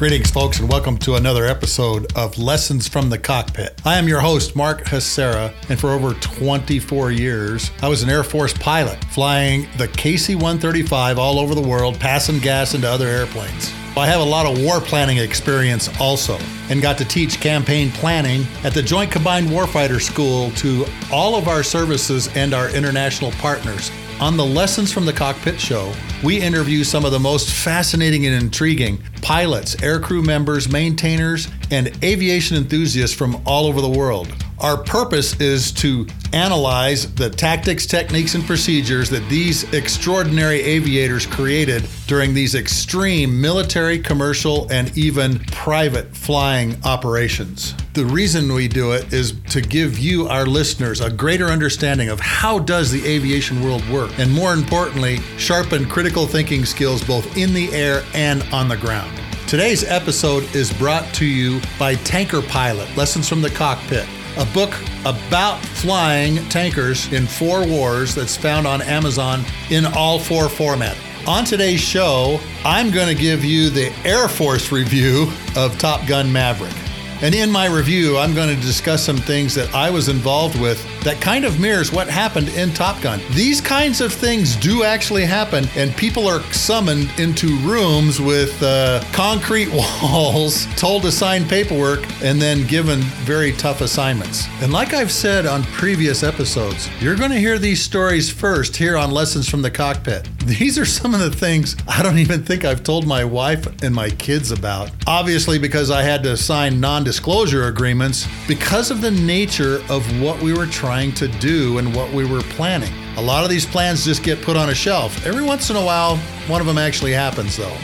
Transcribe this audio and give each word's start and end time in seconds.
Greetings, 0.00 0.30
folks, 0.30 0.58
and 0.58 0.66
welcome 0.70 0.96
to 0.96 1.16
another 1.16 1.44
episode 1.44 2.10
of 2.16 2.38
Lessons 2.38 2.88
from 2.88 3.10
the 3.10 3.18
Cockpit. 3.18 3.78
I 3.84 3.98
am 3.98 4.08
your 4.08 4.20
host, 4.20 4.56
Mark 4.56 4.86
Hasara, 4.86 5.52
and 5.68 5.78
for 5.78 5.90
over 5.90 6.14
24 6.14 7.12
years, 7.12 7.70
I 7.82 7.88
was 7.88 8.02
an 8.02 8.08
Air 8.08 8.24
Force 8.24 8.54
pilot, 8.54 9.04
flying 9.10 9.68
the 9.76 9.88
KC 9.88 10.36
135 10.36 11.18
all 11.18 11.38
over 11.38 11.54
the 11.54 11.60
world, 11.60 12.00
passing 12.00 12.38
gas 12.38 12.72
into 12.72 12.88
other 12.88 13.08
airplanes. 13.08 13.74
I 13.94 14.06
have 14.06 14.22
a 14.22 14.24
lot 14.24 14.46
of 14.46 14.64
war 14.64 14.80
planning 14.80 15.18
experience 15.18 15.90
also, 16.00 16.38
and 16.70 16.80
got 16.80 16.96
to 16.96 17.04
teach 17.04 17.38
campaign 17.38 17.90
planning 17.90 18.46
at 18.64 18.72
the 18.72 18.82
Joint 18.82 19.12
Combined 19.12 19.48
Warfighter 19.48 20.00
School 20.00 20.50
to 20.52 20.86
all 21.12 21.36
of 21.36 21.46
our 21.46 21.62
services 21.62 22.34
and 22.34 22.54
our 22.54 22.70
international 22.70 23.32
partners. 23.32 23.90
On 24.20 24.36
the 24.36 24.44
Lessons 24.44 24.92
from 24.92 25.06
the 25.06 25.14
Cockpit 25.14 25.58
show, 25.58 25.94
we 26.22 26.38
interview 26.38 26.84
some 26.84 27.06
of 27.06 27.10
the 27.10 27.18
most 27.18 27.50
fascinating 27.50 28.26
and 28.26 28.34
intriguing 28.34 29.02
pilots, 29.22 29.76
aircrew 29.76 30.22
members, 30.22 30.70
maintainers, 30.70 31.48
and 31.70 31.90
aviation 32.04 32.58
enthusiasts 32.58 33.16
from 33.16 33.40
all 33.46 33.64
over 33.64 33.80
the 33.80 33.88
world. 33.88 34.30
Our 34.60 34.76
purpose 34.76 35.40
is 35.40 35.72
to 35.72 36.06
analyze 36.34 37.14
the 37.14 37.30
tactics, 37.30 37.86
techniques, 37.86 38.34
and 38.34 38.44
procedures 38.44 39.08
that 39.08 39.26
these 39.30 39.64
extraordinary 39.72 40.60
aviators 40.60 41.24
created 41.24 41.88
during 42.06 42.34
these 42.34 42.54
extreme 42.54 43.40
military, 43.40 43.98
commercial, 43.98 44.70
and 44.70 44.96
even 44.98 45.38
private 45.46 46.14
flying 46.14 46.76
operations. 46.84 47.74
The 47.94 48.04
reason 48.04 48.52
we 48.52 48.68
do 48.68 48.92
it 48.92 49.14
is 49.14 49.32
to 49.48 49.62
give 49.62 49.98
you, 49.98 50.28
our 50.28 50.44
listeners, 50.44 51.00
a 51.00 51.08
greater 51.08 51.46
understanding 51.46 52.10
of 52.10 52.20
how 52.20 52.58
does 52.58 52.92
the 52.92 53.02
aviation 53.06 53.64
world 53.64 53.88
work, 53.88 54.10
and 54.18 54.30
more 54.30 54.52
importantly, 54.52 55.20
sharpen 55.38 55.86
critical 55.88 56.26
thinking 56.26 56.66
skills 56.66 57.02
both 57.02 57.34
in 57.34 57.54
the 57.54 57.72
air 57.72 58.02
and 58.12 58.42
on 58.52 58.68
the 58.68 58.76
ground. 58.76 59.10
Today's 59.46 59.84
episode 59.84 60.44
is 60.54 60.70
brought 60.74 61.12
to 61.14 61.24
you 61.24 61.62
by 61.78 61.94
Tanker 61.94 62.42
Pilot 62.42 62.94
Lessons 62.94 63.26
from 63.26 63.40
the 63.40 63.50
Cockpit 63.50 64.06
a 64.36 64.44
book 64.46 64.74
about 65.00 65.58
flying 65.60 66.36
tankers 66.48 67.12
in 67.12 67.26
four 67.26 67.66
wars 67.66 68.14
that's 68.14 68.36
found 68.36 68.66
on 68.66 68.82
Amazon 68.82 69.44
in 69.70 69.84
all 69.86 70.18
four 70.18 70.44
formats. 70.44 70.96
On 71.28 71.44
today's 71.44 71.80
show, 71.80 72.40
I'm 72.64 72.90
going 72.90 73.08
to 73.14 73.20
give 73.20 73.44
you 73.44 73.70
the 73.70 73.92
Air 74.04 74.28
Force 74.28 74.72
review 74.72 75.30
of 75.56 75.78
Top 75.78 76.06
Gun 76.06 76.32
Maverick. 76.32 76.74
And 77.22 77.34
in 77.34 77.50
my 77.50 77.66
review, 77.66 78.16
I'm 78.16 78.34
going 78.34 78.54
to 78.54 78.60
discuss 78.62 79.04
some 79.04 79.18
things 79.18 79.54
that 79.54 79.74
I 79.74 79.90
was 79.90 80.08
involved 80.08 80.58
with 80.58 80.82
that 81.04 81.20
kind 81.20 81.44
of 81.44 81.60
mirrors 81.60 81.92
what 81.92 82.08
happened 82.08 82.48
in 82.50 82.72
Top 82.72 83.00
Gun. 83.02 83.20
These 83.32 83.60
kinds 83.60 84.00
of 84.00 84.12
things 84.12 84.56
do 84.56 84.84
actually 84.84 85.24
happen, 85.24 85.66
and 85.76 85.94
people 85.96 86.26
are 86.26 86.40
summoned 86.52 87.10
into 87.18 87.56
rooms 87.58 88.20
with 88.20 88.62
uh, 88.62 89.02
concrete 89.12 89.68
walls, 90.02 90.66
told 90.76 91.02
to 91.02 91.12
sign 91.12 91.46
paperwork, 91.46 92.00
and 92.22 92.40
then 92.40 92.66
given 92.66 93.00
very 93.24 93.52
tough 93.52 93.80
assignments. 93.82 94.46
And 94.62 94.72
like 94.72 94.94
I've 94.94 95.12
said 95.12 95.46
on 95.46 95.62
previous 95.64 96.22
episodes, 96.22 96.88
you're 97.00 97.16
going 97.16 97.30
to 97.30 97.38
hear 97.38 97.58
these 97.58 97.82
stories 97.82 98.30
first 98.30 98.76
here 98.76 98.96
on 98.96 99.10
Lessons 99.10 99.48
from 99.48 99.62
the 99.62 99.70
Cockpit. 99.70 100.28
These 100.46 100.78
are 100.78 100.86
some 100.86 101.12
of 101.12 101.20
the 101.20 101.30
things 101.30 101.76
I 101.86 102.02
don't 102.02 102.18
even 102.18 102.42
think 102.42 102.64
I've 102.64 102.82
told 102.82 103.06
my 103.06 103.24
wife 103.24 103.82
and 103.82 103.94
my 103.94 104.08
kids 104.08 104.52
about. 104.52 104.90
Obviously, 105.06 105.58
because 105.58 105.90
I 105.90 106.02
had 106.02 106.22
to 106.22 106.34
sign 106.34 106.80
non 106.80 107.04
disclosure 107.04 107.64
agreements 107.64 108.26
because 108.48 108.90
of 108.90 109.02
the 109.02 109.10
nature 109.10 109.82
of 109.90 110.22
what 110.22 110.40
we 110.40 110.54
were 110.54 110.64
trying 110.66 111.12
to 111.14 111.28
do 111.28 111.76
and 111.76 111.94
what 111.94 112.10
we 112.14 112.24
were 112.24 112.40
planning. 112.40 112.92
A 113.18 113.20
lot 113.20 113.44
of 113.44 113.50
these 113.50 113.66
plans 113.66 114.04
just 114.06 114.22
get 114.22 114.40
put 114.40 114.56
on 114.56 114.70
a 114.70 114.74
shelf. 114.74 115.26
Every 115.26 115.42
once 115.42 115.68
in 115.68 115.76
a 115.76 115.84
while, 115.84 116.16
one 116.46 116.62
of 116.62 116.66
them 116.66 116.78
actually 116.78 117.12
happens, 117.12 117.58
though. 117.58 117.76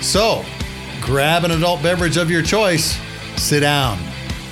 So, 0.00 0.44
grab 1.00 1.42
an 1.42 1.50
adult 1.50 1.82
beverage 1.82 2.16
of 2.16 2.30
your 2.30 2.42
choice, 2.42 2.96
sit 3.36 3.60
down, 3.60 3.98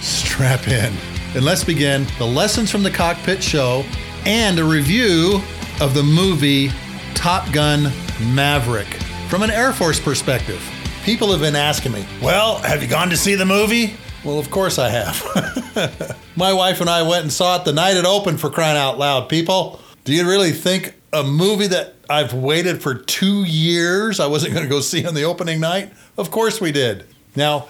strap 0.01 0.67
in, 0.67 0.93
and 1.37 1.45
let's 1.45 1.63
begin 1.63 2.07
the 2.19 2.27
Lessons 2.27 2.73
from 2.73 2.83
the 2.83 2.91
Cockpit 2.91 3.41
show 3.41 3.85
and 4.27 4.59
a 4.59 4.65
review 4.65 5.41
of 5.81 5.95
the 5.95 6.03
movie 6.03 6.73
Top 7.15 7.51
Gun 7.53 7.93
Maverick 8.35 8.87
from 9.29 9.43
an 9.43 9.51
Air 9.51 9.73
Force 9.73 10.01
perspective. 10.01 10.63
People 11.05 11.31
have 11.33 11.41
been 11.41 11.57
asking 11.57 11.93
me, 11.93 12.05
Well, 12.21 12.59
have 12.59 12.83
you 12.83 12.89
gone 12.89 13.11
to 13.11 13.17
see 13.17 13.35
the 13.35 13.45
movie? 13.45 13.95
Well, 14.25 14.39
of 14.39 14.51
course 14.51 14.79
I 14.79 14.89
have. 14.89 16.17
My 16.37 16.53
wife 16.53 16.81
and 16.81 16.89
I 16.89 17.03
went 17.03 17.23
and 17.25 17.33
saw 17.33 17.57
it 17.57 17.65
the 17.65 17.73
night 17.73 17.97
it 17.97 18.05
opened 18.05 18.41
for 18.41 18.51
crying 18.51 18.77
out 18.77 18.99
loud. 18.99 19.29
People, 19.29 19.81
do 20.05 20.15
you 20.15 20.29
really 20.29 20.53
think 20.53 20.95
a 21.13 21.23
movie 21.25 21.67
that 21.67 21.95
I've 22.09 22.33
waited 22.33 22.83
for 22.83 22.95
two 22.95 23.45
years 23.45 24.21
I 24.21 24.27
wasn't 24.27 24.55
going 24.55 24.65
to 24.65 24.71
go 24.71 24.81
see 24.81 25.05
on 25.05 25.15
the 25.15 25.25
opening 25.25 25.61
night? 25.61 25.93
Of 26.17 26.31
course 26.31 26.61
we 26.61 26.73
did. 26.73 27.07
Now, 27.35 27.69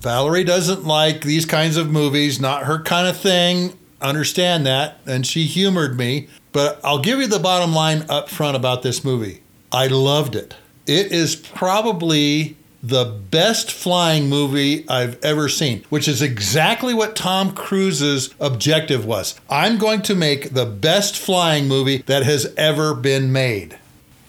Valerie 0.00 0.44
doesn't 0.44 0.84
like 0.84 1.22
these 1.22 1.46
kinds 1.46 1.76
of 1.76 1.90
movies, 1.90 2.40
not 2.40 2.64
her 2.64 2.82
kind 2.82 3.06
of 3.06 3.16
thing. 3.16 3.78
Understand 4.00 4.66
that. 4.66 4.98
And 5.06 5.26
she 5.26 5.44
humored 5.44 5.96
me. 5.96 6.28
But 6.54 6.80
I'll 6.84 7.00
give 7.00 7.18
you 7.18 7.26
the 7.26 7.40
bottom 7.40 7.74
line 7.74 8.06
up 8.08 8.30
front 8.30 8.56
about 8.56 8.82
this 8.82 9.04
movie. 9.04 9.42
I 9.72 9.88
loved 9.88 10.36
it. 10.36 10.54
It 10.86 11.10
is 11.10 11.34
probably 11.34 12.56
the 12.80 13.04
best 13.04 13.72
flying 13.72 14.28
movie 14.28 14.88
I've 14.88 15.22
ever 15.24 15.48
seen, 15.48 15.84
which 15.88 16.06
is 16.06 16.22
exactly 16.22 16.94
what 16.94 17.16
Tom 17.16 17.54
Cruise's 17.54 18.32
objective 18.38 19.04
was. 19.04 19.34
I'm 19.50 19.78
going 19.78 20.02
to 20.02 20.14
make 20.14 20.50
the 20.50 20.64
best 20.64 21.18
flying 21.18 21.66
movie 21.66 21.98
that 22.06 22.22
has 22.22 22.54
ever 22.56 22.94
been 22.94 23.32
made. 23.32 23.76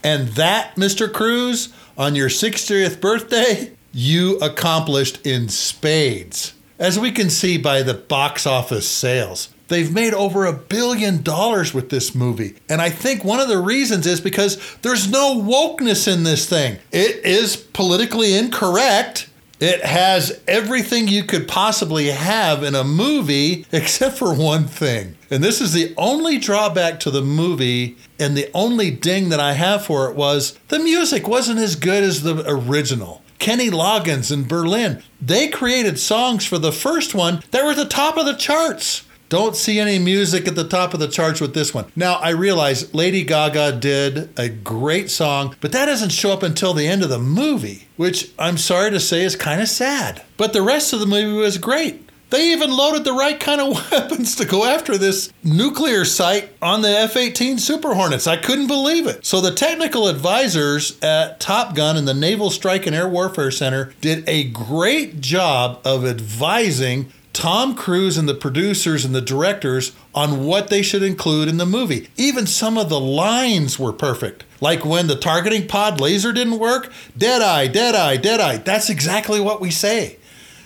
And 0.03 0.29
that, 0.29 0.75
Mr. 0.75 1.11
Cruise, 1.11 1.71
on 1.95 2.15
your 2.15 2.29
60th 2.29 2.99
birthday, 2.99 3.71
you 3.93 4.39
accomplished 4.39 5.23
in 5.23 5.47
spades. 5.47 6.53
As 6.79 6.97
we 6.97 7.11
can 7.11 7.29
see 7.29 7.57
by 7.59 7.83
the 7.83 7.93
box 7.93 8.47
office 8.47 8.89
sales, 8.89 9.49
They've 9.67 9.91
made 9.91 10.13
over 10.13 10.45
a 10.45 10.53
billion 10.53 11.23
dollars 11.23 11.73
with 11.73 11.89
this 11.89 12.13
movie. 12.13 12.55
And 12.69 12.81
I 12.81 12.89
think 12.89 13.23
one 13.23 13.39
of 13.39 13.47
the 13.47 13.59
reasons 13.59 14.05
is 14.05 14.21
because 14.21 14.59
there's 14.81 15.09
no 15.09 15.35
wokeness 15.41 16.11
in 16.11 16.23
this 16.23 16.47
thing. 16.47 16.77
It 16.91 17.25
is 17.25 17.55
politically 17.55 18.35
incorrect. 18.35 19.29
It 19.59 19.85
has 19.85 20.41
everything 20.47 21.07
you 21.07 21.23
could 21.23 21.47
possibly 21.47 22.07
have 22.07 22.61
in 22.61 22.75
a 22.75 22.83
movie 22.83 23.65
except 23.71 24.17
for 24.17 24.33
one 24.33 24.65
thing. 24.65 25.15
And 25.31 25.43
this 25.43 25.61
is 25.61 25.73
the 25.73 25.93
only 25.97 26.37
drawback 26.37 26.99
to 27.01 27.11
the 27.11 27.21
movie, 27.21 27.97
and 28.19 28.35
the 28.35 28.49
only 28.53 28.91
ding 28.91 29.29
that 29.29 29.39
I 29.39 29.53
have 29.53 29.85
for 29.85 30.09
it 30.09 30.15
was 30.15 30.59
the 30.67 30.79
music 30.79 31.27
wasn't 31.27 31.59
as 31.59 31.75
good 31.75 32.03
as 32.03 32.23
the 32.23 32.43
original. 32.47 33.23
Kenny 33.39 33.69
Loggins 33.69 34.31
in 34.31 34.47
Berlin, 34.47 35.03
they 35.21 35.47
created 35.47 35.99
songs 35.99 36.45
for 36.45 36.57
the 36.57 36.71
first 36.71 37.13
one 37.13 37.41
that 37.51 37.63
were 37.63 37.71
at 37.71 37.77
the 37.77 37.85
top 37.85 38.17
of 38.17 38.25
the 38.25 38.33
charts. 38.35 39.03
Don't 39.29 39.55
see 39.55 39.79
any 39.79 39.97
music 39.97 40.47
at 40.47 40.55
the 40.55 40.67
top 40.67 40.93
of 40.93 40.99
the 40.99 41.07
charts 41.07 41.41
with 41.41 41.53
this 41.53 41.73
one. 41.73 41.85
Now, 41.95 42.15
I 42.15 42.29
realize 42.29 42.93
Lady 42.93 43.23
Gaga 43.23 43.73
did 43.73 44.29
a 44.37 44.49
great 44.49 45.09
song, 45.09 45.55
but 45.61 45.71
that 45.71 45.85
doesn't 45.85 46.11
show 46.11 46.31
up 46.31 46.43
until 46.43 46.73
the 46.73 46.87
end 46.87 47.01
of 47.03 47.09
the 47.09 47.19
movie, 47.19 47.87
which 47.97 48.31
I'm 48.37 48.57
sorry 48.57 48.91
to 48.91 48.99
say 48.99 49.23
is 49.23 49.35
kind 49.35 49.61
of 49.61 49.67
sad. 49.67 50.21
But 50.37 50.53
the 50.53 50.61
rest 50.61 50.93
of 50.93 50.99
the 50.99 51.05
movie 51.05 51.37
was 51.37 51.57
great. 51.57 52.01
They 52.31 52.51
even 52.51 52.75
loaded 52.75 53.03
the 53.03 53.13
right 53.13 53.39
kind 53.39 53.61
of 53.61 53.91
weapons 53.91 54.35
to 54.35 54.45
go 54.45 54.65
after 54.65 54.97
this 54.97 55.31
nuclear 55.43 56.05
site 56.05 56.51
on 56.61 56.81
the 56.81 56.89
F 56.89 57.15
18 57.15 57.59
Super 57.59 57.93
Hornets. 57.93 58.27
I 58.27 58.37
couldn't 58.37 58.67
believe 58.67 59.07
it. 59.07 59.25
So, 59.25 59.41
the 59.41 59.53
technical 59.53 60.07
advisors 60.07 60.99
at 61.01 61.39
Top 61.39 61.75
Gun 61.75 61.97
and 61.97 62.07
the 62.07 62.13
Naval 62.13 62.49
Strike 62.49 62.87
and 62.87 62.95
Air 62.95 63.07
Warfare 63.07 63.51
Center 63.51 63.93
did 64.01 64.27
a 64.27 64.45
great 64.45 65.21
job 65.21 65.79
of 65.85 66.05
advising 66.05 67.11
Tom 67.35 67.75
Cruise 67.75 68.17
and 68.17 68.29
the 68.29 68.33
producers 68.33 69.03
and 69.03 69.13
the 69.13 69.19
directors 69.19 69.91
on 70.15 70.45
what 70.45 70.69
they 70.69 70.81
should 70.81 71.03
include 71.03 71.49
in 71.49 71.57
the 71.57 71.65
movie. 71.65 72.07
Even 72.15 72.47
some 72.47 72.77
of 72.77 72.87
the 72.87 72.99
lines 72.99 73.77
were 73.77 73.91
perfect. 73.91 74.45
Like 74.61 74.85
when 74.85 75.07
the 75.07 75.17
targeting 75.17 75.67
pod 75.67 75.99
laser 75.99 76.31
didn't 76.31 76.59
work, 76.59 76.93
dead 77.17 77.41
eye, 77.41 77.67
dead 77.67 77.93
eye, 77.93 78.15
dead 78.15 78.39
eye. 78.39 78.57
That's 78.57 78.89
exactly 78.89 79.41
what 79.41 79.59
we 79.59 79.69
say. 79.69 80.17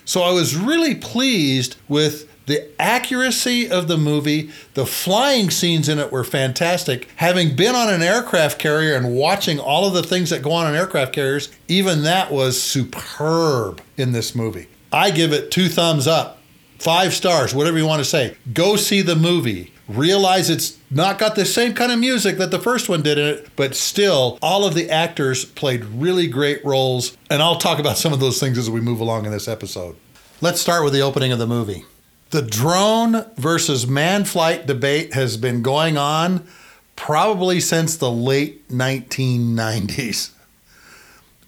So 0.06 0.22
I 0.22 0.32
was 0.32 0.56
really 0.56 0.94
pleased 0.94 1.76
with 1.88 2.30
the 2.46 2.70
accuracy 2.80 3.68
of 3.68 3.88
the 3.88 3.98
movie. 3.98 4.52
The 4.76 4.86
flying 4.86 5.50
scenes 5.50 5.90
in 5.90 5.98
it 5.98 6.12
were 6.12 6.24
fantastic. 6.24 7.10
Having 7.16 7.56
been 7.56 7.74
on 7.74 7.92
an 7.92 8.04
aircraft 8.04 8.60
carrier 8.60 8.96
and 8.96 9.16
watching 9.16 9.60
all 9.60 9.88
of 9.88 9.94
the 9.96 10.04
things 10.04 10.30
that 10.30 10.44
go 10.44 10.52
on 10.52 10.68
on 10.68 10.76
aircraft 10.76 11.14
carriers, 11.14 11.50
even 11.68 12.04
that 12.04 12.32
was 12.32 12.62
superb 12.62 13.82
in 13.98 14.12
this 14.12 14.36
movie. 14.36 14.68
I 14.94 15.10
give 15.10 15.34
it 15.34 15.50
two 15.50 15.68
thumbs 15.68 16.06
up 16.06 16.39
five 16.80 17.14
stars, 17.14 17.54
whatever 17.54 17.78
you 17.78 17.86
want 17.86 18.00
to 18.00 18.06
say. 18.06 18.36
Go 18.54 18.76
see 18.76 19.02
the 19.02 19.16
movie. 19.16 19.74
Realize 19.88 20.50
it's 20.50 20.78
not 20.90 21.18
got 21.18 21.36
the 21.36 21.46
same 21.46 21.74
kind 21.74 21.92
of 21.92 22.00
music 22.00 22.38
that 22.38 22.52
the 22.52 22.60
first 22.60 22.90
one 22.90 23.02
did 23.02 23.18
in 23.18 23.28
it, 23.28 23.50
but 23.56 23.76
still, 23.76 24.38
all 24.42 24.66
of 24.66 24.76
the 24.76 24.90
actors 24.90 25.46
played 25.46 25.84
really 25.86 26.28
great 26.28 26.64
roles. 26.64 27.18
And 27.30 27.42
I'll 27.42 27.58
talk 27.58 27.80
about 27.80 27.98
some 27.98 28.14
of 28.14 28.20
those 28.20 28.40
things 28.40 28.58
as 28.58 28.70
we 28.70 28.82
move 28.82 29.00
along 29.00 29.26
in 29.26 29.32
this 29.32 29.48
episode. 29.48 29.96
Let's 30.42 30.62
start 30.62 30.84
with 30.84 30.94
the 30.94 31.02
opening 31.02 31.32
of 31.32 31.40
the 31.40 31.48
movie. 31.48 31.86
The 32.30 32.42
drone 32.44 33.26
versus 33.36 33.88
man 33.88 34.24
flight 34.24 34.68
debate 34.68 35.14
has 35.14 35.36
been 35.36 35.64
going 35.64 35.98
on 35.98 36.48
probably 36.96 37.60
since 37.60 37.98
the 37.98 38.12
late 38.12 38.68
1990s 38.70 40.32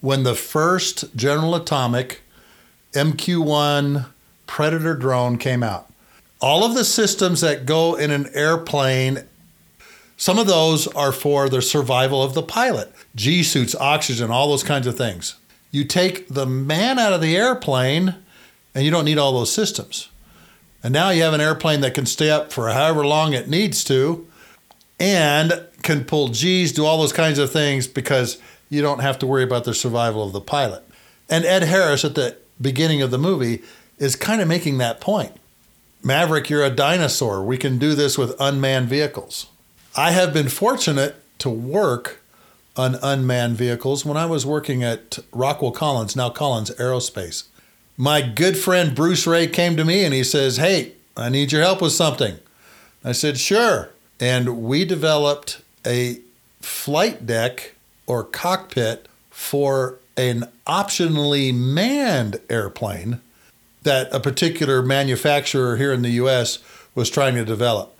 when 0.01 0.23
the 0.23 0.33
first 0.33 1.15
General 1.15 1.53
Atomic 1.55 2.21
MQ 2.93 3.45
1 3.45 4.05
Predator 4.51 4.95
drone 4.95 5.37
came 5.37 5.63
out. 5.63 5.89
All 6.41 6.65
of 6.65 6.73
the 6.73 6.83
systems 6.83 7.39
that 7.39 7.65
go 7.65 7.95
in 7.95 8.11
an 8.11 8.29
airplane, 8.33 9.23
some 10.17 10.37
of 10.37 10.45
those 10.45 10.87
are 10.87 11.13
for 11.13 11.47
the 11.47 11.61
survival 11.61 12.21
of 12.21 12.33
the 12.33 12.43
pilot 12.43 12.93
G 13.15 13.43
suits, 13.43 13.73
oxygen, 13.75 14.29
all 14.29 14.49
those 14.49 14.65
kinds 14.65 14.87
of 14.87 14.97
things. 14.97 15.35
You 15.71 15.85
take 15.85 16.27
the 16.27 16.45
man 16.45 16.99
out 16.99 17.13
of 17.13 17.21
the 17.21 17.37
airplane, 17.37 18.15
and 18.75 18.83
you 18.83 18.91
don't 18.91 19.05
need 19.05 19.17
all 19.17 19.31
those 19.31 19.53
systems. 19.53 20.09
And 20.83 20.91
now 20.91 21.11
you 21.11 21.23
have 21.23 21.33
an 21.33 21.39
airplane 21.39 21.79
that 21.79 21.93
can 21.93 22.05
stay 22.05 22.29
up 22.29 22.51
for 22.51 22.67
however 22.71 23.05
long 23.05 23.31
it 23.31 23.47
needs 23.47 23.85
to 23.85 24.27
and 24.99 25.65
can 25.81 26.03
pull 26.03 26.27
G's, 26.27 26.73
do 26.73 26.85
all 26.85 26.97
those 26.97 27.13
kinds 27.13 27.39
of 27.39 27.53
things 27.53 27.87
because 27.87 28.37
you 28.69 28.81
don't 28.81 28.99
have 28.99 29.17
to 29.19 29.27
worry 29.27 29.43
about 29.43 29.63
the 29.63 29.73
survival 29.73 30.25
of 30.25 30.33
the 30.33 30.41
pilot. 30.41 30.83
And 31.29 31.45
Ed 31.45 31.63
Harris 31.63 32.03
at 32.03 32.15
the 32.15 32.35
beginning 32.59 33.01
of 33.01 33.11
the 33.11 33.17
movie 33.17 33.61
is 34.01 34.15
kind 34.15 34.41
of 34.41 34.47
making 34.47 34.79
that 34.79 34.99
point. 34.99 35.31
Maverick, 36.03 36.49
you're 36.49 36.65
a 36.65 36.71
dinosaur. 36.71 37.43
We 37.43 37.55
can 37.55 37.77
do 37.77 37.93
this 37.93 38.17
with 38.17 38.35
unmanned 38.39 38.89
vehicles. 38.89 39.45
I 39.95 40.09
have 40.11 40.33
been 40.33 40.49
fortunate 40.49 41.15
to 41.37 41.51
work 41.51 42.19
on 42.75 42.97
unmanned 43.03 43.57
vehicles 43.57 44.03
when 44.03 44.17
I 44.17 44.25
was 44.25 44.43
working 44.43 44.83
at 44.83 45.19
Rockwell 45.31 45.71
Collins, 45.71 46.15
now 46.15 46.31
Collins 46.31 46.71
Aerospace. 46.71 47.43
My 47.95 48.21
good 48.23 48.57
friend 48.57 48.95
Bruce 48.95 49.27
Ray 49.27 49.45
came 49.45 49.77
to 49.77 49.85
me 49.85 50.03
and 50.03 50.15
he 50.15 50.23
says, 50.23 50.57
Hey, 50.57 50.93
I 51.15 51.29
need 51.29 51.51
your 51.51 51.61
help 51.61 51.79
with 51.79 51.91
something. 51.91 52.39
I 53.03 53.11
said, 53.11 53.37
Sure. 53.37 53.91
And 54.19 54.63
we 54.63 54.83
developed 54.83 55.61
a 55.85 56.21
flight 56.59 57.27
deck 57.27 57.75
or 58.07 58.23
cockpit 58.23 59.07
for 59.29 59.99
an 60.17 60.47
optionally 60.65 61.53
manned 61.53 62.39
airplane 62.49 63.21
that 63.83 64.13
a 64.13 64.19
particular 64.19 64.81
manufacturer 64.81 65.77
here 65.77 65.93
in 65.93 66.01
the 66.01 66.11
US 66.11 66.59
was 66.93 67.09
trying 67.09 67.35
to 67.35 67.45
develop. 67.45 67.97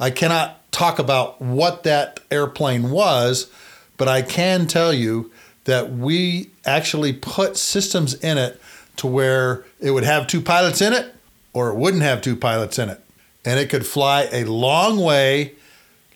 I 0.00 0.10
cannot 0.10 0.70
talk 0.72 0.98
about 0.98 1.40
what 1.40 1.82
that 1.82 2.20
airplane 2.30 2.90
was, 2.90 3.50
but 3.96 4.08
I 4.08 4.22
can 4.22 4.66
tell 4.66 4.92
you 4.92 5.30
that 5.64 5.92
we 5.92 6.50
actually 6.64 7.12
put 7.12 7.56
systems 7.56 8.14
in 8.14 8.38
it 8.38 8.60
to 8.96 9.06
where 9.06 9.64
it 9.80 9.90
would 9.90 10.04
have 10.04 10.26
two 10.26 10.40
pilots 10.40 10.80
in 10.80 10.92
it 10.92 11.14
or 11.52 11.70
it 11.70 11.76
wouldn't 11.76 12.02
have 12.02 12.22
two 12.22 12.36
pilots 12.36 12.78
in 12.78 12.88
it. 12.88 13.00
And 13.44 13.58
it 13.58 13.68
could 13.70 13.86
fly 13.86 14.28
a 14.32 14.44
long 14.44 14.98
way, 14.98 15.54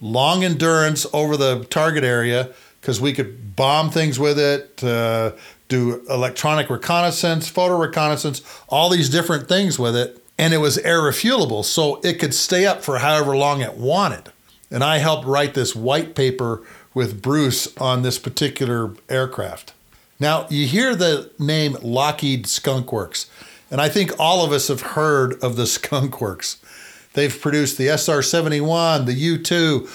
long 0.01 0.45
endurance 0.45 1.07
over 1.13 1.37
the 1.37 1.65
target 1.65 2.05
area 2.05 2.51
because 2.83 3.01
we 3.01 3.13
could 3.13 3.55
bomb 3.55 3.91
things 3.91 4.19
with 4.19 4.41
it, 4.41 4.83
uh, 4.83 5.31
do 5.69 6.05
electronic 6.11 6.69
reconnaissance, 6.69 7.49
photo 7.49 7.79
reconnaissance, 7.79 8.43
all 8.69 8.91
these 8.91 9.09
different 9.09 9.49
things 9.49 9.79
with 9.79 9.95
it. 9.95 10.19
And 10.37 10.53
it 10.53 10.59
was 10.59 10.79
air 10.79 11.01
refuelable, 11.01 11.65
so 11.65 12.01
it 12.03 12.19
could 12.19 12.35
stay 12.35 12.67
up 12.67 12.83
for 12.83 12.99
however 12.99 13.37
long 13.37 13.61
it 13.61 13.75
wanted. 13.75 14.33
And 14.69 14.83
I 14.83 14.99
helped 14.99 15.27
write 15.27 15.55
this 15.55 15.77
white 15.77 16.17
paper 16.17 16.63
with 16.93 17.23
Bruce 17.23 17.75
on 17.77 18.03
this 18.03 18.19
particular 18.19 18.95
aircraft. 19.09 19.73
Now, 20.19 20.49
you 20.51 20.67
hear 20.67 20.97
the 20.97 21.31
name 21.39 21.77
Lockheed 21.83 22.49
Skunk 22.49 22.93
Works, 22.93 23.31
and 23.71 23.81
I 23.81 23.89
think 23.89 24.19
all 24.19 24.45
of 24.45 24.51
us 24.51 24.67
have 24.69 24.81
heard 24.81 25.41
of 25.41 25.55
the 25.55 25.67
Skunk 25.69 26.21
Works. 26.21 26.57
They've 27.13 27.41
produced 27.41 27.79
the 27.79 27.89
SR 27.97 28.23
71, 28.23 29.05
the 29.05 29.13
U 29.13 29.39
2. 29.39 29.89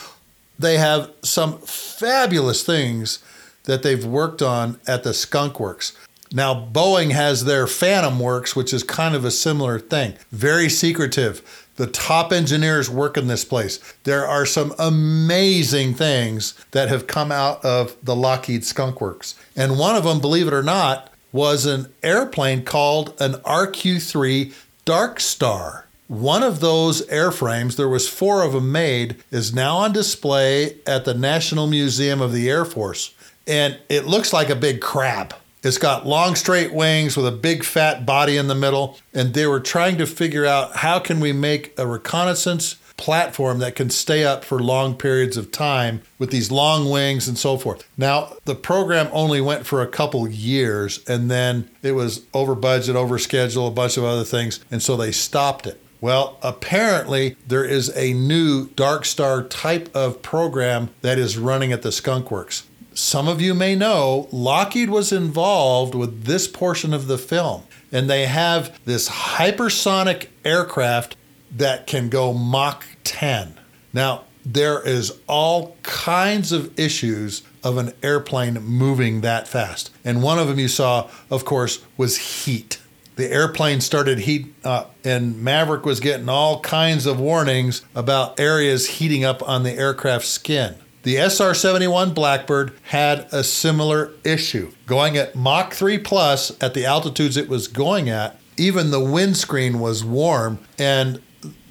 They 0.60 0.78
have 0.78 1.12
some 1.24 1.60
fabulous 1.60 2.64
things 2.64 3.20
that 3.64 3.84
they've 3.84 4.06
worked 4.06 4.42
on 4.42 4.80
at 4.88 5.04
the 5.04 5.14
Skunk 5.14 5.60
Works. 5.60 5.94
Now, 6.32 6.54
Boeing 6.54 7.12
has 7.12 7.46
their 7.46 7.68
Phantom 7.68 8.20
Works, 8.20 8.56
which 8.56 8.74
is 8.74 8.84
kind 8.84 9.16
of 9.16 9.24
a 9.24 9.32
similar 9.32 9.80
thing. 9.80 10.16
Very 10.32 10.70
secretive. 10.70 11.66
The 11.78 11.88
top 11.88 12.34
engineers 12.34 12.90
work 12.90 13.18
in 13.18 13.28
this 13.28 13.46
place. 13.46 13.80
There 14.04 14.28
are 14.28 14.46
some 14.46 14.74
amazing 14.80 15.94
things 15.94 16.54
that 16.72 16.90
have 16.90 17.08
come 17.08 17.32
out 17.32 17.64
of 17.64 17.96
the 18.04 18.16
Lockheed 18.16 18.66
Skunk 18.66 19.00
Works. 19.00 19.36
And 19.56 19.78
one 19.78 19.96
of 19.96 20.04
them, 20.04 20.20
believe 20.20 20.48
it 20.48 20.54
or 20.54 20.64
not, 20.64 21.14
was 21.32 21.66
an 21.66 21.94
airplane 22.04 22.64
called 22.64 23.14
an 23.22 23.34
RQ 23.46 24.02
3 24.02 24.54
Dark 24.86 25.20
Star. 25.20 25.87
One 26.08 26.42
of 26.42 26.62
those 26.62 27.06
airframes, 27.08 27.76
there 27.76 27.90
was 27.90 28.08
four 28.08 28.42
of 28.42 28.54
them 28.54 28.72
made, 28.72 29.18
is 29.30 29.54
now 29.54 29.78
on 29.78 29.92
display 29.92 30.78
at 30.88 31.04
the 31.04 31.14
National 31.14 31.68
Museum 31.68 32.22
of 32.22 32.32
the 32.32 32.50
Air 32.50 32.64
Force 32.64 33.14
and 33.46 33.78
it 33.90 34.06
looks 34.06 34.34
like 34.34 34.50
a 34.50 34.56
big 34.56 34.82
crab. 34.82 35.34
It's 35.64 35.78
got 35.78 36.06
long 36.06 36.36
straight 36.36 36.74
wings 36.74 37.18
with 37.18 37.26
a 37.26 37.32
big 37.32 37.64
fat 37.64 38.06
body 38.06 38.38
in 38.38 38.48
the 38.48 38.56
middle 38.56 38.98
and 39.14 39.34
they 39.34 39.48
were 39.48 39.60
trying 39.60 39.98
to 39.98 40.06
figure 40.06 40.46
out 40.46 40.78
how 40.78 41.00
can 41.00 41.20
we 41.20 41.34
make 41.34 41.78
a 41.78 41.86
reconnaissance 41.86 42.76
platform 42.96 43.60
that 43.60 43.76
can 43.76 43.90
stay 43.90 44.24
up 44.24 44.44
for 44.44 44.60
long 44.60 44.96
periods 44.96 45.38
of 45.38 45.52
time 45.52 46.02
with 46.18 46.32
these 46.32 46.52
long 46.52 46.90
wings 46.90 47.28
and 47.28 47.38
so 47.38 47.58
forth. 47.58 47.88
Now, 47.98 48.34
the 48.46 48.56
program 48.56 49.08
only 49.12 49.40
went 49.40 49.66
for 49.66 49.82
a 49.82 49.88
couple 49.88 50.28
years 50.28 51.04
and 51.08 51.30
then 51.30 51.70
it 51.84 51.92
was 51.92 52.26
over 52.34 52.56
budget, 52.56 52.96
over 52.96 53.20
schedule, 53.20 53.68
a 53.68 53.72
bunch 53.72 53.98
of 53.98 54.04
other 54.04 54.24
things, 54.24 54.62
and 54.72 54.82
so 54.82 54.96
they 54.96 55.12
stopped 55.12 55.68
it. 55.68 55.82
Well, 56.00 56.38
apparently, 56.42 57.36
there 57.48 57.66
is 57.66 57.96
a 57.96 58.14
new 58.14 58.68
Dark 58.70 59.06
Star 59.06 59.44
type 59.44 59.90
of 59.96 60.22
program 60.22 60.90
that 61.02 61.18
is 61.18 61.38
running 61.38 61.72
at 61.72 61.82
the 61.82 61.92
Skunk 61.92 62.30
Works 62.30 62.64
some 62.98 63.28
of 63.28 63.40
you 63.40 63.54
may 63.54 63.76
know, 63.76 64.28
Lockheed 64.32 64.90
was 64.90 65.12
involved 65.12 65.94
with 65.94 66.24
this 66.24 66.48
portion 66.48 66.96
of 66.96 67.08
the 67.08 67.20
film. 67.20 67.64
And 67.92 68.10
they 68.10 68.26
have 68.26 68.78
this 68.86 69.08
hypersonic 69.08 70.28
aircraft 70.44 71.16
that 71.56 71.86
can 71.86 72.10
go 72.10 72.34
Mach 72.34 72.86
10. 73.04 73.54
Now, 73.94 74.24
there 74.44 74.82
is 74.82 75.20
all 75.28 75.78
kinds 75.84 76.52
of 76.52 76.78
issues 76.78 77.44
of 77.64 77.78
an 77.78 77.94
airplane 78.02 78.56
moving 78.62 79.22
that 79.22 79.48
fast. 79.48 79.92
And 80.04 80.24
one 80.24 80.40
of 80.40 80.48
them 80.48 80.58
you 80.58 80.68
saw, 80.68 81.10
of 81.30 81.46
course, 81.46 81.86
was 81.98 82.18
heat. 82.18 82.80
The 83.18 83.32
airplane 83.32 83.82
started 83.82 84.20
heat 84.20 84.54
up, 84.64 84.96
and 85.04 85.44
Maverick 85.44 85.86
was 85.86 86.00
getting 86.00 86.30
all 86.30 86.60
kinds 86.60 87.08
of 87.08 87.20
warnings 87.20 87.82
about 87.96 88.40
areas 88.40 88.88
heating 88.88 89.26
up 89.26 89.42
on 89.48 89.64
the 89.64 89.72
aircraft 89.72 90.26
skin. 90.26 90.76
The 91.02 91.16
SR 91.16 91.56
71 91.56 92.14
Blackbird 92.14 92.78
had 92.84 93.28
a 93.32 93.44
similar 93.44 94.12
issue. 94.24 94.72
Going 94.86 95.18
at 95.18 95.36
Mach 95.36 95.74
3 95.74 95.98
plus 95.98 96.52
at 96.62 96.76
the 96.76 96.86
altitudes 96.86 97.38
it 97.38 97.50
was 97.50 97.68
going 97.68 98.08
at, 98.08 98.40
even 98.56 98.92
the 98.92 99.00
windscreen 99.00 99.80
was 99.80 100.04
warm, 100.04 100.60
and 100.78 101.20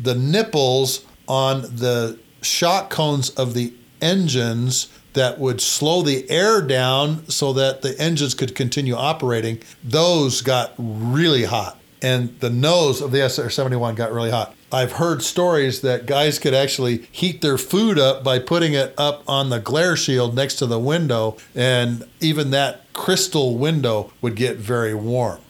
the 0.01 0.17
nipples 0.17 1.05
on 1.29 1.63
the 1.63 2.19
shock 2.43 2.91
cones 2.91 3.31
of 3.31 3.55
the 3.55 3.73
engines 4.01 4.89
that 5.17 5.39
would 5.39 5.61
slow 5.61 6.03
the 6.03 6.31
air 6.31 6.63
down 6.63 7.29
so 7.29 7.53
that 7.55 7.83
the 7.83 7.99
engines 8.01 8.35
could 8.35 8.55
continue 8.55 8.95
operating, 8.95 9.61
those 9.83 10.43
got 10.43 10.75
really 10.79 11.45
hot. 11.45 11.81
And 12.03 12.39
the 12.41 12.51
nose 12.51 13.01
of 13.01 13.11
the 13.11 13.29
SR 13.29 13.51
71 13.51 13.95
got 13.95 14.13
really 14.13 14.31
hot. 14.31 14.55
I've 14.71 14.93
heard 14.93 15.23
stories 15.23 15.81
that 15.81 16.07
guys 16.07 16.39
could 16.39 16.53
actually 16.53 17.09
heat 17.11 17.41
their 17.41 17.57
food 17.57 17.99
up 17.99 18.23
by 18.23 18.39
putting 18.39 18.75
it 18.75 18.95
up 18.99 19.23
on 19.27 19.49
the 19.49 19.59
glare 19.59 19.97
shield 19.97 20.37
next 20.37 20.57
to 20.57 20.67
the 20.67 20.79
window, 20.79 21.37
and 21.55 22.07
even 22.21 22.51
that 22.51 22.93
crystal 22.93 23.57
window 23.57 24.13
would 24.21 24.37
get 24.37 24.57
very 24.57 24.95
warm. 24.95 25.41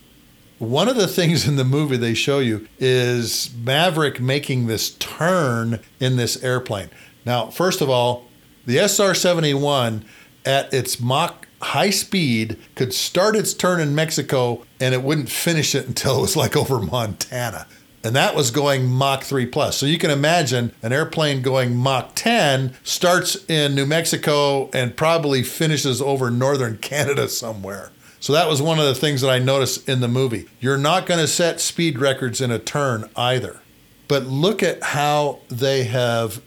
One 0.59 0.89
of 0.89 0.97
the 0.97 1.09
things 1.09 1.47
in 1.47 1.57
the 1.57 1.65
movie 1.65 1.97
they 1.97 2.15
show 2.15 2.39
you 2.39 2.69
is 2.79 3.51
Maverick 3.63 4.21
making 4.21 4.69
this 4.69 4.91
turn 4.91 5.81
in 5.99 6.17
this 6.17 6.43
airplane. 6.43 6.89
Now, 7.25 7.49
first 7.49 7.81
of 7.81 7.91
all, 7.91 8.26
the 8.67 8.79
SR 8.79 9.15
71 9.15 10.05
at 10.45 10.73
its 10.73 11.01
Mach 11.01 11.47
high 11.63 11.91
speed 11.91 12.59
could 12.75 12.93
start 12.93 13.35
its 13.35 13.55
turn 13.55 13.81
in 13.81 13.95
Mexico 13.95 14.65
and 14.79 14.95
it 14.95 15.03
wouldn't 15.03 15.31
finish 15.31 15.75
it 15.75 15.87
until 15.87 16.19
it 16.19 16.23
was 16.23 16.37
like 16.37 16.57
over 16.57 16.79
Montana 16.79 17.67
and 18.07 18.15
that 18.15 18.37
was 18.37 18.53
going 18.53 18.87
Mach 18.87 19.25
3 19.25 19.47
plus. 19.47 19.77
So 19.77 19.85
you 19.85 19.99
can 19.99 20.13
imagine 20.13 20.73
an 20.81 20.93
airplane 20.93 21.43
going 21.43 21.75
Mach 21.75 22.13
10 22.15 22.73
starts 22.85 23.45
in 23.49 23.75
New 23.75 23.85
Mexico 23.85 24.71
and 24.73 24.97
probably 24.97 25.43
finishes 25.43 26.01
over 26.01 26.31
northern 26.31 26.79
Canada 26.81 27.29
somewhere. 27.29 27.91
So 28.21 28.33
that 28.33 28.49
was 28.49 28.63
one 28.63 28.79
of 28.79 28.85
the 28.85 28.95
things 28.95 29.23
that 29.23 29.31
I 29.31 29.41
noticed 29.41 29.89
in 29.89 30.01
the 30.01 30.09
movie. 30.09 30.47
You're 30.61 30.79
not 30.79 31.07
going 31.07 31.19
to 31.19 31.27
set 31.27 31.61
speed 31.61 31.99
records 31.99 32.41
in 32.41 32.53
a 32.53 32.61
turn 32.61 33.11
either. 33.17 33.61
But 34.07 34.27
look 34.27 34.63
at 34.63 34.83
how 34.85 35.41
they 35.49 35.83
have 35.85 36.41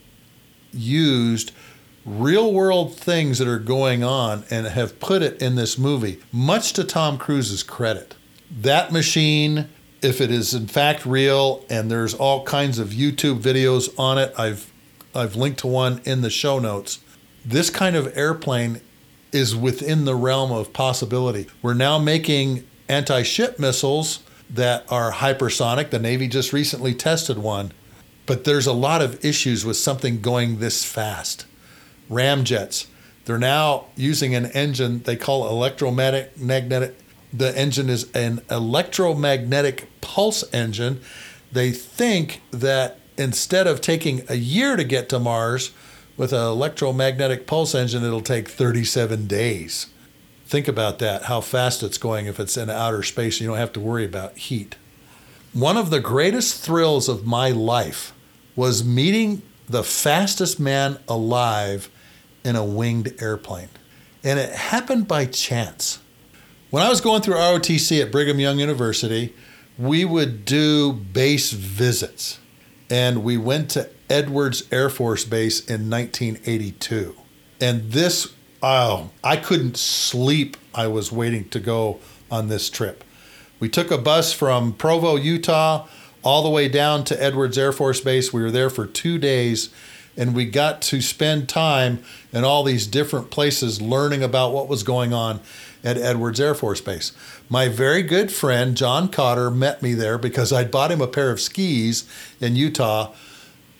used 0.71 1.51
real 2.17 2.53
world 2.53 2.95
things 2.95 3.37
that 3.39 3.47
are 3.47 3.59
going 3.59 4.03
on 4.03 4.43
and 4.49 4.65
have 4.67 4.99
put 4.99 5.21
it 5.21 5.41
in 5.41 5.55
this 5.55 5.77
movie, 5.77 6.19
much 6.31 6.73
to 6.73 6.83
Tom 6.83 7.17
Cruise's 7.17 7.63
credit. 7.63 8.15
That 8.51 8.91
machine 8.91 9.69
if 10.01 10.21
it 10.21 10.31
is 10.31 10.53
in 10.53 10.67
fact 10.67 11.05
real 11.05 11.65
and 11.69 11.89
there's 11.89 12.13
all 12.13 12.43
kinds 12.43 12.79
of 12.79 12.89
YouTube 12.89 13.41
videos 13.41 13.89
on 13.97 14.17
it, 14.17 14.33
I've 14.37 14.71
I've 15.13 15.35
linked 15.35 15.59
to 15.59 15.67
one 15.67 16.01
in 16.05 16.21
the 16.21 16.29
show 16.29 16.59
notes. 16.59 16.99
This 17.43 17.69
kind 17.69 17.95
of 17.95 18.15
airplane 18.15 18.81
is 19.31 19.55
within 19.55 20.05
the 20.05 20.15
realm 20.15 20.51
of 20.51 20.71
possibility. 20.71 21.47
We're 21.61 21.73
now 21.73 21.97
making 21.97 22.67
anti-ship 22.87 23.59
missiles 23.59 24.19
that 24.49 24.85
are 24.89 25.11
hypersonic. 25.11 25.89
The 25.89 25.99
Navy 25.99 26.27
just 26.27 26.53
recently 26.53 26.93
tested 26.93 27.37
one, 27.39 27.71
but 28.25 28.43
there's 28.43 28.67
a 28.67 28.73
lot 28.73 29.01
of 29.01 29.23
issues 29.25 29.65
with 29.65 29.77
something 29.77 30.21
going 30.21 30.59
this 30.59 30.83
fast. 30.83 31.45
Ramjets, 32.09 32.87
they're 33.25 33.37
now 33.37 33.85
using 33.95 34.33
an 34.33 34.47
engine 34.47 35.03
they 35.03 35.15
call 35.15 35.47
electromagnetic. 35.47 36.97
The 37.31 37.53
engine 37.55 37.89
is 37.89 38.11
an 38.13 38.41
electromagnetic 38.49 39.87
pulse 40.01 40.43
engine. 40.51 41.01
They 41.51 41.71
think 41.71 42.41
that 42.51 42.99
instead 43.17 43.67
of 43.67 43.81
taking 43.81 44.23
a 44.29 44.35
year 44.35 44.75
to 44.75 44.83
get 44.83 45.09
to 45.09 45.19
Mars 45.19 45.71
with 46.17 46.33
an 46.33 46.41
electromagnetic 46.41 47.45
pulse 47.45 47.75
engine, 47.75 48.03
it'll 48.03 48.21
take 48.21 48.47
37 48.47 49.27
days. 49.27 49.87
Think 50.47 50.67
about 50.67 50.97
that, 50.99 51.23
how 51.23 51.41
fast 51.41 51.83
it's 51.83 51.99
going 51.99 52.25
if 52.25 52.39
it's 52.39 52.57
in 52.57 52.71
outer 52.71 53.03
space. 53.03 53.39
You 53.39 53.47
don't 53.47 53.57
have 53.57 53.73
to 53.73 53.79
worry 53.79 54.05
about 54.05 54.35
heat. 54.37 54.75
One 55.53 55.77
of 55.77 55.91
the 55.91 55.99
greatest 55.99 56.63
thrills 56.63 57.07
of 57.07 57.27
my 57.27 57.51
life 57.51 58.13
was 58.55 58.83
meeting 58.83 59.43
the 59.67 59.83
fastest 59.83 60.59
man 60.59 60.97
alive 61.07 61.89
in 62.43 62.55
a 62.55 62.63
winged 62.63 63.21
airplane. 63.21 63.69
And 64.23 64.39
it 64.39 64.53
happened 64.53 65.07
by 65.07 65.25
chance. 65.25 65.99
When 66.69 66.83
I 66.83 66.89
was 66.89 67.01
going 67.01 67.21
through 67.21 67.35
ROTC 67.35 68.01
at 68.01 68.11
Brigham 68.11 68.39
Young 68.39 68.59
University, 68.59 69.33
we 69.77 70.05
would 70.05 70.45
do 70.45 70.93
base 70.93 71.51
visits. 71.51 72.39
And 72.89 73.23
we 73.23 73.37
went 73.37 73.71
to 73.71 73.89
Edwards 74.09 74.63
Air 74.71 74.89
Force 74.89 75.23
Base 75.23 75.59
in 75.59 75.89
1982. 75.89 77.15
And 77.61 77.91
this, 77.91 78.33
oh, 78.61 79.09
I 79.23 79.37
couldn't 79.37 79.77
sleep. 79.77 80.57
I 80.73 80.87
was 80.87 81.11
waiting 81.11 81.47
to 81.49 81.59
go 81.59 81.99
on 82.29 82.47
this 82.47 82.69
trip. 82.69 83.03
We 83.59 83.69
took 83.69 83.91
a 83.91 83.97
bus 83.97 84.31
from 84.33 84.73
Provo, 84.73 85.15
Utah, 85.15 85.87
all 86.23 86.43
the 86.43 86.49
way 86.49 86.67
down 86.67 87.03
to 87.05 87.21
Edwards 87.21 87.57
Air 87.57 87.71
Force 87.71 88.01
Base. 88.01 88.31
We 88.33 88.41
were 88.41 88.51
there 88.51 88.69
for 88.69 88.85
two 88.85 89.17
days 89.17 89.69
and 90.17 90.35
we 90.35 90.45
got 90.45 90.81
to 90.83 91.01
spend 91.01 91.47
time 91.47 92.03
in 92.31 92.43
all 92.43 92.63
these 92.63 92.87
different 92.87 93.31
places 93.31 93.81
learning 93.81 94.23
about 94.23 94.53
what 94.53 94.67
was 94.67 94.83
going 94.83 95.13
on 95.13 95.39
at 95.83 95.97
Edwards 95.97 96.39
Air 96.39 96.55
Force 96.55 96.81
Base. 96.81 97.13
My 97.47 97.67
very 97.67 98.03
good 98.03 98.31
friend 98.31 98.75
John 98.75 99.09
Cotter 99.09 99.49
met 99.49 99.81
me 99.81 99.93
there 99.93 100.17
because 100.17 100.51
I'd 100.51 100.71
bought 100.71 100.91
him 100.91 101.01
a 101.01 101.07
pair 101.07 101.31
of 101.31 101.39
skis 101.39 102.07
in 102.41 102.55
Utah 102.55 103.13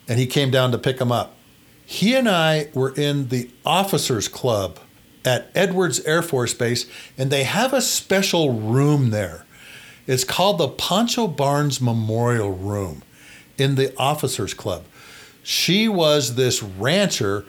and 0.07 0.19
he 0.19 0.25
came 0.25 0.49
down 0.49 0.71
to 0.71 0.77
pick 0.77 0.97
them 0.97 1.11
up. 1.11 1.35
He 1.85 2.15
and 2.15 2.29
I 2.29 2.69
were 2.73 2.93
in 2.95 3.29
the 3.29 3.49
officers 3.65 4.27
club 4.27 4.79
at 5.25 5.51
Edwards 5.53 5.99
Air 6.01 6.21
Force 6.21 6.53
Base 6.53 6.85
and 7.17 7.29
they 7.29 7.43
have 7.43 7.73
a 7.73 7.81
special 7.81 8.53
room 8.53 9.09
there. 9.09 9.45
It's 10.07 10.23
called 10.23 10.57
the 10.57 10.69
Pancho 10.69 11.27
Barnes 11.27 11.81
Memorial 11.81 12.51
Room 12.51 13.03
in 13.57 13.75
the 13.75 13.95
officers 13.97 14.53
club 14.53 14.85
she 15.49 15.89
was 15.89 16.35
this 16.35 16.61
rancher 16.61 17.43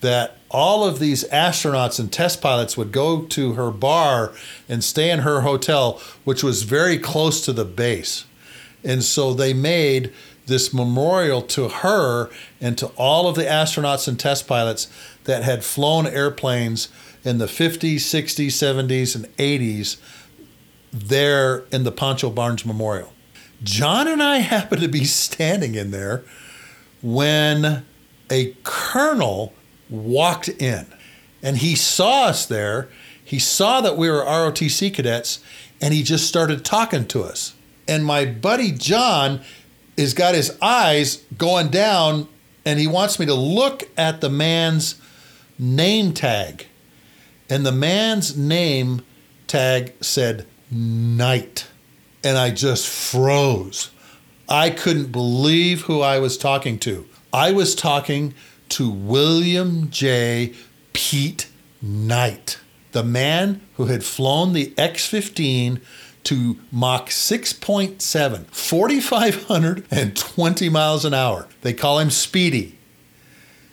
that 0.00 0.38
all 0.48 0.82
of 0.82 0.98
these 0.98 1.24
astronauts 1.24 2.00
and 2.00 2.10
test 2.10 2.40
pilots 2.40 2.74
would 2.74 2.90
go 2.90 3.20
to 3.20 3.52
her 3.52 3.70
bar 3.70 4.32
and 4.66 4.82
stay 4.82 5.10
in 5.10 5.18
her 5.18 5.42
hotel, 5.42 6.00
which 6.24 6.42
was 6.42 6.62
very 6.62 6.96
close 6.96 7.44
to 7.44 7.52
the 7.52 7.66
base. 7.66 8.24
And 8.82 9.04
so 9.04 9.34
they 9.34 9.52
made 9.52 10.10
this 10.46 10.72
memorial 10.72 11.42
to 11.42 11.68
her 11.68 12.30
and 12.62 12.78
to 12.78 12.86
all 12.96 13.28
of 13.28 13.36
the 13.36 13.44
astronauts 13.44 14.08
and 14.08 14.18
test 14.18 14.48
pilots 14.48 14.88
that 15.24 15.44
had 15.44 15.62
flown 15.62 16.06
airplanes 16.06 16.88
in 17.24 17.36
the 17.36 17.44
50s, 17.44 17.96
60s, 17.96 18.46
70s, 18.46 19.14
and 19.14 19.26
80s 19.36 19.98
there 20.90 21.64
in 21.70 21.84
the 21.84 21.92
Pancho 21.92 22.30
Barnes 22.30 22.64
Memorial. 22.64 23.12
John 23.62 24.08
and 24.08 24.22
I 24.22 24.38
happened 24.38 24.80
to 24.80 24.88
be 24.88 25.04
standing 25.04 25.74
in 25.74 25.90
there 25.90 26.24
when 27.04 27.84
a 28.30 28.56
colonel 28.62 29.52
walked 29.90 30.48
in 30.48 30.86
and 31.42 31.58
he 31.58 31.76
saw 31.76 32.24
us 32.24 32.46
there. 32.46 32.88
He 33.22 33.38
saw 33.38 33.82
that 33.82 33.98
we 33.98 34.08
were 34.08 34.24
ROTC 34.24 34.92
cadets 34.94 35.40
and 35.82 35.92
he 35.92 36.02
just 36.02 36.26
started 36.26 36.64
talking 36.64 37.06
to 37.08 37.22
us. 37.22 37.54
And 37.86 38.06
my 38.06 38.24
buddy 38.24 38.72
John 38.72 39.42
has 39.98 40.14
got 40.14 40.34
his 40.34 40.56
eyes 40.62 41.16
going 41.36 41.68
down 41.68 42.26
and 42.64 42.80
he 42.80 42.86
wants 42.86 43.20
me 43.20 43.26
to 43.26 43.34
look 43.34 43.82
at 43.98 44.22
the 44.22 44.30
man's 44.30 44.98
name 45.58 46.14
tag. 46.14 46.66
And 47.50 47.66
the 47.66 47.72
man's 47.72 48.34
name 48.34 49.02
tag 49.46 49.92
said 50.00 50.46
Knight. 50.70 51.66
And 52.24 52.38
I 52.38 52.50
just 52.50 52.88
froze. 52.88 53.90
I 54.48 54.70
couldn't 54.70 55.12
believe 55.12 55.82
who 55.82 56.00
I 56.00 56.18
was 56.18 56.36
talking 56.36 56.78
to. 56.80 57.06
I 57.32 57.52
was 57.52 57.74
talking 57.74 58.34
to 58.70 58.90
William 58.90 59.90
J. 59.90 60.52
Pete 60.92 61.48
Knight, 61.80 62.58
the 62.92 63.04
man 63.04 63.60
who 63.76 63.86
had 63.86 64.04
flown 64.04 64.52
the 64.52 64.74
X 64.78 65.06
15 65.06 65.80
to 66.24 66.58
Mach 66.72 67.10
6.7, 67.10 68.46
4,520 68.46 70.68
miles 70.68 71.04
an 71.04 71.14
hour. 71.14 71.48
They 71.60 71.72
call 71.72 71.98
him 71.98 72.10
Speedy. 72.10 72.78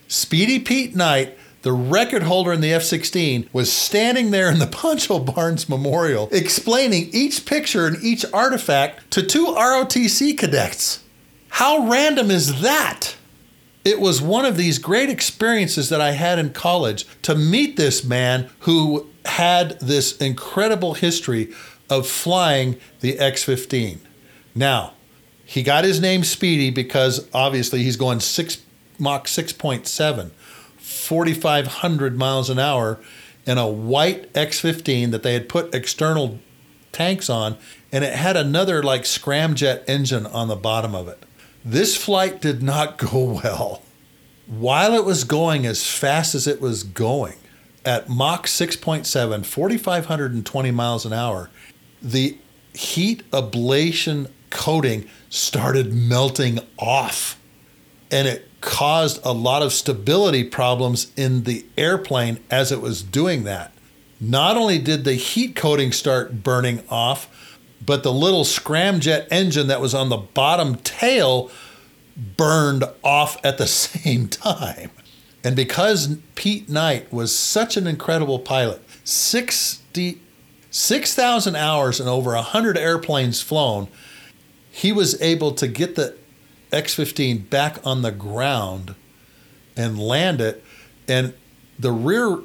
Speedy 0.07 0.59
Pete 0.59 0.95
Knight 0.95 1.37
the 1.61 1.71
record 1.71 2.23
holder 2.23 2.51
in 2.51 2.61
the 2.61 2.73
F 2.73 2.83
16 2.83 3.49
was 3.53 3.71
standing 3.71 4.31
there 4.31 4.49
in 4.49 4.59
the 4.59 4.67
Pancho 4.81 5.19
Barnes 5.19 5.69
Memorial 5.69 6.29
explaining 6.31 7.09
each 7.11 7.45
picture 7.45 7.85
and 7.85 8.01
each 8.03 8.25
artifact 8.33 9.11
to 9.11 9.23
two 9.23 9.47
ROTC 9.47 10.37
cadets. 10.37 11.03
How 11.49 11.87
random 11.87 12.31
is 12.31 12.61
that? 12.61 13.15
It 13.83 13.99
was 13.99 14.21
one 14.21 14.45
of 14.45 14.57
these 14.57 14.77
great 14.77 15.09
experiences 15.09 15.89
that 15.89 16.01
I 16.01 16.11
had 16.11 16.39
in 16.39 16.53
college 16.53 17.05
to 17.23 17.35
meet 17.35 17.77
this 17.77 18.03
man 18.03 18.49
who 18.59 19.07
had 19.25 19.79
this 19.79 20.17
incredible 20.17 20.93
history 20.93 21.51
of 21.89 22.07
flying 22.07 22.79
the 23.01 23.19
X 23.19 23.43
15. 23.43 23.99
Now, 24.53 24.93
he 25.43 25.63
got 25.63 25.83
his 25.83 25.99
name 25.99 26.23
Speedy 26.23 26.69
because 26.69 27.27
obviously 27.33 27.83
he's 27.83 27.97
going 27.97 28.19
six 28.19 28.61
Mach 29.01 29.25
6.7. 29.25 30.31
4,500 31.11 32.17
miles 32.17 32.49
an 32.49 32.57
hour 32.57 32.97
in 33.45 33.57
a 33.57 33.67
white 33.67 34.29
X 34.33 34.61
15 34.61 35.11
that 35.11 35.23
they 35.23 35.33
had 35.33 35.49
put 35.49 35.75
external 35.75 36.39
tanks 36.93 37.29
on, 37.29 37.57
and 37.91 38.05
it 38.05 38.13
had 38.13 38.37
another 38.37 38.81
like 38.81 39.01
scramjet 39.01 39.83
engine 39.89 40.25
on 40.25 40.47
the 40.47 40.55
bottom 40.55 40.95
of 40.95 41.09
it. 41.09 41.21
This 41.65 41.97
flight 41.97 42.39
did 42.39 42.63
not 42.63 42.97
go 43.11 43.41
well. 43.43 43.81
While 44.47 44.93
it 44.93 45.03
was 45.03 45.25
going 45.25 45.65
as 45.65 45.85
fast 45.85 46.33
as 46.33 46.47
it 46.47 46.61
was 46.61 46.81
going, 46.81 47.35
at 47.83 48.07
Mach 48.07 48.47
6.7, 48.47 49.45
4,520 49.45 50.71
miles 50.71 51.05
an 51.05 51.11
hour, 51.11 51.49
the 52.01 52.37
heat 52.73 53.29
ablation 53.31 54.31
coating 54.49 55.09
started 55.29 55.93
melting 55.93 56.59
off. 56.77 57.37
And 58.09 58.29
it 58.29 58.47
caused 58.61 59.19
a 59.25 59.33
lot 59.33 59.61
of 59.61 59.73
stability 59.73 60.43
problems 60.43 61.11
in 61.17 61.43
the 61.43 61.65
airplane 61.77 62.39
as 62.49 62.71
it 62.71 62.81
was 62.81 63.01
doing 63.01 63.43
that. 63.43 63.73
Not 64.19 64.55
only 64.55 64.77
did 64.77 65.03
the 65.03 65.15
heat 65.15 65.55
coating 65.55 65.91
start 65.91 66.43
burning 66.43 66.83
off, 66.89 67.57
but 67.83 68.03
the 68.03 68.13
little 68.13 68.43
scramjet 68.43 69.27
engine 69.31 69.67
that 69.67 69.81
was 69.81 69.95
on 69.95 70.09
the 70.09 70.17
bottom 70.17 70.75
tail 70.75 71.49
burned 72.37 72.83
off 73.03 73.43
at 73.43 73.57
the 73.57 73.67
same 73.67 74.27
time. 74.27 74.91
And 75.43 75.55
because 75.55 76.17
Pete 76.35 76.69
Knight 76.69 77.11
was 77.11 77.35
such 77.35 77.75
an 77.77 77.87
incredible 77.87 78.39
pilot, 78.39 78.81
60 79.03 80.21
6,000 80.73 81.57
hours 81.57 81.99
and 81.99 82.07
over 82.07 82.33
100 82.33 82.77
airplanes 82.77 83.41
flown, 83.41 83.89
he 84.71 84.93
was 84.93 85.21
able 85.21 85.51
to 85.51 85.67
get 85.67 85.95
the 85.95 86.15
X 86.71 86.93
15 86.93 87.39
back 87.39 87.85
on 87.85 88.01
the 88.01 88.11
ground 88.11 88.95
and 89.75 89.99
land 89.99 90.41
it. 90.41 90.63
And 91.07 91.33
the 91.77 91.91
rear 91.91 92.39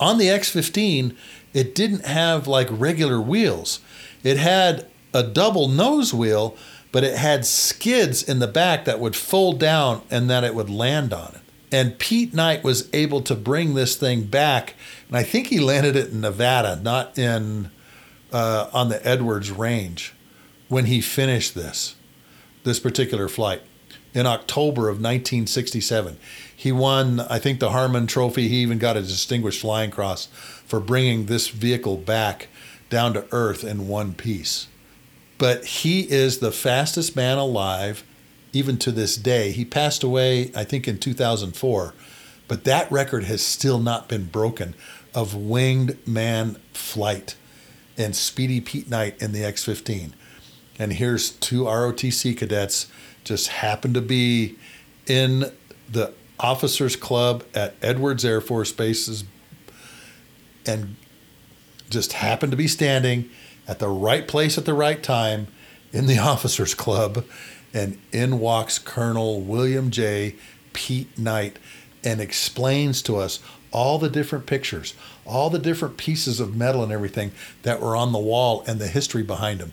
on 0.00 0.18
the 0.18 0.28
X 0.28 0.50
15, 0.50 1.16
it 1.52 1.74
didn't 1.74 2.04
have 2.04 2.46
like 2.46 2.68
regular 2.70 3.20
wheels. 3.20 3.80
It 4.22 4.38
had 4.38 4.86
a 5.12 5.22
double 5.22 5.68
nose 5.68 6.12
wheel, 6.12 6.56
but 6.90 7.04
it 7.04 7.16
had 7.16 7.46
skids 7.46 8.22
in 8.22 8.40
the 8.40 8.46
back 8.46 8.84
that 8.84 9.00
would 9.00 9.16
fold 9.16 9.60
down 9.60 10.02
and 10.10 10.28
then 10.28 10.44
it 10.44 10.54
would 10.54 10.70
land 10.70 11.12
on 11.12 11.34
it. 11.34 11.40
And 11.72 11.98
Pete 11.98 12.32
Knight 12.32 12.62
was 12.62 12.88
able 12.92 13.20
to 13.22 13.34
bring 13.34 13.74
this 13.74 13.96
thing 13.96 14.24
back, 14.24 14.74
and 15.08 15.16
I 15.16 15.24
think 15.24 15.48
he 15.48 15.58
landed 15.58 15.96
it 15.96 16.10
in 16.10 16.20
Nevada, 16.20 16.76
not 16.76 17.18
in 17.18 17.72
uh, 18.32 18.70
on 18.72 18.90
the 18.90 19.04
Edwards 19.04 19.50
Range, 19.50 20.14
when 20.68 20.84
he 20.84 21.00
finished 21.00 21.56
this 21.56 21.93
this 22.64 22.80
particular 22.80 23.28
flight 23.28 23.62
in 24.12 24.26
October 24.26 24.88
of 24.88 24.96
1967. 24.96 26.16
He 26.56 26.72
won, 26.72 27.20
I 27.20 27.38
think, 27.38 27.60
the 27.60 27.70
Harmon 27.70 28.06
Trophy. 28.06 28.48
He 28.48 28.56
even 28.56 28.78
got 28.78 28.96
a 28.96 29.02
Distinguished 29.02 29.60
Flying 29.60 29.90
Cross 29.90 30.26
for 30.66 30.80
bringing 30.80 31.26
this 31.26 31.48
vehicle 31.48 31.96
back 31.96 32.48
down 32.90 33.12
to 33.14 33.26
earth 33.32 33.64
in 33.64 33.88
one 33.88 34.14
piece. 34.14 34.66
but 35.38 35.64
he 35.64 36.02
is 36.10 36.38
the 36.38 36.52
fastest 36.52 37.16
man 37.16 37.38
alive, 37.38 38.04
even 38.52 38.78
to 38.78 38.92
this 38.92 39.16
day. 39.16 39.50
He 39.50 39.64
passed 39.64 40.02
away, 40.04 40.50
I 40.54 40.64
think, 40.64 40.86
in 40.86 40.98
2004, 40.98 41.92
but 42.46 42.64
that 42.64 42.90
record 42.90 43.24
has 43.24 43.42
still 43.42 43.80
not 43.80 44.08
been 44.08 44.26
broken 44.26 44.74
of 45.14 45.34
winged 45.34 45.98
man 46.06 46.56
flight 46.72 47.34
and 47.98 48.14
Speedy 48.14 48.60
Pete 48.60 48.88
Knight 48.88 49.20
in 49.20 49.32
the 49.32 49.44
X 49.44 49.64
15. 49.64 50.14
And 50.78 50.92
here's 50.94 51.30
two 51.30 51.64
ROTC 51.64 52.36
cadets 52.36 52.88
just 53.22 53.48
happen 53.48 53.94
to 53.94 54.00
be 54.00 54.56
in 55.06 55.52
the 55.90 56.12
officers 56.38 56.96
club 56.96 57.44
at 57.54 57.74
Edwards 57.80 58.24
Air 58.24 58.40
Force 58.40 58.72
Bases 58.72 59.24
and 60.66 60.96
just 61.90 62.14
happened 62.14 62.52
to 62.52 62.56
be 62.56 62.68
standing 62.68 63.30
at 63.68 63.78
the 63.78 63.88
right 63.88 64.26
place 64.26 64.58
at 64.58 64.64
the 64.64 64.74
right 64.74 65.02
time 65.02 65.46
in 65.92 66.06
the 66.06 66.18
officers 66.32 66.74
club 66.74 67.24
and 67.72 67.98
in 68.12 68.38
walks 68.38 68.78
Colonel 68.78 69.40
William 69.40 69.90
J. 69.90 70.34
Pete 70.72 71.18
Knight 71.18 71.58
and 72.02 72.20
explains 72.20 73.00
to 73.02 73.16
us 73.16 73.40
all 73.70 73.98
the 73.98 74.10
different 74.10 74.46
pictures, 74.46 74.94
all 75.24 75.50
the 75.50 75.58
different 75.58 75.96
pieces 75.96 76.38
of 76.40 76.54
metal 76.54 76.82
and 76.82 76.92
everything 76.92 77.32
that 77.62 77.80
were 77.80 77.96
on 77.96 78.12
the 78.12 78.18
wall 78.18 78.62
and 78.66 78.78
the 78.78 78.86
history 78.86 79.22
behind 79.22 79.60
them 79.60 79.72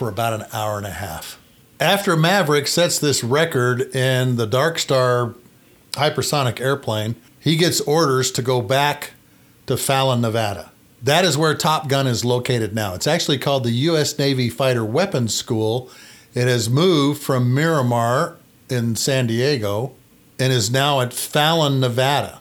for 0.00 0.08
about 0.08 0.32
an 0.32 0.46
hour 0.50 0.78
and 0.78 0.86
a 0.86 0.92
half. 0.92 1.38
After 1.78 2.16
Maverick 2.16 2.66
sets 2.66 2.98
this 2.98 3.22
record 3.22 3.94
in 3.94 4.36
the 4.36 4.46
Dark 4.46 4.78
Star 4.78 5.34
hypersonic 5.92 6.58
airplane, 6.58 7.16
he 7.38 7.54
gets 7.54 7.82
orders 7.82 8.30
to 8.32 8.40
go 8.40 8.62
back 8.62 9.10
to 9.66 9.76
Fallon, 9.76 10.22
Nevada. 10.22 10.72
That 11.02 11.26
is 11.26 11.36
where 11.36 11.54
Top 11.54 11.86
Gun 11.86 12.06
is 12.06 12.24
located 12.24 12.74
now. 12.74 12.94
It's 12.94 13.06
actually 13.06 13.36
called 13.36 13.64
the 13.64 13.72
U.S. 13.72 14.18
Navy 14.18 14.48
Fighter 14.48 14.86
Weapons 14.86 15.34
School. 15.34 15.90
It 16.32 16.48
has 16.48 16.70
moved 16.70 17.22
from 17.22 17.52
Miramar 17.52 18.38
in 18.70 18.96
San 18.96 19.26
Diego 19.26 19.92
and 20.38 20.50
is 20.50 20.70
now 20.70 21.02
at 21.02 21.12
Fallon, 21.12 21.78
Nevada. 21.78 22.40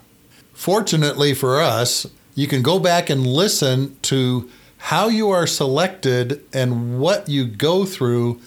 Fortunately 0.54 1.34
for 1.34 1.60
us, 1.60 2.08
you 2.36 2.48
can 2.48 2.62
go 2.62 2.80
back 2.80 3.10
and 3.10 3.28
listen 3.28 3.98
to 4.04 4.50
how 4.80 5.08
you 5.08 5.30
are 5.30 5.46
selected 5.46 6.44
and 6.54 7.00
what 7.00 7.30
you 7.30 7.46
go 7.46 7.86
through 7.86 8.42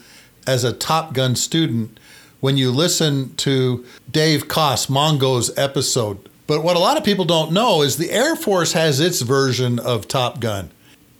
as 0.46 0.64
a 0.64 0.72
Top 0.72 1.14
Gun 1.14 1.36
student 1.36 1.98
when 2.40 2.56
you 2.56 2.70
listen 2.72 3.34
to 3.36 3.84
Dave 4.10 4.48
Koss, 4.48 4.90
Mongo's 4.90 5.56
episode. 5.56 6.28
But 6.48 6.64
what 6.64 6.76
a 6.76 6.80
lot 6.80 6.96
of 6.96 7.04
people 7.04 7.24
don't 7.24 7.52
know 7.52 7.82
is 7.82 7.96
the 7.96 8.10
Air 8.10 8.34
Force 8.34 8.72
has 8.72 8.98
its 8.98 9.20
version 9.20 9.78
of 9.78 10.08
Top 10.08 10.40
Gun. 10.40 10.70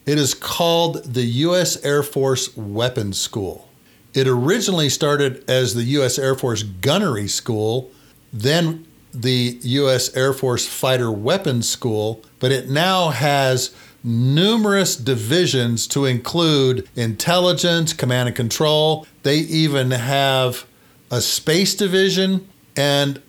It 0.04 0.18
is 0.18 0.34
called 0.34 1.04
the 1.04 1.22
U.S. 1.22 1.82
Air 1.84 2.02
Force 2.02 2.56
Weapons 2.56 3.20
School. 3.20 3.68
It 4.14 4.26
originally 4.26 4.88
started 4.88 5.48
as 5.48 5.74
the 5.74 5.84
U.S. 5.84 6.18
Air 6.18 6.34
Force 6.34 6.64
Gunnery 6.64 7.28
School, 7.28 7.92
then 8.32 8.84
the 9.14 9.58
U.S. 9.62 10.14
Air 10.16 10.32
Force 10.32 10.66
Fighter 10.66 11.12
Weapons 11.12 11.68
School, 11.68 12.24
but 12.40 12.50
it 12.50 12.68
now 12.68 13.10
has 13.10 13.72
numerous 14.04 14.96
divisions 14.96 15.86
to 15.88 16.04
include 16.04 16.88
intelligence, 16.96 17.92
command 17.92 18.28
and 18.28 18.36
control. 18.36 19.06
They 19.22 19.38
even 19.38 19.90
have 19.92 20.66
a 21.10 21.20
space 21.20 21.74
division 21.74 22.48
and 22.76 23.22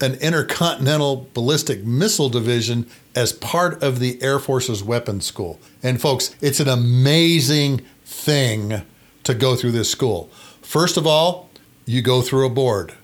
an 0.00 0.14
intercontinental 0.16 1.28
ballistic 1.34 1.84
missile 1.84 2.28
division 2.28 2.88
as 3.16 3.32
part 3.32 3.82
of 3.82 3.98
the 3.98 4.22
Air 4.22 4.38
Force's 4.38 4.82
weapons 4.82 5.26
school. 5.26 5.58
And 5.82 6.00
folks, 6.00 6.36
it's 6.40 6.60
an 6.60 6.68
amazing 6.68 7.78
thing 8.04 8.82
to 9.24 9.34
go 9.34 9.56
through 9.56 9.72
this 9.72 9.90
school. 9.90 10.30
First 10.62 10.96
of 10.96 11.06
all, 11.06 11.48
you 11.84 12.02
go 12.02 12.22
through 12.22 12.46
a 12.46 12.50
board. 12.50 12.94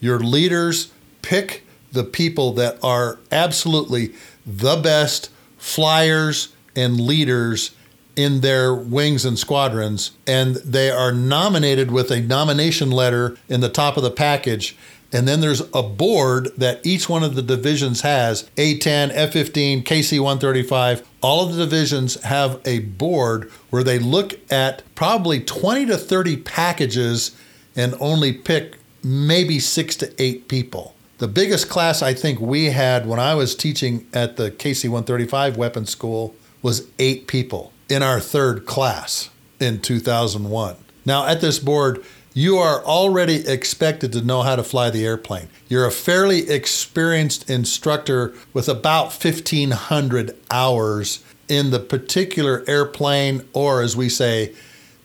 Your 0.00 0.20
leaders 0.20 0.92
pick 1.22 1.64
the 1.92 2.04
people 2.04 2.52
that 2.52 2.78
are 2.82 3.18
absolutely 3.32 4.14
the 4.46 4.76
best 4.76 5.30
flyers 5.56 6.53
and 6.76 7.00
leaders 7.00 7.74
in 8.16 8.40
their 8.40 8.74
wings 8.74 9.24
and 9.24 9.38
squadrons, 9.38 10.12
and 10.26 10.56
they 10.56 10.90
are 10.90 11.12
nominated 11.12 11.90
with 11.90 12.10
a 12.10 12.20
nomination 12.20 12.90
letter 12.90 13.36
in 13.48 13.60
the 13.60 13.68
top 13.68 13.96
of 13.96 14.02
the 14.02 14.10
package. 14.10 14.76
And 15.12 15.28
then 15.28 15.40
there's 15.40 15.62
a 15.72 15.82
board 15.82 16.50
that 16.56 16.84
each 16.84 17.08
one 17.08 17.22
of 17.22 17.36
the 17.36 17.42
divisions 17.42 18.00
has 18.00 18.50
A 18.56 18.78
10, 18.78 19.12
F 19.12 19.32
15, 19.32 19.84
KC 19.84 20.18
135. 20.18 21.06
All 21.20 21.46
of 21.46 21.54
the 21.54 21.64
divisions 21.64 22.20
have 22.22 22.60
a 22.64 22.80
board 22.80 23.50
where 23.70 23.84
they 23.84 23.98
look 23.98 24.34
at 24.50 24.82
probably 24.94 25.40
20 25.40 25.86
to 25.86 25.96
30 25.96 26.38
packages 26.38 27.36
and 27.76 27.94
only 28.00 28.32
pick 28.32 28.78
maybe 29.04 29.60
six 29.60 29.94
to 29.96 30.12
eight 30.20 30.48
people. 30.48 30.94
The 31.18 31.28
biggest 31.28 31.68
class 31.68 32.02
I 32.02 32.12
think 32.12 32.40
we 32.40 32.66
had 32.66 33.06
when 33.06 33.20
I 33.20 33.34
was 33.34 33.54
teaching 33.54 34.06
at 34.12 34.36
the 34.36 34.50
KC 34.50 34.88
135 34.88 35.56
weapons 35.56 35.90
school 35.90 36.34
was 36.64 36.88
eight 36.98 37.26
people 37.28 37.72
in 37.90 38.02
our 38.02 38.18
third 38.18 38.64
class 38.64 39.28
in 39.60 39.78
2001. 39.78 40.76
Now, 41.04 41.26
at 41.26 41.42
this 41.42 41.58
board, 41.58 42.02
you 42.32 42.56
are 42.56 42.82
already 42.82 43.46
expected 43.46 44.12
to 44.12 44.22
know 44.22 44.40
how 44.40 44.56
to 44.56 44.64
fly 44.64 44.88
the 44.88 45.04
airplane. 45.04 45.50
You're 45.68 45.86
a 45.86 45.92
fairly 45.92 46.48
experienced 46.48 47.50
instructor 47.50 48.34
with 48.54 48.66
about 48.68 49.12
1,500 49.12 50.36
hours 50.50 51.22
in 51.48 51.70
the 51.70 51.80
particular 51.80 52.64
airplane, 52.66 53.46
or 53.52 53.82
as 53.82 53.94
we 53.94 54.08
say, 54.08 54.54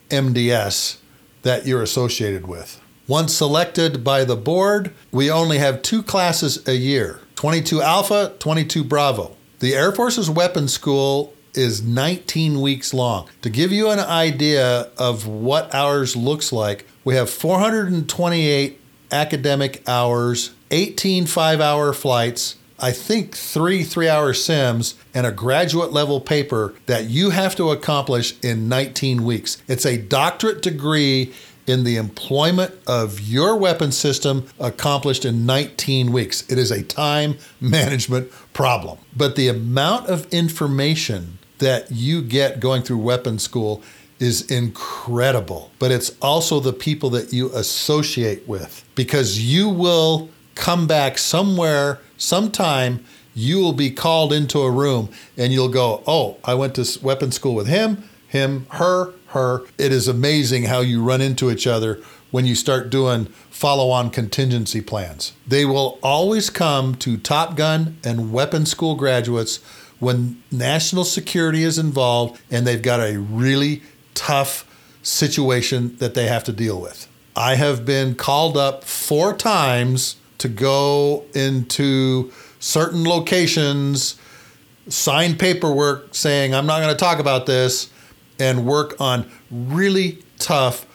MDS, 0.10 0.98
that 1.42 1.68
you're 1.68 1.84
associated 1.84 2.48
with. 2.48 2.82
Once 3.06 3.34
selected 3.34 4.02
by 4.02 4.24
the 4.24 4.38
board, 4.38 4.94
we 5.12 5.30
only 5.30 5.58
have 5.58 5.82
two 5.82 6.02
classes 6.02 6.66
a 6.70 6.76
year 6.76 7.20
22 7.36 7.82
Alpha, 7.82 8.34
22 8.40 8.82
Bravo. 8.86 9.36
The 9.60 9.76
Air 9.76 9.92
Force's 9.92 10.30
weapons 10.30 10.72
school 10.72 11.34
is 11.54 11.82
19 11.82 12.62
weeks 12.62 12.94
long. 12.94 13.28
To 13.42 13.50
give 13.50 13.72
you 13.72 13.90
an 13.90 14.00
idea 14.00 14.90
of 14.98 15.28
what 15.28 15.74
ours 15.74 16.16
looks 16.16 16.52
like, 16.52 16.86
we 17.04 17.16
have 17.16 17.30
428 17.30 18.80
academic 19.12 19.88
hours, 19.88 20.52
18 20.72 21.26
five 21.26 21.60
hour 21.60 21.94
flights, 21.94 22.56
I 22.82 22.92
think 22.92 23.36
three 23.36 23.84
three 23.84 24.08
hour 24.08 24.34
sims, 24.34 24.96
and 25.14 25.26
a 25.26 25.32
graduate 25.32 25.92
level 25.92 26.22
paper 26.22 26.74
that 26.86 27.10
you 27.10 27.32
have 27.32 27.56
to 27.58 27.72
accomplish 27.72 28.36
in 28.42 28.70
19 28.70 29.24
weeks. 29.24 29.62
It's 29.68 29.86
a 29.86 29.98
doctorate 29.98 30.62
degree 30.62 31.34
in 31.68 31.84
the 31.84 31.98
employment 31.98 32.74
of 32.88 33.20
your 33.20 33.56
weapon 33.56 33.92
system 33.92 34.48
accomplished 34.60 35.26
in 35.26 35.46
19 35.46 36.12
weeks. 36.12 36.50
It 36.50 36.58
is 36.58 36.72
a 36.72 36.84
time 36.84 37.38
management 37.62 38.32
problem. 38.54 38.98
But 39.16 39.36
the 39.36 39.50
amount 39.50 40.08
of 40.08 40.26
information 40.34 41.39
that 41.60 41.92
you 41.92 42.22
get 42.22 42.60
going 42.60 42.82
through 42.82 42.98
weapons 42.98 43.44
school 43.44 43.84
is 44.20 44.50
incredible. 44.52 45.72
But 45.80 45.92
it's 45.92 46.16
also 46.22 46.60
the 46.60 46.74
people 46.74 47.10
that 47.12 47.32
you 47.32 47.52
associate 47.54 48.48
with 48.48 48.84
because 48.96 49.40
you 49.40 49.70
will 49.70 50.30
come 50.56 50.88
back 50.88 51.18
somewhere, 51.18 52.00
sometime, 52.18 53.04
you 53.34 53.60
will 53.60 53.74
be 53.74 53.92
called 53.92 54.34
into 54.34 54.60
a 54.60 54.72
room 54.72 55.10
and 55.38 55.54
you'll 55.54 55.70
go, 55.70 56.04
Oh, 56.06 56.38
I 56.44 56.54
went 56.56 56.76
to 56.76 57.00
weapons 57.02 57.36
school 57.36 57.56
with 57.56 57.68
him, 57.68 58.04
him, 58.28 58.66
her, 58.72 59.14
her. 59.28 59.62
It 59.78 59.94
is 59.94 60.08
amazing 60.08 60.64
how 60.64 60.82
you 60.82 61.02
run 61.04 61.22
into 61.22 61.50
each 61.50 61.66
other 61.66 62.02
when 62.32 62.46
you 62.46 62.56
start 62.56 62.90
doing 62.90 63.26
follow 63.50 63.90
on 63.90 64.10
contingency 64.10 64.82
plans. 64.82 65.34
They 65.48 65.66
will 65.66 66.00
always 66.04 66.50
come 66.50 66.96
to 66.96 67.18
Top 67.18 67.56
Gun 67.56 67.98
and 68.04 68.32
weapons 68.32 68.72
school 68.72 68.96
graduates 68.96 69.60
when 70.00 70.42
national 70.52 71.04
security 71.04 71.64
is 71.64 71.78
involved 71.78 72.42
and 72.50 72.66
they've 72.66 72.82
got 72.82 73.00
a 73.00 73.18
really 73.20 73.82
tough 74.14 74.66
situation 75.02 75.96
that 75.98 76.14
they 76.14 76.28
have 76.28 76.44
to 76.46 76.52
deal 76.52 76.80
with. 76.80 77.08
I 77.36 77.56
have 77.56 77.86
been 77.86 78.16
called 78.16 78.58
up 78.58 78.84
four 78.84 79.36
times 79.36 80.18
to 80.40 80.50
go 80.50 81.26
into 81.34 82.32
certain 82.60 83.04
locations, 83.04 84.20
sign 84.88 85.38
paperwork 85.38 86.16
saying, 86.16 86.54
I'm 86.54 86.66
not 86.66 86.82
going 86.82 86.94
to 86.94 87.00
talk 87.00 87.20
about 87.20 87.46
this, 87.46 87.90
and 88.40 88.66
work 88.66 89.00
on 89.00 89.30
really 89.52 90.24
tough 90.38 90.86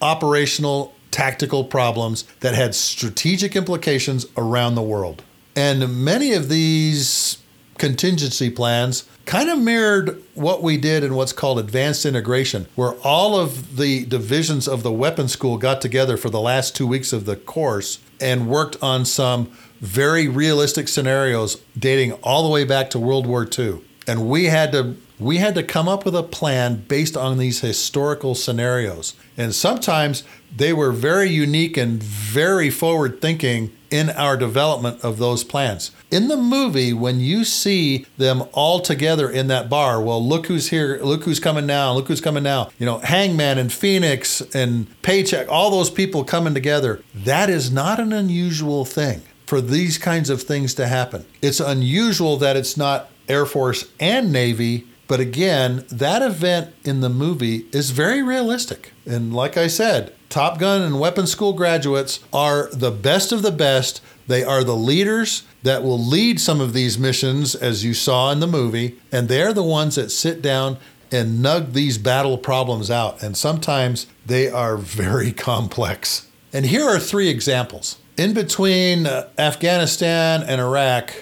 operational 0.00 0.94
tactical 1.10 1.64
problems 1.64 2.22
that 2.40 2.54
had 2.54 2.74
strategic 2.74 3.54
implications 3.54 4.26
around 4.36 4.74
the 4.74 4.82
world. 4.82 5.22
And 5.54 6.04
many 6.04 6.32
of 6.32 6.48
these 6.48 7.38
contingency 7.78 8.50
plans 8.50 9.04
kind 9.26 9.48
of 9.50 9.58
mirrored 9.58 10.22
what 10.34 10.62
we 10.62 10.76
did 10.76 11.02
in 11.02 11.14
what's 11.14 11.32
called 11.32 11.58
advanced 11.58 12.04
integration, 12.04 12.66
where 12.74 12.92
all 13.02 13.38
of 13.38 13.76
the 13.76 14.04
divisions 14.04 14.68
of 14.68 14.82
the 14.82 14.92
weapons 14.92 15.32
school 15.32 15.56
got 15.56 15.80
together 15.80 16.16
for 16.16 16.30
the 16.30 16.40
last 16.40 16.76
two 16.76 16.86
weeks 16.86 17.12
of 17.12 17.24
the 17.24 17.36
course 17.36 17.98
and 18.20 18.48
worked 18.48 18.76
on 18.82 19.04
some 19.04 19.50
very 19.80 20.28
realistic 20.28 20.88
scenarios 20.88 21.60
dating 21.78 22.12
all 22.22 22.42
the 22.42 22.48
way 22.48 22.64
back 22.64 22.90
to 22.90 22.98
World 22.98 23.26
War 23.26 23.48
II. 23.58 23.80
And 24.06 24.28
we 24.28 24.44
had 24.46 24.72
to 24.72 24.96
We 25.18 25.38
had 25.38 25.54
to 25.54 25.62
come 25.62 25.88
up 25.88 26.04
with 26.04 26.16
a 26.16 26.22
plan 26.22 26.84
based 26.88 27.16
on 27.16 27.38
these 27.38 27.60
historical 27.60 28.34
scenarios. 28.34 29.14
And 29.36 29.54
sometimes 29.54 30.24
they 30.54 30.72
were 30.72 30.92
very 30.92 31.30
unique 31.30 31.76
and 31.76 32.02
very 32.02 32.70
forward 32.70 33.20
thinking 33.20 33.72
in 33.90 34.10
our 34.10 34.36
development 34.36 35.04
of 35.04 35.18
those 35.18 35.44
plans. 35.44 35.92
In 36.10 36.26
the 36.26 36.36
movie, 36.36 36.92
when 36.92 37.20
you 37.20 37.44
see 37.44 38.06
them 38.18 38.42
all 38.52 38.80
together 38.80 39.30
in 39.30 39.46
that 39.48 39.70
bar, 39.70 40.00
well, 40.02 40.24
look 40.24 40.46
who's 40.46 40.70
here, 40.70 40.98
look 41.00 41.22
who's 41.24 41.38
coming 41.38 41.66
now, 41.66 41.92
look 41.92 42.08
who's 42.08 42.20
coming 42.20 42.42
now. 42.42 42.70
You 42.78 42.86
know, 42.86 42.98
Hangman 42.98 43.58
and 43.58 43.72
Phoenix 43.72 44.40
and 44.52 45.00
Paycheck, 45.02 45.48
all 45.48 45.70
those 45.70 45.90
people 45.90 46.24
coming 46.24 46.54
together. 46.54 47.02
That 47.14 47.48
is 47.48 47.70
not 47.70 48.00
an 48.00 48.12
unusual 48.12 48.84
thing 48.84 49.22
for 49.46 49.60
these 49.60 49.96
kinds 49.98 50.28
of 50.28 50.42
things 50.42 50.74
to 50.74 50.88
happen. 50.88 51.24
It's 51.40 51.60
unusual 51.60 52.36
that 52.38 52.56
it's 52.56 52.76
not 52.76 53.10
Air 53.28 53.46
Force 53.46 53.86
and 54.00 54.32
Navy 54.32 54.86
but 55.06 55.20
again, 55.20 55.84
that 55.90 56.22
event 56.22 56.74
in 56.84 57.00
the 57.00 57.08
movie 57.08 57.66
is 57.72 57.90
very 57.90 58.22
realistic. 58.22 58.92
And 59.06 59.34
like 59.34 59.56
I 59.56 59.66
said, 59.66 60.14
Top 60.28 60.58
Gun 60.58 60.82
and 60.82 60.98
Weapons 60.98 61.30
School 61.30 61.52
graduates 61.52 62.20
are 62.32 62.68
the 62.72 62.90
best 62.90 63.30
of 63.30 63.42
the 63.42 63.52
best. 63.52 64.00
They 64.26 64.42
are 64.42 64.64
the 64.64 64.76
leaders 64.76 65.44
that 65.62 65.82
will 65.82 65.98
lead 65.98 66.40
some 66.40 66.60
of 66.60 66.72
these 66.72 66.98
missions, 66.98 67.54
as 67.54 67.84
you 67.84 67.94
saw 67.94 68.32
in 68.32 68.40
the 68.40 68.46
movie, 68.46 68.98
and 69.12 69.28
they're 69.28 69.52
the 69.52 69.62
ones 69.62 69.96
that 69.96 70.10
sit 70.10 70.42
down 70.42 70.78
and 71.12 71.44
nug 71.44 71.72
these 71.72 71.98
battle 71.98 72.38
problems 72.38 72.90
out. 72.90 73.22
And 73.22 73.36
sometimes 73.36 74.06
they 74.26 74.50
are 74.50 74.76
very 74.76 75.32
complex. 75.50 76.28
And 76.52 76.66
here 76.66 76.84
are 76.84 76.98
three 76.98 77.28
examples. 77.28 77.98
In 78.16 78.32
between 78.32 79.06
uh, 79.06 79.28
Afghanistan 79.38 80.42
and 80.42 80.60
Iraq, 80.60 81.12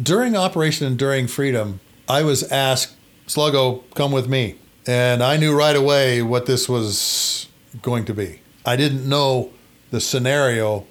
during 0.00 0.36
Operation 0.36 0.86
Enduring 0.86 1.26
Freedom, 1.26 1.80
I 2.08 2.22
was 2.22 2.50
asked 2.52 2.95
Sluggo, 3.26 3.82
come 3.94 4.12
with 4.12 4.28
me. 4.28 4.56
And 4.86 5.22
I 5.22 5.36
knew 5.36 5.56
right 5.56 5.74
away 5.74 6.22
what 6.22 6.46
this 6.46 6.68
was 6.68 7.48
going 7.82 8.04
to 8.04 8.14
be. 8.14 8.40
I 8.64 8.76
didn't 8.76 9.08
know 9.08 9.52
the 9.90 10.00
scenario, 10.00 10.86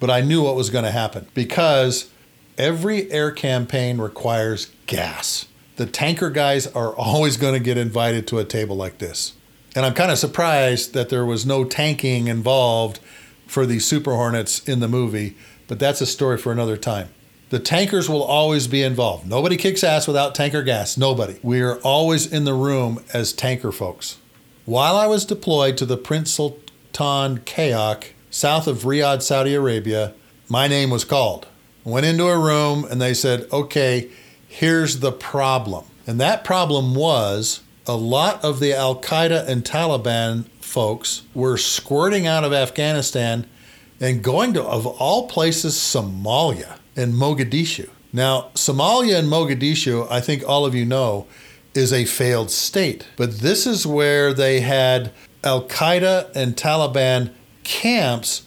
but 0.00 0.10
I 0.10 0.20
knew 0.20 0.42
what 0.42 0.56
was 0.56 0.70
going 0.70 0.84
to 0.84 0.90
happen 0.90 1.28
because 1.34 2.10
every 2.58 3.10
air 3.12 3.30
campaign 3.30 3.98
requires 3.98 4.70
gas. 4.86 5.46
The 5.76 5.86
tanker 5.86 6.30
guys 6.30 6.66
are 6.68 6.94
always 6.94 7.36
going 7.36 7.54
to 7.54 7.60
get 7.60 7.76
invited 7.76 8.26
to 8.28 8.38
a 8.38 8.44
table 8.44 8.76
like 8.76 8.98
this. 8.98 9.34
And 9.76 9.84
I'm 9.84 9.94
kind 9.94 10.10
of 10.10 10.18
surprised 10.18 10.94
that 10.94 11.10
there 11.10 11.26
was 11.26 11.44
no 11.44 11.64
tanking 11.64 12.28
involved 12.28 12.98
for 13.46 13.66
the 13.66 13.78
Super 13.78 14.14
Hornets 14.14 14.66
in 14.66 14.80
the 14.80 14.88
movie, 14.88 15.36
but 15.68 15.78
that's 15.78 16.00
a 16.00 16.06
story 16.06 16.38
for 16.38 16.50
another 16.50 16.76
time. 16.76 17.10
The 17.48 17.60
tankers 17.60 18.08
will 18.08 18.24
always 18.24 18.66
be 18.66 18.82
involved. 18.82 19.28
Nobody 19.28 19.56
kicks 19.56 19.84
ass 19.84 20.08
without 20.08 20.34
tanker 20.34 20.64
gas. 20.64 20.96
Nobody. 20.96 21.38
We 21.44 21.60
are 21.60 21.76
always 21.76 22.26
in 22.30 22.42
the 22.42 22.54
room 22.54 23.04
as 23.12 23.32
tanker 23.32 23.70
folks. 23.70 24.18
While 24.64 24.96
I 24.96 25.06
was 25.06 25.24
deployed 25.24 25.76
to 25.76 25.86
the 25.86 25.96
Prince 25.96 26.32
Sultan 26.32 27.38
Kayak, 27.44 28.14
south 28.30 28.66
of 28.66 28.78
Riyadh, 28.78 29.22
Saudi 29.22 29.54
Arabia, 29.54 30.12
my 30.48 30.66
name 30.66 30.90
was 30.90 31.04
called. 31.04 31.46
Went 31.84 32.04
into 32.04 32.26
a 32.26 32.36
room 32.36 32.84
and 32.84 33.00
they 33.00 33.14
said, 33.14 33.46
okay, 33.52 34.10
here's 34.48 34.98
the 34.98 35.12
problem. 35.12 35.84
And 36.04 36.20
that 36.20 36.42
problem 36.42 36.96
was 36.96 37.60
a 37.86 37.94
lot 37.94 38.44
of 38.44 38.58
the 38.58 38.74
Al 38.74 39.00
Qaeda 39.00 39.46
and 39.46 39.62
Taliban 39.64 40.46
folks 40.60 41.22
were 41.32 41.56
squirting 41.56 42.26
out 42.26 42.42
of 42.42 42.52
Afghanistan 42.52 43.46
and 44.00 44.24
going 44.24 44.52
to, 44.54 44.64
of 44.64 44.84
all 44.84 45.28
places, 45.28 45.76
Somalia 45.76 46.78
and 46.96 47.14
Mogadishu. 47.14 47.88
Now, 48.12 48.50
Somalia 48.54 49.18
and 49.18 49.28
Mogadishu, 49.28 50.10
I 50.10 50.20
think 50.20 50.42
all 50.48 50.64
of 50.64 50.74
you 50.74 50.84
know, 50.84 51.26
is 51.74 51.92
a 51.92 52.04
failed 52.06 52.50
state. 52.50 53.06
But 53.16 53.40
this 53.40 53.66
is 53.66 53.86
where 53.86 54.32
they 54.32 54.60
had 54.60 55.12
Al 55.44 55.66
Qaeda 55.68 56.34
and 56.34 56.56
Taliban 56.56 57.32
camps 57.64 58.42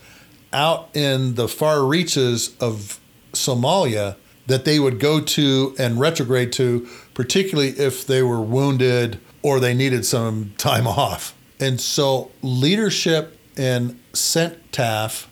out 0.52 0.90
in 0.96 1.36
the 1.36 1.48
far 1.48 1.86
reaches 1.86 2.56
of 2.60 3.00
Somalia 3.34 4.16
that 4.48 4.66
they 4.66 4.80
would 4.80 5.00
go 5.00 5.22
to 5.22 5.76
and 5.78 6.00
retrograde 6.00 6.52
to, 6.54 6.88
particularly 7.14 7.70
if 7.70 8.08
they 8.08 8.24
were 8.24 8.42
wounded 8.42 9.20
or 9.44 9.60
they 9.60 9.76
needed 9.76 10.06
some 10.06 10.54
time 10.58 10.88
off. 10.88 11.36
And 11.60 11.80
so 11.80 12.32
leadership 12.42 13.38
in 13.56 14.00
CENTAF, 14.14 15.28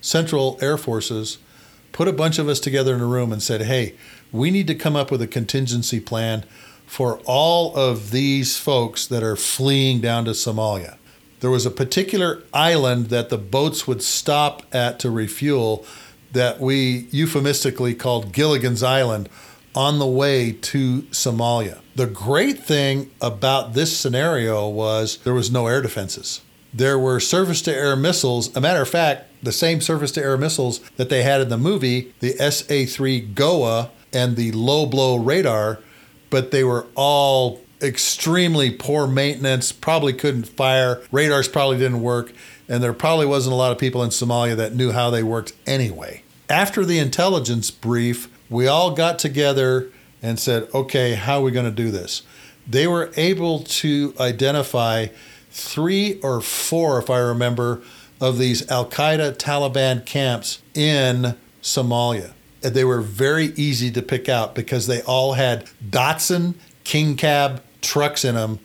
Central 0.00 0.58
Air 0.62 0.78
Forces, 0.78 1.38
put 1.94 2.08
a 2.08 2.12
bunch 2.12 2.38
of 2.38 2.48
us 2.48 2.60
together 2.60 2.94
in 2.94 3.00
a 3.00 3.06
room 3.06 3.32
and 3.32 3.42
said, 3.42 3.62
hey, 3.62 3.94
we 4.32 4.50
need 4.50 4.66
to 4.66 4.74
come 4.74 4.96
up 4.96 5.10
with 5.10 5.22
a 5.22 5.28
contingency 5.28 6.00
plan 6.00 6.44
for 6.84 7.20
all 7.24 7.74
of 7.76 8.10
these 8.10 8.58
folks 8.58 9.06
that 9.06 9.22
are 9.22 9.36
fleeing 9.36 10.00
down 10.00 10.24
to 10.26 10.32
Somalia. 10.32 10.98
There 11.40 11.50
was 11.50 11.64
a 11.64 11.70
particular 11.70 12.42
island 12.52 13.06
that 13.06 13.28
the 13.28 13.38
boats 13.38 13.86
would 13.86 14.02
stop 14.02 14.64
at 14.74 14.98
to 15.00 15.10
refuel 15.10 15.86
that 16.32 16.60
we 16.60 17.06
euphemistically 17.12 17.94
called 17.94 18.32
Gilligan's 18.32 18.82
Island 18.82 19.28
on 19.74 20.00
the 20.00 20.06
way 20.06 20.50
to 20.52 21.02
Somalia. 21.12 21.80
The 21.94 22.06
great 22.06 22.58
thing 22.58 23.12
about 23.20 23.74
this 23.74 23.96
scenario 23.96 24.68
was 24.68 25.18
there 25.18 25.32
was 25.32 25.50
no 25.50 25.68
air 25.68 25.80
defenses. 25.80 26.40
There 26.74 26.98
were 26.98 27.20
surface 27.20 27.62
to 27.62 27.74
air 27.74 27.94
missiles. 27.94 28.54
A 28.56 28.60
matter 28.60 28.82
of 28.82 28.88
fact, 28.88 29.26
the 29.42 29.52
same 29.52 29.80
surface 29.80 30.10
to 30.12 30.20
air 30.20 30.36
missiles 30.36 30.80
that 30.96 31.08
they 31.08 31.22
had 31.22 31.40
in 31.40 31.48
the 31.48 31.56
movie, 31.56 32.12
the 32.18 32.32
SA 32.50 32.92
3 32.92 33.20
GOA 33.20 33.90
and 34.12 34.34
the 34.34 34.50
low 34.50 34.84
blow 34.84 35.16
radar, 35.16 35.78
but 36.30 36.50
they 36.50 36.64
were 36.64 36.86
all 36.96 37.60
extremely 37.80 38.70
poor 38.70 39.06
maintenance, 39.06 39.70
probably 39.70 40.12
couldn't 40.12 40.48
fire, 40.48 41.00
radars 41.12 41.46
probably 41.46 41.78
didn't 41.78 42.02
work, 42.02 42.32
and 42.68 42.82
there 42.82 42.92
probably 42.92 43.26
wasn't 43.26 43.52
a 43.52 43.56
lot 43.56 43.70
of 43.70 43.78
people 43.78 44.02
in 44.02 44.10
Somalia 44.10 44.56
that 44.56 44.74
knew 44.74 44.90
how 44.90 45.10
they 45.10 45.22
worked 45.22 45.52
anyway. 45.66 46.22
After 46.48 46.84
the 46.84 46.98
intelligence 46.98 47.70
brief, 47.70 48.28
we 48.50 48.66
all 48.66 48.90
got 48.92 49.18
together 49.18 49.90
and 50.22 50.40
said, 50.40 50.68
okay, 50.74 51.14
how 51.14 51.40
are 51.40 51.42
we 51.42 51.50
going 51.50 51.66
to 51.66 51.70
do 51.70 51.90
this? 51.90 52.22
They 52.66 52.86
were 52.86 53.12
able 53.16 53.60
to 53.60 54.14
identify 54.18 55.08
three 55.54 56.20
or 56.20 56.40
four, 56.40 56.98
if 56.98 57.08
I 57.08 57.18
remember, 57.18 57.80
of 58.20 58.38
these 58.38 58.68
Al 58.70 58.86
Qaeda 58.86 59.36
Taliban 59.36 60.04
camps 60.04 60.60
in 60.74 61.36
Somalia. 61.62 62.32
And 62.62 62.74
They 62.74 62.84
were 62.84 63.00
very 63.00 63.46
easy 63.56 63.90
to 63.92 64.02
pick 64.02 64.28
out 64.28 64.54
because 64.54 64.88
they 64.88 65.00
all 65.02 65.34
had 65.34 65.68
Datsun 65.88 66.54
King 66.82 67.16
Cab 67.16 67.62
trucks 67.80 68.24
in 68.24 68.34
them 68.34 68.58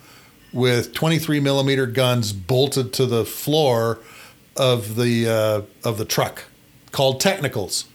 with 0.52 0.94
23 0.94 1.40
millimeter 1.40 1.86
guns 1.86 2.34
bolted 2.34 2.92
to 2.94 3.06
the 3.06 3.24
floor 3.24 4.00
of 4.58 4.96
the 4.96 5.30
uh, 5.30 5.88
of 5.88 5.98
the 6.00 6.06
truck, 6.06 6.46
called 6.92 7.22
technicals. 7.22 7.86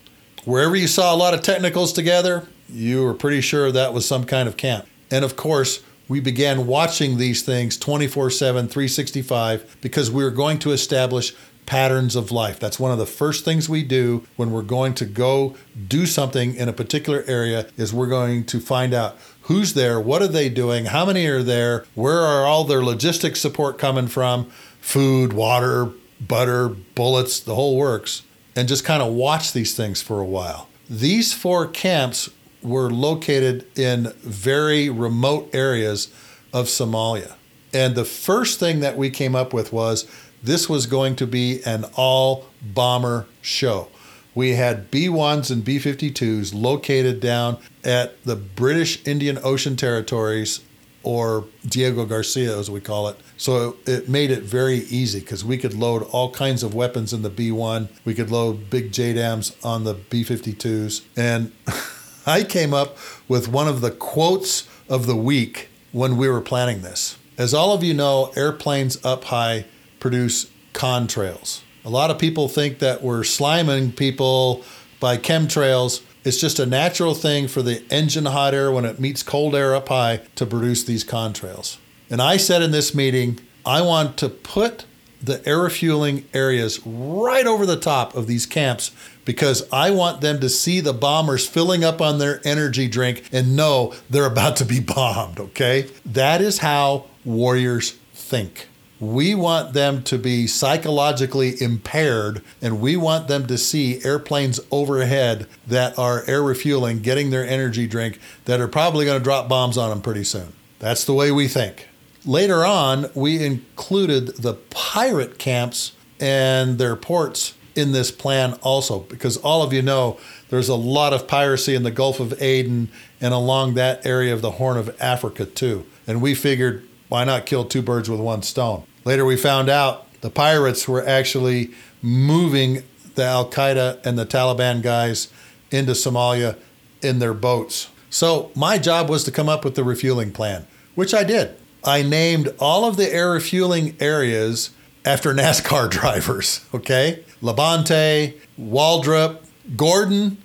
Wherever 0.45 0.75
you 0.75 0.87
saw 0.87 1.13
a 1.13 1.17
lot 1.17 1.33
of 1.33 1.41
technicals 1.41 1.91
together, 1.91 2.47
you 2.69 3.03
were 3.03 3.13
pretty 3.13 3.41
sure 3.41 3.71
that 3.71 3.93
was 3.93 4.07
some 4.07 4.23
kind 4.23 4.47
of 4.47 4.55
camp. 4.55 4.87
And 5.11 5.25
of 5.25 5.35
course, 5.35 5.83
we 6.07 6.19
began 6.19 6.67
watching 6.67 7.17
these 7.17 7.41
things 7.41 7.77
24 7.77 8.29
7, 8.29 8.67
365, 8.67 9.77
because 9.81 10.11
we 10.11 10.23
were 10.23 10.31
going 10.31 10.59
to 10.59 10.71
establish 10.71 11.33
patterns 11.65 12.15
of 12.15 12.31
life. 12.31 12.59
That's 12.59 12.79
one 12.79 12.91
of 12.91 12.97
the 12.97 13.05
first 13.05 13.43
things 13.43 13.67
we 13.67 13.83
do 13.83 14.25
when 14.35 14.51
we're 14.51 14.61
going 14.61 14.93
to 14.95 15.05
go 15.05 15.55
do 15.87 16.05
something 16.05 16.55
in 16.55 16.69
a 16.69 16.73
particular 16.73 17.23
area 17.27 17.67
is 17.75 17.93
we're 17.93 18.07
going 18.07 18.45
to 18.45 18.59
find 18.59 18.93
out 18.93 19.17
who's 19.43 19.73
there, 19.73 19.99
what 19.99 20.21
are 20.21 20.27
they 20.27 20.49
doing, 20.49 20.85
how 20.85 21.05
many 21.05 21.25
are 21.25 21.43
there, 21.43 21.85
where 21.95 22.19
are 22.19 22.45
all 22.45 22.63
their 22.63 22.83
logistics 22.83 23.39
support 23.39 23.77
coming 23.77 24.07
from, 24.07 24.45
food, 24.79 25.33
water, 25.33 25.91
butter, 26.21 26.69
bullets, 26.69 27.39
the 27.39 27.55
whole 27.55 27.75
works, 27.77 28.23
and 28.55 28.67
just 28.67 28.85
kind 28.85 29.01
of 29.01 29.13
watch 29.13 29.53
these 29.53 29.75
things 29.75 30.01
for 30.01 30.19
a 30.19 30.25
while. 30.25 30.69
These 30.89 31.33
four 31.33 31.67
camps 31.67 32.29
were 32.65 32.89
located 32.89 33.65
in 33.77 34.11
very 34.21 34.89
remote 34.89 35.49
areas 35.53 36.11
of 36.53 36.65
Somalia. 36.65 37.35
And 37.73 37.95
the 37.95 38.05
first 38.05 38.59
thing 38.59 38.79
that 38.79 38.97
we 38.97 39.09
came 39.09 39.35
up 39.35 39.53
with 39.53 39.73
was 39.73 40.07
this 40.41 40.69
was 40.69 40.85
going 40.85 41.15
to 41.17 41.27
be 41.27 41.61
an 41.65 41.85
all 41.95 42.45
bomber 42.61 43.27
show. 43.41 43.89
We 44.33 44.51
had 44.51 44.91
B 44.91 45.07
1s 45.07 45.49
and 45.49 45.63
B 45.63 45.77
52s 45.77 46.53
located 46.53 47.19
down 47.19 47.57
at 47.83 48.21
the 48.23 48.35
British 48.35 49.05
Indian 49.07 49.39
Ocean 49.43 49.75
Territories, 49.75 50.61
or 51.05 51.45
Diego 51.65 52.03
Garcia, 52.03 52.57
as 52.57 52.69
we 52.69 52.81
call 52.81 53.07
it. 53.07 53.15
So 53.37 53.77
it 53.85 54.09
made 54.09 54.31
it 54.31 54.41
very 54.41 54.77
easy 54.77 55.19
because 55.19 55.45
we 55.45 55.57
could 55.57 55.75
load 55.75 56.01
all 56.01 56.31
kinds 56.31 56.63
of 56.63 56.73
weapons 56.73 57.13
in 57.13 57.21
the 57.21 57.29
B 57.29 57.51
1. 57.51 57.87
We 58.03 58.15
could 58.15 58.31
load 58.31 58.71
big 58.71 58.91
JDAMs 58.91 59.63
on 59.63 59.83
the 59.83 59.93
B 59.93 60.23
52s. 60.23 61.03
And 61.15 61.51
I 62.25 62.43
came 62.43 62.73
up 62.73 62.97
with 63.27 63.47
one 63.47 63.67
of 63.67 63.81
the 63.81 63.91
quotes 63.91 64.67
of 64.89 65.05
the 65.05 65.15
week 65.15 65.69
when 65.91 66.17
we 66.17 66.27
were 66.27 66.41
planning 66.41 66.81
this. 66.81 67.17
As 67.37 67.53
all 67.53 67.73
of 67.73 67.83
you 67.83 67.93
know, 67.93 68.31
airplanes 68.35 69.03
up 69.05 69.25
high 69.25 69.65
produce 69.99 70.49
contrails. 70.73 71.61
A 71.83 71.89
lot 71.89 72.09
of 72.09 72.17
people 72.17 72.47
think 72.47 72.79
that 72.79 73.03
we're 73.03 73.21
sliming 73.21 73.95
people 73.95 74.63
by 74.99 75.17
chemtrails. 75.17 76.01
It's 76.23 76.39
just 76.39 76.57
a 76.57 76.65
natural 76.65 77.13
thing 77.13 77.47
for 77.47 77.61
the 77.61 77.83
engine 77.91 78.25
hot 78.25 78.55
air 78.55 78.71
when 78.71 78.85
it 78.85 78.99
meets 78.99 79.21
cold 79.21 79.53
air 79.53 79.75
up 79.75 79.89
high 79.89 80.21
to 80.35 80.45
produce 80.45 80.83
these 80.83 81.03
contrails. 81.03 81.77
And 82.09 82.21
I 82.21 82.37
said 82.37 82.61
in 82.61 82.71
this 82.71 82.95
meeting, 82.95 83.39
I 83.65 83.81
want 83.81 84.17
to 84.17 84.29
put 84.29 84.85
the 85.21 85.47
air 85.47 85.59
refueling 85.59 86.25
areas 86.33 86.85
right 86.85 87.45
over 87.45 87.65
the 87.65 87.79
top 87.79 88.15
of 88.15 88.27
these 88.27 88.45
camps 88.45 88.91
because 89.25 89.67
I 89.73 89.91
want 89.91 90.21
them 90.21 90.39
to 90.39 90.49
see 90.49 90.79
the 90.79 90.93
bombers 90.93 91.47
filling 91.47 91.83
up 91.83 91.99
on 91.99 92.19
their 92.19 92.39
energy 92.45 92.87
drink 92.87 93.27
and 93.31 93.55
know 93.55 93.93
they're 94.09 94.25
about 94.25 94.55
to 94.57 94.65
be 94.65 94.79
bombed, 94.95 95.39
okay? 95.39 95.89
That 96.05 96.41
is 96.41 96.59
how 96.59 97.05
warriors 97.25 97.97
think. 98.13 98.67
We 98.97 99.35
want 99.35 99.73
them 99.73 100.03
to 100.03 100.17
be 100.17 100.47
psychologically 100.47 101.61
impaired 101.61 102.41
and 102.61 102.79
we 102.79 102.95
want 102.95 103.27
them 103.27 103.45
to 103.47 103.57
see 103.57 104.03
airplanes 104.05 104.59
overhead 104.71 105.47
that 105.67 105.99
are 105.99 106.23
air 106.27 106.41
refueling, 106.41 107.01
getting 107.01 107.29
their 107.29 107.45
energy 107.45 107.87
drink, 107.87 108.19
that 108.45 108.61
are 108.61 108.69
probably 108.69 109.05
going 109.05 109.19
to 109.19 109.23
drop 109.23 109.49
bombs 109.49 109.77
on 109.77 109.89
them 109.89 110.01
pretty 110.01 110.23
soon. 110.23 110.53
That's 110.79 111.03
the 111.03 111.13
way 111.13 111.31
we 111.31 111.49
think. 111.49 111.89
Later 112.25 112.65
on, 112.65 113.09
we 113.13 113.43
included 113.43 114.37
the 114.37 114.53
pirate 114.53 115.37
camps 115.37 115.91
and 116.19 116.77
their 116.77 116.95
ports 116.95 117.53
in 117.75 117.91
this 117.91 118.09
plan 118.11 118.53
also, 118.61 118.99
because 118.99 119.37
all 119.37 119.61
of 119.61 119.73
you 119.73 119.81
know 119.81 120.17
there's 120.49 120.69
a 120.69 120.75
lot 120.75 121.13
of 121.13 121.27
piracy 121.27 121.75
in 121.75 121.83
the 121.83 121.91
Gulf 121.91 122.19
of 122.19 122.41
Aden 122.41 122.89
and 123.19 123.33
along 123.33 123.73
that 123.73 124.05
area 124.05 124.33
of 124.33 124.41
the 124.41 124.51
Horn 124.51 124.77
of 124.77 124.95
Africa 125.01 125.45
too. 125.45 125.85
And 126.07 126.21
we 126.21 126.33
figured, 126.35 126.87
why 127.09 127.23
not 127.23 127.45
kill 127.45 127.65
two 127.65 127.81
birds 127.81 128.09
with 128.09 128.19
one 128.19 128.41
stone? 128.41 128.83
Later, 129.03 129.25
we 129.25 129.37
found 129.37 129.69
out 129.69 130.11
the 130.21 130.29
pirates 130.29 130.87
were 130.87 131.05
actually 131.05 131.71
moving 132.01 132.83
the 133.15 133.23
Al 133.23 133.49
Qaeda 133.49 134.05
and 134.05 134.17
the 134.17 134.25
Taliban 134.25 134.81
guys 134.81 135.27
into 135.71 135.91
Somalia 135.93 136.57
in 137.01 137.19
their 137.19 137.33
boats. 137.33 137.89
So, 138.09 138.51
my 138.55 138.77
job 138.77 139.09
was 139.09 139.23
to 139.25 139.31
come 139.31 139.49
up 139.49 139.65
with 139.65 139.75
the 139.75 139.83
refueling 139.83 140.31
plan, 140.31 140.65
which 140.95 141.13
I 141.13 141.23
did. 141.23 141.55
I 141.83 142.01
named 142.01 142.53
all 142.59 142.85
of 142.85 142.97
the 142.97 143.11
air 143.13 143.31
refueling 143.31 143.95
areas 143.99 144.71
after 145.05 145.33
NASCAR 145.33 145.89
drivers, 145.89 146.65
okay? 146.73 147.23
Labonte, 147.41 148.39
Waltrip, 148.59 149.39
Gordon 149.75 150.37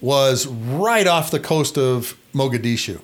was 0.00 0.46
right 0.46 1.06
off 1.06 1.30
the 1.30 1.40
coast 1.40 1.78
of 1.78 2.16
Mogadishu 2.34 3.00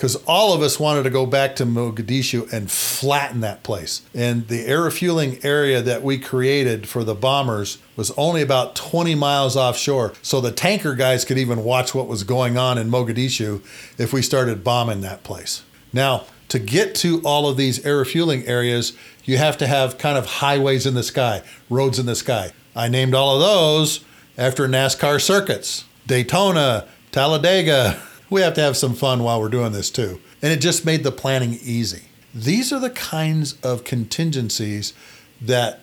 because 0.00 0.16
all 0.26 0.54
of 0.54 0.62
us 0.62 0.80
wanted 0.80 1.02
to 1.02 1.10
go 1.10 1.26
back 1.26 1.54
to 1.54 1.66
Mogadishu 1.66 2.50
and 2.54 2.70
flatten 2.70 3.40
that 3.40 3.62
place. 3.62 4.00
And 4.14 4.48
the 4.48 4.64
air 4.64 4.80
refueling 4.80 5.38
area 5.44 5.82
that 5.82 6.02
we 6.02 6.16
created 6.16 6.88
for 6.88 7.04
the 7.04 7.14
bombers 7.14 7.76
was 7.96 8.10
only 8.12 8.40
about 8.40 8.74
20 8.74 9.14
miles 9.14 9.58
offshore. 9.58 10.14
So 10.22 10.40
the 10.40 10.52
tanker 10.52 10.94
guys 10.94 11.26
could 11.26 11.36
even 11.36 11.64
watch 11.64 11.94
what 11.94 12.06
was 12.08 12.22
going 12.22 12.56
on 12.56 12.78
in 12.78 12.88
Mogadishu 12.90 13.62
if 13.98 14.10
we 14.10 14.22
started 14.22 14.64
bombing 14.64 15.02
that 15.02 15.22
place. 15.22 15.64
Now, 15.92 16.24
to 16.50 16.58
get 16.58 16.94
to 16.96 17.20
all 17.22 17.48
of 17.48 17.56
these 17.56 17.84
air 17.86 17.98
refueling 17.98 18.46
areas, 18.46 18.92
you 19.24 19.38
have 19.38 19.56
to 19.58 19.66
have 19.66 19.98
kind 19.98 20.18
of 20.18 20.26
highways 20.26 20.84
in 20.84 20.94
the 20.94 21.02
sky, 21.02 21.42
roads 21.70 21.98
in 21.98 22.06
the 22.06 22.16
sky. 22.16 22.52
I 22.76 22.88
named 22.88 23.14
all 23.14 23.36
of 23.36 23.40
those 23.40 24.04
after 24.36 24.68
NASCAR 24.68 25.20
circuits 25.20 25.84
Daytona, 26.06 26.86
Talladega. 27.10 28.02
We 28.30 28.42
have 28.42 28.54
to 28.54 28.60
have 28.60 28.76
some 28.76 28.94
fun 28.94 29.24
while 29.24 29.40
we're 29.40 29.48
doing 29.48 29.72
this 29.72 29.90
too. 29.90 30.20
And 30.40 30.52
it 30.52 30.60
just 30.60 30.86
made 30.86 31.02
the 31.02 31.10
planning 31.10 31.58
easy. 31.64 32.04
These 32.32 32.72
are 32.72 32.78
the 32.78 32.90
kinds 32.90 33.60
of 33.64 33.82
contingencies 33.82 34.92
that 35.40 35.80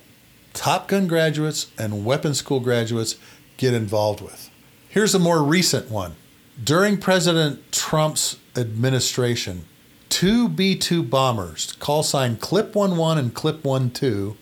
Top 0.53 0.88
Gun 0.88 1.08
graduates 1.08 1.69
and 1.77 2.06
weapons 2.06 2.38
school 2.38 2.62
graduates 2.62 3.17
get 3.58 3.73
involved 3.73 4.21
with. 4.21 4.49
Here's 4.88 5.13
a 5.13 5.19
more 5.19 5.43
recent 5.43 5.91
one. 5.91 6.15
During 6.63 6.99
President 6.99 7.69
Trump's 7.73 8.38
administration, 8.56 9.65
two 10.09 10.49
B 10.49 10.75
2 10.75 11.03
bombers, 11.03 11.73
call 11.73 12.03
sign 12.03 12.37
Clip 12.37 12.75
11 12.75 13.17
and 13.17 13.33
Clip 13.33 13.61
12, 13.61 14.37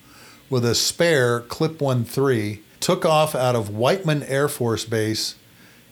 with 0.49 0.65
a 0.65 0.75
spare 0.75 1.41
Clip 1.41 1.79
13, 1.79 2.63
took 2.79 3.05
off 3.05 3.35
out 3.35 3.55
of 3.55 3.69
Whiteman 3.69 4.23
Air 4.23 4.47
Force 4.47 4.85
Base 4.85 5.35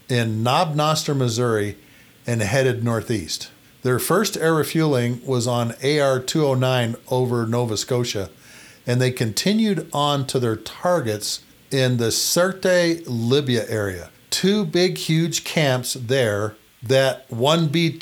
in 0.09 0.43
Knob 0.43 0.75
Noster, 0.75 1.15
Missouri, 1.15 1.77
and 2.25 2.41
headed 2.41 2.83
northeast. 2.83 3.51
Their 3.81 3.99
first 3.99 4.37
air 4.37 4.53
refueling 4.53 5.25
was 5.25 5.45
on 5.45 5.73
AR 5.83 6.19
209 6.19 6.95
over 7.09 7.45
Nova 7.45 7.75
Scotia, 7.75 8.29
and 8.87 9.01
they 9.01 9.11
continued 9.11 9.89
on 9.91 10.25
to 10.27 10.39
their 10.39 10.55
targets 10.55 11.43
in 11.69 11.97
the 11.97 12.09
Sirte, 12.09 13.03
Libya 13.07 13.65
area. 13.67 14.09
Two 14.29 14.65
big, 14.65 14.97
huge 14.97 15.43
camps 15.43 15.93
there 15.93 16.55
that 16.81 17.29
one 17.31 17.67
B 17.67 17.99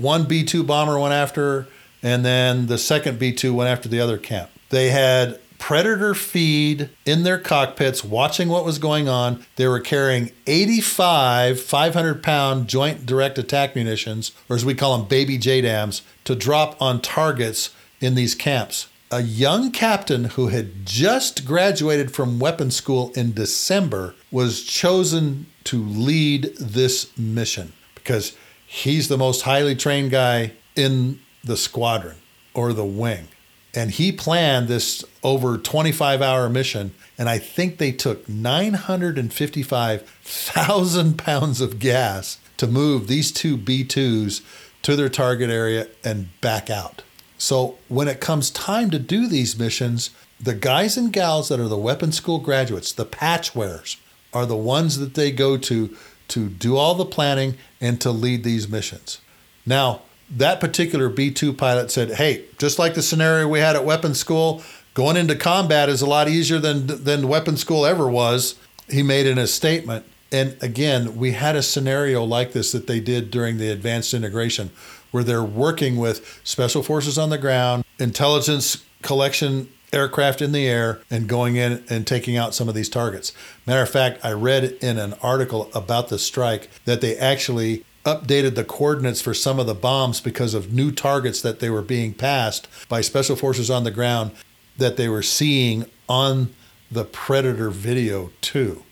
one 0.00 0.24
B 0.24 0.44
two 0.44 0.62
bomber 0.62 0.98
went 0.98 1.14
after, 1.14 1.66
and 2.02 2.24
then 2.24 2.66
the 2.66 2.78
second 2.78 3.18
B 3.18 3.32
two 3.32 3.54
went 3.54 3.70
after 3.70 3.88
the 3.88 4.00
other 4.00 4.18
camp. 4.18 4.50
They 4.70 4.90
had 4.90 5.38
Predator 5.60 6.14
feed 6.14 6.88
in 7.04 7.22
their 7.22 7.38
cockpits, 7.38 8.02
watching 8.02 8.48
what 8.48 8.64
was 8.64 8.78
going 8.78 9.08
on. 9.08 9.44
They 9.56 9.68
were 9.68 9.78
carrying 9.78 10.32
85 10.46 11.60
500 11.60 12.22
pound 12.22 12.66
joint 12.66 13.04
direct 13.04 13.38
attack 13.38 13.76
munitions, 13.76 14.32
or 14.48 14.56
as 14.56 14.64
we 14.64 14.74
call 14.74 14.96
them, 14.96 15.06
baby 15.06 15.38
JDAMs, 15.38 16.00
to 16.24 16.34
drop 16.34 16.80
on 16.80 17.00
targets 17.02 17.70
in 18.00 18.14
these 18.14 18.34
camps. 18.34 18.88
A 19.12 19.20
young 19.20 19.70
captain 19.70 20.24
who 20.24 20.48
had 20.48 20.86
just 20.86 21.44
graduated 21.44 22.12
from 22.12 22.38
weapons 22.38 22.74
school 22.74 23.12
in 23.14 23.34
December 23.34 24.14
was 24.30 24.62
chosen 24.62 25.46
to 25.64 25.82
lead 25.82 26.56
this 26.58 27.16
mission 27.18 27.72
because 27.94 28.36
he's 28.70 29.08
the 29.08 29.18
most 29.18 29.42
highly 29.42 29.74
trained 29.74 30.12
guy 30.12 30.52
in 30.76 31.18
the 31.42 31.56
squadron 31.56 32.18
or 32.54 32.72
the 32.72 32.84
wing. 32.84 33.26
And 33.74 33.90
he 33.90 34.12
planned 34.12 34.68
this 34.68 35.04
over 35.24 35.58
25 35.58 36.22
hour 36.22 36.48
mission. 36.48 36.94
And 37.18 37.28
I 37.28 37.38
think 37.38 37.78
they 37.78 37.90
took 37.90 38.28
955,000 38.28 41.18
pounds 41.18 41.60
of 41.60 41.80
gas 41.80 42.38
to 42.58 42.68
move 42.68 43.08
these 43.08 43.32
two 43.32 43.56
B 43.56 43.84
2s 43.84 44.42
to 44.82 44.94
their 44.94 45.08
target 45.08 45.50
area 45.50 45.88
and 46.04 46.28
back 46.40 46.70
out. 46.70 47.02
So 47.38 47.76
when 47.88 48.06
it 48.06 48.20
comes 48.20 48.50
time 48.50 48.90
to 48.90 49.00
do 49.00 49.26
these 49.26 49.58
missions, 49.58 50.10
the 50.38 50.54
guys 50.54 50.96
and 50.96 51.12
gals 51.12 51.48
that 51.48 51.58
are 51.58 51.66
the 51.66 51.76
weapons 51.76 52.16
school 52.16 52.38
graduates, 52.38 52.92
the 52.92 53.04
patch 53.04 53.52
wearers, 53.52 53.96
are 54.32 54.46
the 54.46 54.56
ones 54.56 55.00
that 55.00 55.14
they 55.14 55.32
go 55.32 55.56
to 55.56 55.96
to 56.30 56.48
do 56.48 56.76
all 56.76 56.94
the 56.94 57.04
planning 57.04 57.56
and 57.80 58.00
to 58.00 58.10
lead 58.10 58.44
these 58.44 58.68
missions. 58.68 59.20
Now, 59.66 60.02
that 60.30 60.60
particular 60.60 61.08
B 61.08 61.30
2 61.30 61.52
pilot 61.52 61.90
said, 61.90 62.12
Hey, 62.12 62.44
just 62.58 62.78
like 62.78 62.94
the 62.94 63.02
scenario 63.02 63.48
we 63.48 63.58
had 63.58 63.76
at 63.76 63.84
weapons 63.84 64.18
school, 64.18 64.62
going 64.94 65.16
into 65.16 65.34
combat 65.34 65.88
is 65.88 66.02
a 66.02 66.06
lot 66.06 66.28
easier 66.28 66.58
than, 66.58 66.86
than 67.04 67.28
weapons 67.28 67.60
school 67.60 67.84
ever 67.84 68.08
was. 68.08 68.56
He 68.88 69.02
made 69.02 69.26
in 69.26 69.38
a 69.38 69.46
statement. 69.46 70.06
And 70.32 70.56
again, 70.60 71.16
we 71.16 71.32
had 71.32 71.56
a 71.56 71.62
scenario 71.62 72.22
like 72.22 72.52
this 72.52 72.70
that 72.72 72.86
they 72.86 73.00
did 73.00 73.30
during 73.30 73.58
the 73.58 73.70
advanced 73.70 74.14
integration, 74.14 74.70
where 75.10 75.24
they're 75.24 75.42
working 75.42 75.96
with 75.96 76.40
special 76.44 76.84
forces 76.84 77.18
on 77.18 77.30
the 77.30 77.38
ground, 77.38 77.84
intelligence 77.98 78.84
collection 79.02 79.68
aircraft 79.92 80.40
in 80.40 80.52
the 80.52 80.66
air, 80.66 81.00
and 81.10 81.28
going 81.28 81.56
in 81.56 81.84
and 81.88 82.06
taking 82.06 82.36
out 82.36 82.54
some 82.54 82.68
of 82.68 82.74
these 82.74 82.88
targets. 82.88 83.32
Matter 83.66 83.82
of 83.82 83.90
fact, 83.90 84.24
I 84.24 84.32
read 84.32 84.76
in 84.80 84.98
an 84.98 85.14
article 85.22 85.70
about 85.74 86.08
the 86.08 86.18
strike 86.18 86.68
that 86.84 87.00
they 87.00 87.16
actually 87.16 87.84
updated 88.04 88.54
the 88.54 88.64
coordinates 88.64 89.20
for 89.20 89.34
some 89.34 89.58
of 89.58 89.66
the 89.66 89.74
bombs 89.74 90.20
because 90.20 90.54
of 90.54 90.72
new 90.72 90.90
targets 90.90 91.42
that 91.42 91.60
they 91.60 91.68
were 91.68 91.82
being 91.82 92.14
passed 92.14 92.66
by 92.88 93.00
special 93.00 93.36
forces 93.36 93.70
on 93.70 93.84
the 93.84 93.90
ground 93.90 94.30
that 94.78 94.96
they 94.96 95.08
were 95.08 95.22
seeing 95.22 95.84
on 96.08 96.54
the 96.90 97.04
Predator 97.04 97.70
video, 97.70 98.30
too. 98.40 98.82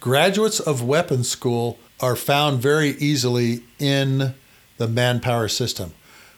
Graduates 0.00 0.60
of 0.60 0.82
weapons 0.82 1.28
school 1.28 1.78
are 2.00 2.14
found 2.14 2.60
very 2.60 2.90
easily 2.90 3.62
in 3.78 4.34
the 4.76 4.86
manpower 4.86 5.48
system. 5.48 5.92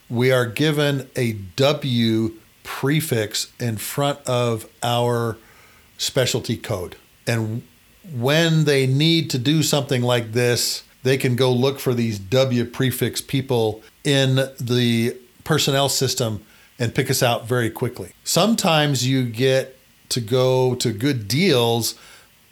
We 0.08 0.32
are 0.32 0.46
given 0.46 1.10
a 1.16 1.32
W 1.32 2.32
prefix 2.70 3.52
in 3.58 3.76
front 3.76 4.20
of 4.26 4.64
our 4.80 5.36
specialty 5.98 6.56
code. 6.56 6.94
And 7.26 7.62
when 8.14 8.64
they 8.64 8.86
need 8.86 9.28
to 9.30 9.38
do 9.38 9.64
something 9.64 10.02
like 10.02 10.32
this, 10.32 10.84
they 11.02 11.18
can 11.18 11.34
go 11.34 11.52
look 11.52 11.80
for 11.80 11.94
these 11.94 12.18
W 12.18 12.64
prefix 12.64 13.20
people 13.20 13.82
in 14.04 14.36
the 14.60 15.16
personnel 15.42 15.88
system 15.88 16.44
and 16.78 16.94
pick 16.94 17.10
us 17.10 17.24
out 17.24 17.48
very 17.48 17.70
quickly. 17.70 18.12
Sometimes 18.22 19.04
you 19.06 19.24
get 19.24 19.76
to 20.10 20.20
go 20.20 20.76
to 20.76 20.92
good 20.92 21.26
deals 21.26 21.96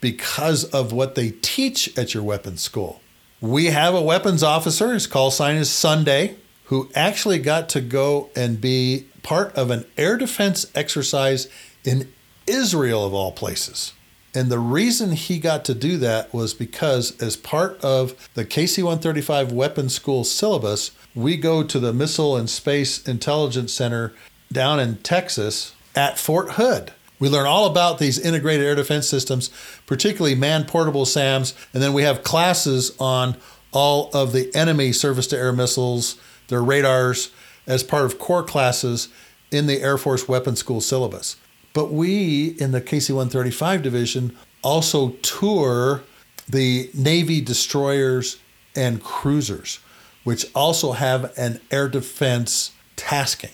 because 0.01 0.65
of 0.65 0.93
what 0.93 1.15
they 1.15 1.31
teach 1.31 1.97
at 1.97 2.13
your 2.13 2.25
weapons 2.25 2.61
school. 2.61 3.01
We 3.41 3.67
have 3.67 3.95
a 3.95 4.03
weapons 4.03 4.43
officer, 4.43 4.93
his 4.93 5.07
call 5.07 5.31
sign 5.31 5.55
is 5.57 5.71
Sunday, 5.71 6.37
who 6.65 6.91
actually 6.95 7.39
got 7.39 7.69
to 7.71 7.81
go 7.81 8.31
and 8.35 8.61
be 8.61 9.07
part 9.23 9.55
of 9.55 9.71
an 9.71 9.85
air 9.97 10.17
defense 10.17 10.71
exercise 10.75 11.49
in 11.85 12.13
Israel, 12.47 13.05
of 13.05 13.15
all 13.15 13.33
places. 13.33 13.93
And 14.35 14.51
the 14.51 14.59
reason 14.59 15.13
he 15.13 15.39
got 15.39 15.65
to 15.65 15.75
do 15.75 15.97
that 15.99 16.33
was 16.33 16.55
because, 16.55 17.21
as 17.21 17.37
part 17.37 17.83
of 17.83 18.29
the 18.35 18.45
KC 18.45 18.79
135 18.83 19.53
Weapons 19.53 19.95
School 19.95 20.23
syllabus, 20.23 20.91
we 21.15 21.37
go 21.37 21.63
to 21.63 21.79
the 21.79 21.93
Missile 21.93 22.37
and 22.37 22.49
Space 22.49 23.07
Intelligence 23.07 23.73
Center 23.73 24.13
down 24.53 24.81
in 24.81 24.99
Texas 24.99 25.75
at 25.97 26.19
Fort 26.19 26.53
Hood. 26.53 26.93
We 27.19 27.29
learn 27.29 27.47
all 27.47 27.67
about 27.67 27.99
these 27.99 28.19
integrated 28.19 28.65
air 28.65 28.75
defense 28.75 29.09
systems, 29.09 29.51
particularly 29.87 30.37
man 30.37 30.65
portable 30.65 31.05
SAMs, 31.05 31.55
and 31.75 31.83
then 31.83 31.93
we 31.93 32.03
have 32.03 32.23
classes 32.23 32.95
on 33.01 33.37
all 33.73 34.11
of 34.13 34.33
the 34.33 34.55
enemy 34.55 34.93
surface 34.93 35.27
to 35.29 35.37
air 35.37 35.53
missiles, 35.53 36.17
their 36.49 36.63
radars, 36.63 37.33
as 37.69 37.85
part 37.85 38.05
of 38.05 38.19
core 38.19 38.43
classes 38.43 39.09
in 39.53 39.67
the 39.67 39.81
Air 39.81 39.99
Force 39.99 40.27
Weapons 40.27 40.59
School 40.59 40.81
syllabus. 40.81 41.37
But 41.75 41.93
we 41.93 42.57
in 42.59 42.73
the 42.73 42.81
KC 42.81 43.11
135 43.11 43.83
division 43.83 44.37
also 44.63 45.11
tour 45.23 46.03
the 46.49 46.91
Navy 46.95 47.41
destroyers 47.41 48.39
and 48.75 49.03
cruisers, 49.03 49.79
which 50.25 50.47
also 50.55 50.93
have 50.93 51.37
an 51.39 51.61
air 51.71 51.89
defense 51.89 52.73
tasking. 52.97 53.51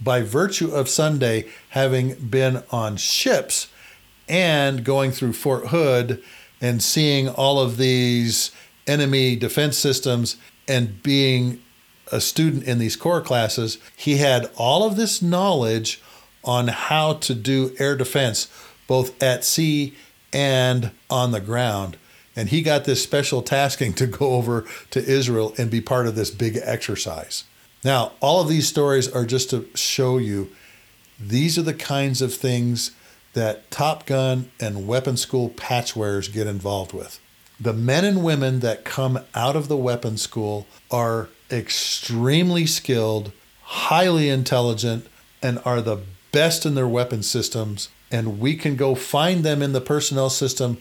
By 0.00 0.20
virtue 0.20 0.70
of 0.70 0.88
Sunday 0.88 1.46
having 1.70 2.14
been 2.14 2.62
on 2.70 2.98
ships 2.98 3.68
and 4.28 4.84
going 4.84 5.10
through 5.10 5.32
Fort 5.32 5.68
Hood 5.68 6.22
and 6.60 6.82
seeing 6.82 7.28
all 7.28 7.58
of 7.58 7.78
these 7.78 8.50
enemy 8.86 9.36
defense 9.36 9.78
systems 9.78 10.36
and 10.68 11.02
being 11.02 11.62
a 12.12 12.20
student 12.20 12.64
in 12.64 12.78
these 12.78 12.96
core 12.96 13.20
classes, 13.20 13.78
he 13.96 14.16
had 14.16 14.50
all 14.56 14.86
of 14.86 14.96
this 14.96 15.20
knowledge 15.20 16.00
on 16.44 16.68
how 16.68 17.14
to 17.14 17.34
do 17.34 17.74
air 17.78 17.96
defense, 17.96 18.48
both 18.86 19.20
at 19.22 19.44
sea 19.44 19.94
and 20.32 20.92
on 21.10 21.32
the 21.32 21.40
ground. 21.40 21.96
And 22.36 22.50
he 22.50 22.62
got 22.62 22.84
this 22.84 23.02
special 23.02 23.42
tasking 23.42 23.94
to 23.94 24.06
go 24.06 24.34
over 24.34 24.64
to 24.90 25.04
Israel 25.04 25.54
and 25.58 25.70
be 25.70 25.80
part 25.80 26.06
of 26.06 26.14
this 26.14 26.30
big 26.30 26.58
exercise. 26.62 27.44
Now, 27.82 28.12
all 28.20 28.40
of 28.40 28.48
these 28.48 28.68
stories 28.68 29.08
are 29.08 29.24
just 29.24 29.50
to 29.50 29.68
show 29.74 30.18
you 30.18 30.50
these 31.18 31.56
are 31.58 31.62
the 31.62 31.74
kinds 31.74 32.20
of 32.20 32.34
things 32.34 32.90
that 33.32 33.70
Top 33.70 34.06
Gun 34.06 34.50
and 34.60 34.86
weapon 34.86 35.16
school 35.16 35.48
patch 35.50 35.96
wearers 35.96 36.28
get 36.28 36.46
involved 36.46 36.92
with. 36.92 37.20
The 37.58 37.72
men 37.72 38.04
and 38.04 38.22
women 38.22 38.60
that 38.60 38.84
come 38.84 39.20
out 39.34 39.56
of 39.56 39.68
the 39.68 39.76
weapon 39.76 40.18
school 40.18 40.66
are 40.90 41.28
extremely 41.50 42.66
skilled, 42.66 43.32
highly 43.62 44.28
intelligent, 44.28 45.06
and 45.42 45.60
are 45.64 45.80
the 45.80 46.02
best 46.32 46.66
in 46.66 46.74
their 46.74 46.88
weapon 46.88 47.22
systems. 47.22 47.88
And 48.10 48.38
we 48.38 48.56
can 48.56 48.76
go 48.76 48.94
find 48.94 49.42
them 49.42 49.62
in 49.62 49.72
the 49.72 49.80
personnel 49.80 50.30
system 50.30 50.78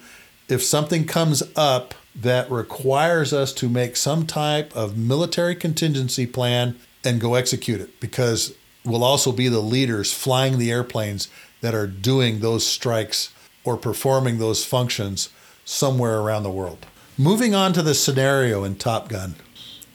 if 0.50 0.62
something 0.62 1.06
comes 1.06 1.44
up 1.56 1.96
that 2.16 2.50
requires 2.52 3.34
us 3.34 3.54
to 3.54 3.70
make 3.70 3.96
some 3.96 4.26
type 4.26 4.76
of 4.76 4.98
military 4.98 5.56
contingency 5.56 6.26
plan 6.26 6.78
and 7.04 7.20
go 7.20 7.36
execute 7.36 7.82
it 7.82 8.00
because 8.00 8.54
we'll 8.84 9.04
also 9.04 9.32
be 9.32 9.48
the 9.48 9.60
leaders 9.60 10.14
flying 10.14 10.58
the 10.58 10.72
airplanes 10.72 11.28
that 11.62 11.76
are 11.76 11.88
doing 11.88 12.40
those 12.40 12.66
strikes 12.66 13.34
or 13.64 13.76
performing 13.76 14.38
those 14.38 14.64
functions 14.64 15.30
somewhere 15.66 16.20
around 16.20 16.44
the 16.44 16.52
world. 16.52 16.86
Moving 17.18 17.54
on 17.54 17.74
to 17.74 17.82
the 17.82 17.94
scenario 17.96 18.64
in 18.64 18.76
Top 18.76 19.10
Gun. 19.10 19.36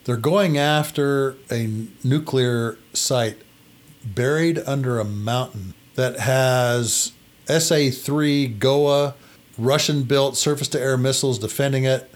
They're 0.04 0.16
going 0.16 0.58
after 0.58 1.36
a 1.50 1.86
nuclear 2.02 2.76
site 2.92 3.38
buried 4.04 4.58
under 4.66 4.98
a 4.98 5.04
mountain 5.04 5.74
that 5.94 6.20
has 6.20 7.12
SA 7.46 7.90
3 7.92 8.48
GOA 8.48 9.14
Russian 9.58 10.04
built 10.04 10.36
surface 10.36 10.68
to 10.68 10.80
air 10.80 10.96
missiles 10.96 11.38
defending 11.38 11.84
it. 11.84 12.10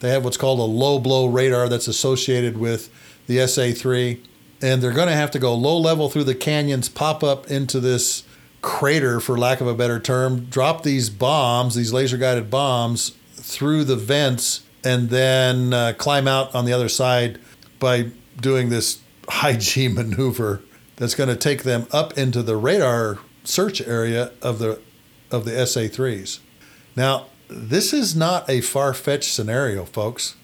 They 0.00 0.10
have 0.10 0.24
what's 0.24 0.36
called 0.36 0.58
a 0.58 0.62
low 0.62 0.98
blow 0.98 1.26
radar 1.26 1.68
that's 1.68 1.88
associated 1.88 2.58
with 2.58 2.90
the 3.26 3.46
SA 3.46 3.72
3. 3.76 4.22
And 4.62 4.82
they're 4.82 4.92
going 4.92 5.08
to 5.08 5.14
have 5.14 5.30
to 5.32 5.38
go 5.38 5.54
low 5.54 5.76
level 5.78 6.08
through 6.08 6.24
the 6.24 6.34
canyons, 6.34 6.88
pop 6.88 7.22
up 7.22 7.50
into 7.50 7.78
this 7.78 8.24
crater, 8.66 9.20
for 9.20 9.38
lack 9.38 9.60
of 9.60 9.68
a 9.68 9.74
better 9.74 10.00
term, 10.00 10.46
drop 10.46 10.82
these 10.82 11.08
bombs, 11.08 11.76
these 11.76 11.92
laser 11.92 12.16
guided 12.16 12.50
bombs, 12.50 13.10
through 13.34 13.84
the 13.84 13.94
vents, 13.94 14.64
and 14.82 15.08
then 15.08 15.72
uh, 15.72 15.92
climb 15.96 16.26
out 16.26 16.52
on 16.52 16.64
the 16.64 16.72
other 16.72 16.88
side 16.88 17.38
by 17.78 18.10
doing 18.40 18.68
this 18.68 18.98
high 19.28 19.54
G 19.54 19.86
maneuver 19.86 20.62
that's 20.96 21.14
going 21.14 21.28
to 21.28 21.36
take 21.36 21.62
them 21.62 21.86
up 21.92 22.18
into 22.18 22.42
the 22.42 22.56
radar 22.56 23.20
search 23.44 23.80
area 23.80 24.32
of 24.42 24.58
the 24.58 24.80
of 25.30 25.44
the 25.44 25.52
SA3s. 25.52 26.40
Now, 26.96 27.26
this 27.48 27.92
is 27.92 28.16
not 28.16 28.50
a 28.50 28.60
far-fetched 28.60 29.32
scenario, 29.32 29.84
folks. 29.84 30.34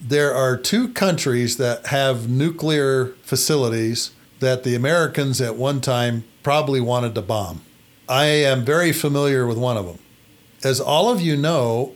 There 0.00 0.32
are 0.32 0.56
two 0.56 0.92
countries 0.92 1.56
that 1.56 1.86
have 1.86 2.28
nuclear 2.28 3.14
facilities 3.22 4.12
that 4.38 4.62
the 4.62 4.76
Americans 4.76 5.40
at 5.40 5.56
one 5.56 5.80
time 5.80 6.24
probably 6.44 6.80
wanted 6.80 7.16
to 7.16 7.22
bomb. 7.22 7.62
I 8.08 8.26
am 8.26 8.64
very 8.64 8.92
familiar 8.92 9.46
with 9.46 9.58
one 9.58 9.76
of 9.76 9.86
them. 9.86 9.98
As 10.62 10.80
all 10.80 11.10
of 11.10 11.20
you 11.20 11.36
know, 11.36 11.94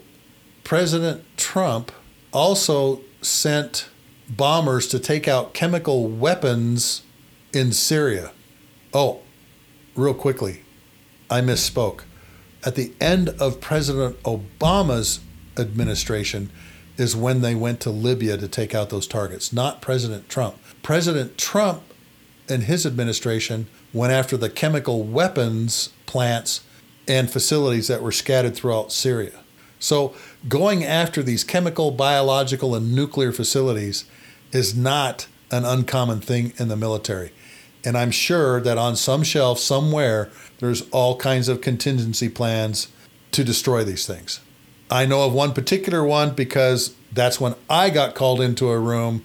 President 0.65 1.23
Trump 1.37 1.93
also 2.33 3.03
sent 3.23 3.89
bombers 4.29 4.89
to 4.89 4.99
take 4.99 5.29
out 5.29 5.55
chemical 5.55 6.09
weapons 6.09 7.03
in 7.53 7.73
Syria. 7.73 8.33
Oh, 8.93 9.21
real 9.95 10.15
quickly, 10.15 10.63
I 11.31 11.41
misspoke. 11.41 12.01
At 12.65 12.75
the 12.75 12.93
end 13.01 13.29
of 13.41 13.61
President 13.61 14.21
Obama's 14.23 15.21
administration 15.57 16.51
is 16.97 17.15
when 17.15 17.43
they 17.43 17.55
went 17.55 17.81
to 17.81 17.91
Libya 17.91 18.37
to 18.39 18.49
take 18.49 18.75
out 18.75 18.91
those 18.91 19.07
targets, 19.07 19.53
not 19.53 19.81
President 19.81 20.29
Trump. 20.29 20.57
President 20.83 21.39
Trump 21.39 21.83
and 22.49 22.65
his 22.65 22.85
administration 22.87 23.69
went 23.93 24.13
after 24.13 24.37
the 24.37 24.51
chemical 24.51 25.03
weapons 25.03 25.91
plants 26.07 26.63
and 27.07 27.31
facilities 27.31 27.89
that 27.89 28.03
were 28.03 28.13
scattered 28.13 28.55
throughout 28.55 28.93
Syria. 28.93 29.41
So, 29.81 30.15
going 30.49 30.85
after 30.85 31.23
these 31.23 31.45
chemical, 31.45 31.91
biological, 31.91 32.75
and 32.75 32.95
nuclear 32.95 33.33
facilities 33.33 34.05
is 34.53 34.77
not 34.77 35.27
an 35.51 35.65
uncommon 35.65 36.21
thing 36.21 36.53
in 36.59 36.69
the 36.69 36.77
military. 36.77 37.33
And 37.85 37.97
I'm 37.97 38.11
sure 38.11 38.61
that 38.61 38.77
on 38.77 38.97
some 38.97 39.23
shelf 39.23 39.59
somewhere, 39.59 40.31
there's 40.59 40.89
all 40.91 41.17
kinds 41.17 41.49
of 41.49 41.61
contingency 41.61 42.29
plans 42.29 42.89
to 43.33 43.45
destroy 43.45 43.85
these 43.85 44.07
things. 44.07 44.41
I 44.91 45.07
know 45.07 45.25
of 45.25 45.33
one 45.33 45.53
particular 45.53 46.03
one 46.03 46.35
because 46.35 46.95
that's 47.13 47.41
when 47.41 47.55
I 47.71 47.91
got 47.91 48.15
called 48.15 48.41
into 48.41 48.69
a 48.69 48.79
room 48.79 49.25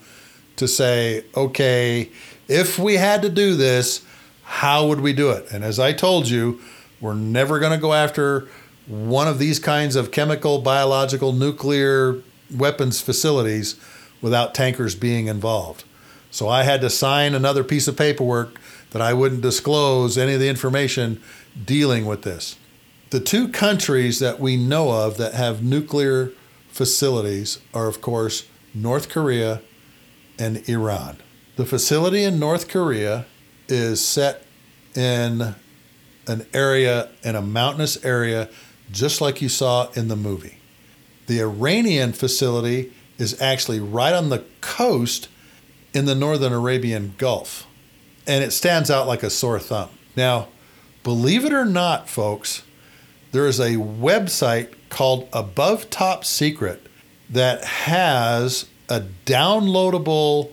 to 0.58 0.67
say, 0.67 1.26
okay, 1.36 2.12
if 2.47 2.78
we 2.78 2.95
had 2.95 3.21
to 3.23 3.30
do 3.30 3.56
this, 3.56 4.06
how 4.53 4.85
would 4.85 5.01
we 5.01 5.13
do 5.13 5.31
it? 5.31 5.51
And 5.51 5.63
as 5.63 5.79
I 5.79 5.93
told 5.93 6.29
you, 6.29 6.61
we're 7.01 7.15
never 7.15 7.57
going 7.57 7.71
to 7.71 7.77
go 7.79 7.91
after 7.91 8.47
one 8.85 9.27
of 9.27 9.39
these 9.39 9.57
kinds 9.57 9.95
of 9.95 10.11
chemical, 10.11 10.61
biological, 10.61 11.33
nuclear 11.33 12.21
weapons 12.55 13.01
facilities 13.01 13.79
without 14.21 14.53
tankers 14.53 14.93
being 14.93 15.25
involved. 15.25 15.85
So 16.29 16.49
I 16.49 16.63
had 16.63 16.81
to 16.81 16.89
sign 16.91 17.33
another 17.33 17.63
piece 17.63 17.87
of 17.87 17.97
paperwork 17.97 18.59
that 18.91 19.01
I 19.01 19.11
wouldn't 19.11 19.41
disclose 19.41 20.19
any 20.19 20.35
of 20.35 20.39
the 20.39 20.49
information 20.49 21.19
dealing 21.65 22.05
with 22.05 22.21
this. 22.21 22.55
The 23.09 23.19
two 23.19 23.47
countries 23.47 24.19
that 24.19 24.39
we 24.39 24.55
know 24.55 24.91
of 24.91 25.17
that 25.17 25.33
have 25.33 25.63
nuclear 25.63 26.31
facilities 26.69 27.59
are, 27.73 27.87
of 27.87 28.01
course, 28.01 28.47
North 28.73 29.09
Korea 29.09 29.61
and 30.37 30.67
Iran. 30.69 31.17
The 31.55 31.65
facility 31.65 32.23
in 32.23 32.39
North 32.39 32.67
Korea 32.67 33.25
is 33.73 34.05
set 34.05 34.43
in 34.95 35.55
an 36.27 36.45
area, 36.53 37.09
in 37.23 37.36
a 37.36 37.41
mountainous 37.41 38.03
area, 38.05 38.47
just 38.91 39.19
like 39.19 39.41
you 39.41 39.49
saw 39.49 39.89
in 39.93 40.09
the 40.09 40.15
movie. 40.15 40.57
The 41.25 41.41
Iranian 41.41 42.13
facility 42.13 42.93
is 43.17 43.41
actually 43.41 43.80
right 43.80 44.13
on 44.13 44.30
the 44.30 44.43
coast 44.61 45.28
in 45.93 46.05
the 46.05 46.13
northern 46.13 46.53
Arabian 46.53 47.15
Gulf, 47.17 47.65
and 48.28 48.43
it 48.43 48.51
stands 48.51 48.91
out 48.91 49.07
like 49.07 49.24
a 49.24 49.30
sore 49.32 49.59
thumb. 49.59 49.89
Now, 50.15 50.49
believe 51.03 51.43
it 51.43 51.53
or 51.53 51.65
not, 51.65 52.07
folks, 52.07 52.61
there 53.32 53.47
is 53.47 53.59
a 53.59 53.78
website 53.78 54.74
called 54.89 55.28
Above 55.34 55.89
Top 55.89 56.24
Secret 56.24 56.86
that 57.28 57.63
has 57.63 58.67
a 58.88 59.01
downloadable 59.26 60.51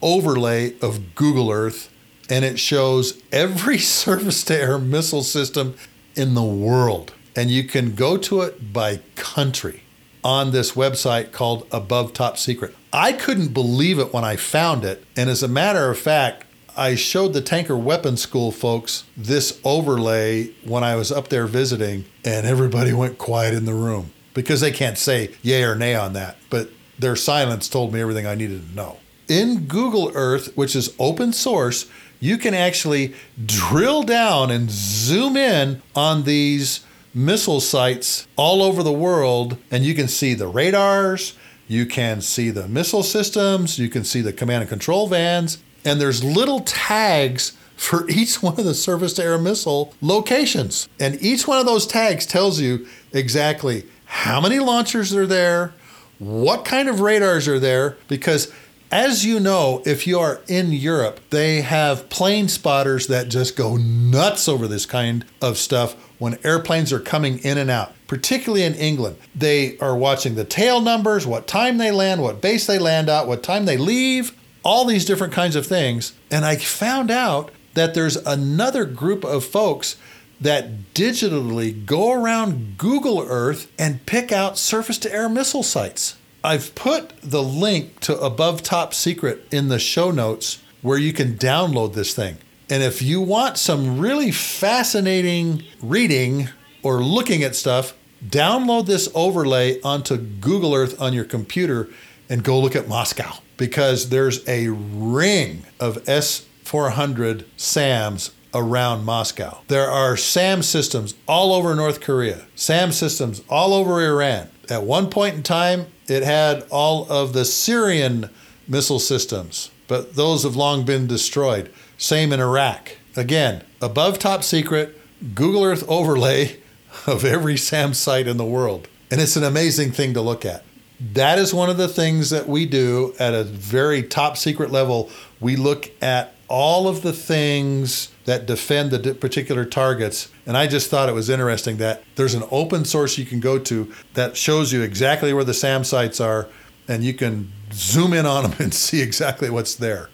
overlay 0.00 0.78
of 0.80 1.14
Google 1.14 1.50
Earth, 1.50 1.90
and 2.34 2.44
it 2.44 2.58
shows 2.58 3.22
every 3.30 3.78
surface 4.00 4.42
to 4.42 4.60
air 4.60 4.76
missile 4.76 5.22
system 5.22 5.76
in 6.16 6.34
the 6.34 6.42
world. 6.42 7.14
And 7.36 7.48
you 7.48 7.62
can 7.62 7.94
go 7.94 8.16
to 8.16 8.40
it 8.40 8.72
by 8.72 8.98
country 9.14 9.84
on 10.24 10.50
this 10.50 10.72
website 10.72 11.30
called 11.30 11.64
Above 11.70 12.12
Top 12.12 12.36
Secret. 12.36 12.74
I 12.92 13.12
couldn't 13.12 13.54
believe 13.54 14.00
it 14.00 14.12
when 14.12 14.24
I 14.24 14.34
found 14.34 14.84
it. 14.84 15.04
And 15.16 15.30
as 15.30 15.44
a 15.44 15.48
matter 15.48 15.88
of 15.88 15.96
fact, 15.96 16.44
I 16.76 16.96
showed 16.96 17.34
the 17.34 17.40
Tanker 17.40 17.76
Weapons 17.76 18.22
School 18.22 18.50
folks 18.50 19.04
this 19.16 19.60
overlay 19.62 20.48
when 20.64 20.82
I 20.82 20.96
was 20.96 21.12
up 21.12 21.28
there 21.28 21.46
visiting, 21.46 22.04
and 22.24 22.46
everybody 22.46 22.92
went 22.92 23.16
quiet 23.16 23.54
in 23.54 23.64
the 23.64 23.74
room 23.74 24.10
because 24.32 24.60
they 24.60 24.72
can't 24.72 24.98
say 24.98 25.30
yay 25.42 25.62
or 25.62 25.76
nay 25.76 25.94
on 25.94 26.14
that. 26.14 26.36
But 26.50 26.70
their 26.98 27.14
silence 27.14 27.68
told 27.68 27.92
me 27.92 28.00
everything 28.00 28.26
I 28.26 28.34
needed 28.34 28.68
to 28.70 28.74
know. 28.74 28.98
In 29.28 29.66
Google 29.66 30.10
Earth, 30.14 30.54
which 30.56 30.76
is 30.76 30.94
open 30.98 31.32
source, 31.32 31.86
you 32.24 32.38
can 32.38 32.54
actually 32.54 33.12
drill 33.44 34.02
down 34.02 34.50
and 34.50 34.70
zoom 34.70 35.36
in 35.36 35.82
on 35.94 36.24
these 36.24 36.80
missile 37.12 37.60
sites 37.60 38.26
all 38.34 38.62
over 38.62 38.82
the 38.82 38.90
world, 38.90 39.58
and 39.70 39.84
you 39.84 39.94
can 39.94 40.08
see 40.08 40.32
the 40.32 40.48
radars, 40.48 41.36
you 41.68 41.84
can 41.84 42.22
see 42.22 42.48
the 42.48 42.66
missile 42.66 43.02
systems, 43.02 43.78
you 43.78 43.90
can 43.90 44.04
see 44.04 44.22
the 44.22 44.32
command 44.32 44.62
and 44.62 44.70
control 44.70 45.06
vans, 45.06 45.58
and 45.84 46.00
there's 46.00 46.24
little 46.24 46.60
tags 46.60 47.52
for 47.76 48.08
each 48.08 48.42
one 48.42 48.58
of 48.58 48.64
the 48.64 48.74
surface 48.74 49.12
to 49.12 49.22
air 49.22 49.36
missile 49.36 49.92
locations. 50.00 50.88
And 50.98 51.22
each 51.22 51.46
one 51.46 51.58
of 51.58 51.66
those 51.66 51.86
tags 51.86 52.24
tells 52.24 52.58
you 52.58 52.86
exactly 53.12 53.84
how 54.06 54.40
many 54.40 54.60
launchers 54.60 55.14
are 55.14 55.26
there, 55.26 55.74
what 56.18 56.64
kind 56.64 56.88
of 56.88 57.00
radars 57.00 57.46
are 57.48 57.58
there, 57.58 57.98
because 58.08 58.50
as 58.94 59.24
you 59.24 59.40
know, 59.40 59.82
if 59.84 60.06
you 60.06 60.20
are 60.20 60.40
in 60.46 60.70
Europe, 60.70 61.18
they 61.30 61.62
have 61.62 62.08
plane 62.10 62.46
spotters 62.46 63.08
that 63.08 63.28
just 63.28 63.56
go 63.56 63.76
nuts 63.76 64.48
over 64.48 64.68
this 64.68 64.86
kind 64.86 65.24
of 65.42 65.58
stuff 65.58 65.94
when 66.20 66.38
airplanes 66.44 66.92
are 66.92 67.00
coming 67.00 67.38
in 67.40 67.58
and 67.58 67.68
out, 67.68 67.92
particularly 68.06 68.62
in 68.62 68.72
England. 68.76 69.16
They 69.34 69.76
are 69.78 69.96
watching 69.96 70.36
the 70.36 70.44
tail 70.44 70.80
numbers, 70.80 71.26
what 71.26 71.48
time 71.48 71.78
they 71.78 71.90
land, 71.90 72.22
what 72.22 72.40
base 72.40 72.68
they 72.68 72.78
land 72.78 73.08
at, 73.08 73.26
what 73.26 73.42
time 73.42 73.64
they 73.64 73.76
leave, 73.76 74.32
all 74.62 74.84
these 74.84 75.04
different 75.04 75.32
kinds 75.32 75.56
of 75.56 75.66
things. 75.66 76.12
And 76.30 76.44
I 76.44 76.54
found 76.54 77.10
out 77.10 77.50
that 77.74 77.94
there's 77.94 78.16
another 78.18 78.84
group 78.84 79.24
of 79.24 79.44
folks 79.44 79.96
that 80.40 80.94
digitally 80.94 81.84
go 81.84 82.12
around 82.12 82.78
Google 82.78 83.20
Earth 83.22 83.72
and 83.76 84.06
pick 84.06 84.30
out 84.30 84.56
surface 84.56 84.98
to 84.98 85.12
air 85.12 85.28
missile 85.28 85.64
sites. 85.64 86.16
I've 86.44 86.74
put 86.74 87.18
the 87.22 87.42
link 87.42 88.00
to 88.00 88.20
Above 88.20 88.62
Top 88.62 88.92
Secret 88.92 89.48
in 89.50 89.68
the 89.68 89.78
show 89.78 90.10
notes 90.10 90.62
where 90.82 90.98
you 90.98 91.14
can 91.14 91.38
download 91.38 91.94
this 91.94 92.14
thing. 92.14 92.36
And 92.68 92.82
if 92.82 93.00
you 93.00 93.22
want 93.22 93.56
some 93.56 93.98
really 93.98 94.30
fascinating 94.30 95.64
reading 95.80 96.50
or 96.82 97.02
looking 97.02 97.42
at 97.42 97.56
stuff, 97.56 97.94
download 98.22 98.84
this 98.84 99.08
overlay 99.14 99.80
onto 99.80 100.18
Google 100.18 100.74
Earth 100.74 101.00
on 101.00 101.14
your 101.14 101.24
computer 101.24 101.88
and 102.28 102.44
go 102.44 102.60
look 102.60 102.76
at 102.76 102.88
Moscow 102.88 103.38
because 103.56 104.10
there's 104.10 104.46
a 104.46 104.68
ring 104.68 105.64
of 105.80 106.06
S 106.06 106.46
400 106.62 107.46
SAMs 107.56 108.32
around 108.52 109.06
Moscow. 109.06 109.62
There 109.68 109.90
are 109.90 110.14
SAM 110.18 110.62
systems 110.62 111.14
all 111.26 111.54
over 111.54 111.74
North 111.74 112.02
Korea, 112.02 112.44
SAM 112.54 112.92
systems 112.92 113.42
all 113.48 113.72
over 113.72 114.04
Iran. 114.06 114.50
At 114.70 114.84
one 114.84 115.10
point 115.10 115.34
in 115.34 115.42
time, 115.42 115.86
it 116.08 116.22
had 116.22 116.66
all 116.70 117.10
of 117.10 117.32
the 117.32 117.44
Syrian 117.44 118.30
missile 118.68 118.98
systems, 118.98 119.70
but 119.88 120.14
those 120.14 120.42
have 120.42 120.56
long 120.56 120.84
been 120.84 121.06
destroyed. 121.06 121.72
Same 121.98 122.32
in 122.32 122.40
Iraq. 122.40 122.96
Again, 123.16 123.62
above 123.80 124.18
top 124.18 124.42
secret, 124.42 124.98
Google 125.34 125.64
Earth 125.64 125.84
overlay 125.88 126.56
of 127.06 127.24
every 127.24 127.56
SAM 127.56 127.94
site 127.94 128.26
in 128.26 128.36
the 128.36 128.44
world. 128.44 128.88
And 129.10 129.20
it's 129.20 129.36
an 129.36 129.44
amazing 129.44 129.92
thing 129.92 130.14
to 130.14 130.20
look 130.20 130.44
at. 130.44 130.64
That 131.00 131.38
is 131.38 131.52
one 131.52 131.70
of 131.70 131.76
the 131.76 131.88
things 131.88 132.30
that 132.30 132.48
we 132.48 132.66
do 132.66 133.14
at 133.18 133.34
a 133.34 133.44
very 133.44 134.02
top 134.02 134.36
secret 134.36 134.70
level. 134.70 135.10
We 135.40 135.56
look 135.56 135.90
at 136.02 136.34
all 136.48 136.88
of 136.88 137.02
the 137.02 137.12
things 137.12 138.10
that 138.24 138.46
defend 138.46 138.90
the 138.90 139.14
particular 139.14 139.64
targets. 139.64 140.28
And 140.46 140.56
I 140.56 140.66
just 140.66 140.90
thought 140.90 141.08
it 141.08 141.14
was 141.14 141.28
interesting 141.28 141.76
that 141.78 142.02
there's 142.16 142.34
an 142.34 142.44
open 142.50 142.84
source 142.84 143.18
you 143.18 143.26
can 143.26 143.40
go 143.40 143.58
to 143.58 143.92
that 144.14 144.36
shows 144.36 144.72
you 144.72 144.82
exactly 144.82 145.32
where 145.32 145.44
the 145.44 145.54
SAM 145.54 145.84
sites 145.84 146.20
are, 146.20 146.48
and 146.88 147.04
you 147.04 147.14
can 147.14 147.52
zoom 147.72 148.12
in 148.12 148.26
on 148.26 148.44
them 148.44 148.54
and 148.58 148.74
see 148.74 149.00
exactly 149.00 149.50
what's 149.50 149.74
there. 149.74 150.08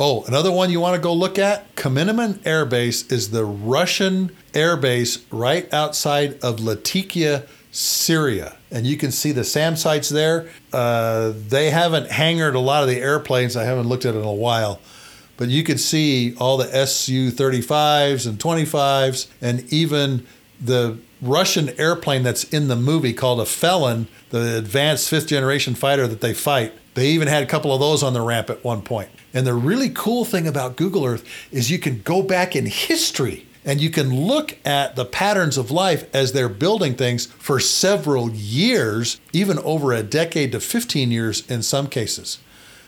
Oh, 0.00 0.22
another 0.24 0.52
one 0.52 0.70
you 0.70 0.78
want 0.78 0.94
to 0.94 1.00
go 1.00 1.12
look 1.12 1.40
at? 1.40 1.74
Khmeimim 1.74 2.46
Air 2.46 2.64
Base 2.64 3.10
is 3.10 3.32
the 3.32 3.44
Russian 3.44 4.30
air 4.54 4.76
base 4.76 5.24
right 5.32 5.72
outside 5.74 6.38
of 6.42 6.60
Latakia, 6.60 7.46
Syria. 7.72 8.56
And 8.70 8.86
you 8.86 8.96
can 8.96 9.10
see 9.10 9.32
the 9.32 9.42
SAM 9.42 9.74
sites 9.74 10.08
there. 10.08 10.48
Uh, 10.72 11.32
they 11.34 11.70
haven't 11.70 12.12
hangared 12.12 12.54
a 12.54 12.60
lot 12.60 12.84
of 12.84 12.88
the 12.88 13.00
airplanes. 13.00 13.56
I 13.56 13.64
haven't 13.64 13.88
looked 13.88 14.04
at 14.04 14.14
it 14.14 14.18
in 14.18 14.24
a 14.24 14.32
while 14.32 14.80
but 15.38 15.48
you 15.48 15.62
could 15.62 15.80
see 15.80 16.34
all 16.36 16.58
the 16.58 16.86
Su 16.86 17.30
35s 17.30 18.26
and 18.26 18.38
25s, 18.38 19.28
and 19.40 19.72
even 19.72 20.26
the 20.60 20.98
Russian 21.22 21.70
airplane 21.80 22.22
that's 22.22 22.44
in 22.44 22.68
the 22.68 22.76
movie 22.76 23.12
called 23.14 23.40
a 23.40 23.46
Felon, 23.46 24.08
the 24.30 24.58
advanced 24.58 25.08
fifth 25.08 25.28
generation 25.28 25.74
fighter 25.74 26.06
that 26.06 26.20
they 26.20 26.34
fight. 26.34 26.74
They 26.94 27.08
even 27.08 27.28
had 27.28 27.42
a 27.42 27.46
couple 27.46 27.72
of 27.72 27.80
those 27.80 28.02
on 28.02 28.12
the 28.12 28.20
ramp 28.20 28.50
at 28.50 28.64
one 28.64 28.82
point. 28.82 29.08
And 29.32 29.46
the 29.46 29.54
really 29.54 29.90
cool 29.90 30.24
thing 30.24 30.46
about 30.46 30.76
Google 30.76 31.04
Earth 31.04 31.24
is 31.52 31.70
you 31.70 31.78
can 31.78 32.02
go 32.02 32.22
back 32.22 32.56
in 32.56 32.66
history 32.66 33.46
and 33.64 33.80
you 33.80 33.90
can 33.90 34.12
look 34.26 34.56
at 34.64 34.96
the 34.96 35.04
patterns 35.04 35.56
of 35.56 35.70
life 35.70 36.12
as 36.14 36.32
they're 36.32 36.48
building 36.48 36.94
things 36.94 37.26
for 37.26 37.60
several 37.60 38.30
years, 38.30 39.20
even 39.32 39.58
over 39.60 39.92
a 39.92 40.02
decade 40.02 40.52
to 40.52 40.60
15 40.60 41.10
years 41.12 41.48
in 41.50 41.62
some 41.62 41.86
cases. 41.86 42.38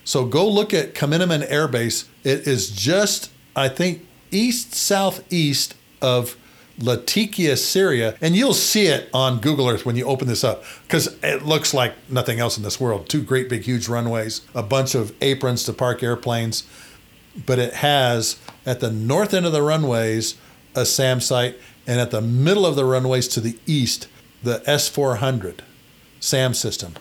So 0.04 0.24
go 0.24 0.48
look 0.48 0.74
at 0.74 0.94
Khmeimim 0.94 1.44
Air 1.48 1.68
Base. 1.68 2.08
It 2.24 2.46
is 2.46 2.70
just, 2.70 3.30
I 3.54 3.68
think, 3.68 4.06
east 4.30 4.74
southeast 4.74 5.74
of 6.00 6.36
Latakia, 6.78 7.56
Syria, 7.56 8.16
and 8.20 8.34
you'll 8.34 8.54
see 8.54 8.86
it 8.86 9.10
on 9.12 9.40
Google 9.40 9.68
Earth 9.68 9.84
when 9.84 9.96
you 9.96 10.06
open 10.06 10.28
this 10.28 10.42
up 10.42 10.64
because 10.82 11.14
it 11.22 11.44
looks 11.44 11.74
like 11.74 11.92
nothing 12.08 12.40
else 12.40 12.56
in 12.56 12.62
this 12.62 12.80
world. 12.80 13.08
Two 13.08 13.22
great 13.22 13.50
big 13.50 13.62
huge 13.62 13.86
runways, 13.86 14.40
a 14.54 14.62
bunch 14.62 14.94
of 14.94 15.14
aprons 15.20 15.64
to 15.64 15.74
park 15.74 16.02
airplanes, 16.02 16.66
but 17.44 17.58
it 17.58 17.74
has 17.74 18.38
at 18.64 18.80
the 18.80 18.90
north 18.90 19.34
end 19.34 19.44
of 19.44 19.52
the 19.52 19.62
runways 19.62 20.36
a 20.74 20.86
SAM 20.86 21.20
site, 21.20 21.58
and 21.86 22.00
at 22.00 22.10
the 22.10 22.20
middle 22.20 22.64
of 22.64 22.76
the 22.76 22.84
runways 22.84 23.26
to 23.28 23.40
the 23.40 23.58
east, 23.66 24.06
the 24.42 24.60
S400 24.60 25.60
SAM 26.20 26.54
system. 26.54 26.94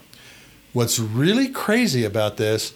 What's 0.74 1.00
really 1.00 1.50
crazy 1.50 2.04
about 2.04 2.38
this 2.38 2.74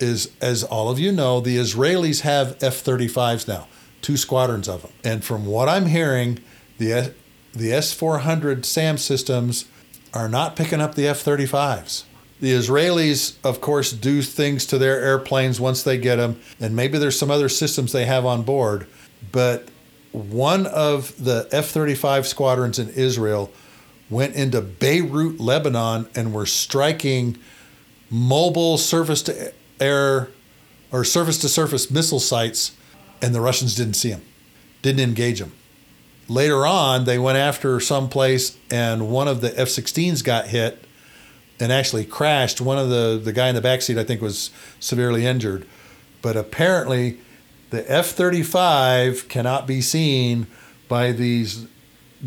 is, 0.00 0.30
as 0.40 0.62
all 0.64 0.90
of 0.90 0.98
you 0.98 1.12
know, 1.12 1.40
the 1.40 1.56
Israelis 1.56 2.20
have 2.20 2.56
F 2.62 2.82
35s 2.82 3.48
now, 3.48 3.68
two 4.02 4.16
squadrons 4.16 4.68
of 4.68 4.82
them. 4.82 4.92
And 5.02 5.24
from 5.24 5.46
what 5.46 5.68
I'm 5.68 5.86
hearing, 5.86 6.40
the, 6.78 7.14
the 7.52 7.72
S 7.72 7.92
400 7.92 8.64
SAM 8.64 8.98
systems 8.98 9.66
are 10.12 10.28
not 10.28 10.56
picking 10.56 10.80
up 10.80 10.94
the 10.94 11.06
F 11.08 11.24
35s. 11.24 12.04
The 12.40 12.52
Israelis, 12.52 13.36
of 13.44 13.60
course, 13.60 13.92
do 13.92 14.20
things 14.20 14.66
to 14.66 14.78
their 14.78 15.00
airplanes 15.00 15.60
once 15.60 15.82
they 15.82 15.96
get 15.98 16.16
them, 16.16 16.40
and 16.60 16.74
maybe 16.76 16.98
there's 16.98 17.18
some 17.18 17.30
other 17.30 17.48
systems 17.48 17.92
they 17.92 18.04
have 18.04 18.26
on 18.26 18.42
board. 18.42 18.86
But 19.32 19.68
one 20.12 20.66
of 20.66 21.24
the 21.24 21.48
F 21.50 21.68
35 21.68 22.26
squadrons 22.26 22.78
in 22.78 22.88
Israel 22.90 23.50
went 24.10 24.34
into 24.34 24.60
Beirut, 24.60 25.40
Lebanon, 25.40 26.08
and 26.14 26.34
were 26.34 26.46
striking 26.46 27.38
mobile 28.10 28.78
surface 28.78 29.22
to 29.22 29.52
air 29.80 30.28
or 30.92 31.04
surface 31.04 31.38
to 31.38 31.48
surface 31.48 31.90
missile 31.90 32.20
sites, 32.20 32.72
and 33.20 33.34
the 33.34 33.40
Russians 33.40 33.74
didn't 33.74 33.94
see 33.94 34.10
them, 34.10 34.22
didn't 34.82 35.00
engage 35.00 35.40
them. 35.40 35.52
Later 36.28 36.66
on, 36.66 37.04
they 37.04 37.18
went 37.18 37.36
after 37.36 37.80
some 37.80 38.08
place, 38.08 38.56
and 38.70 39.10
one 39.10 39.28
of 39.28 39.40
the 39.40 39.58
F 39.58 39.68
16s 39.68 40.24
got 40.24 40.48
hit 40.48 40.84
and 41.60 41.72
actually 41.72 42.04
crashed. 42.04 42.60
One 42.60 42.78
of 42.78 42.88
the, 42.88 43.20
the 43.22 43.32
guy 43.32 43.48
in 43.48 43.54
the 43.54 43.60
back 43.60 43.82
seat, 43.82 43.98
I 43.98 44.04
think, 44.04 44.22
was 44.22 44.50
severely 44.80 45.26
injured. 45.26 45.66
But 46.22 46.36
apparently, 46.36 47.18
the 47.70 47.90
F 47.90 48.08
35 48.08 49.28
cannot 49.28 49.66
be 49.66 49.80
seen 49.80 50.46
by 50.88 51.12
these 51.12 51.66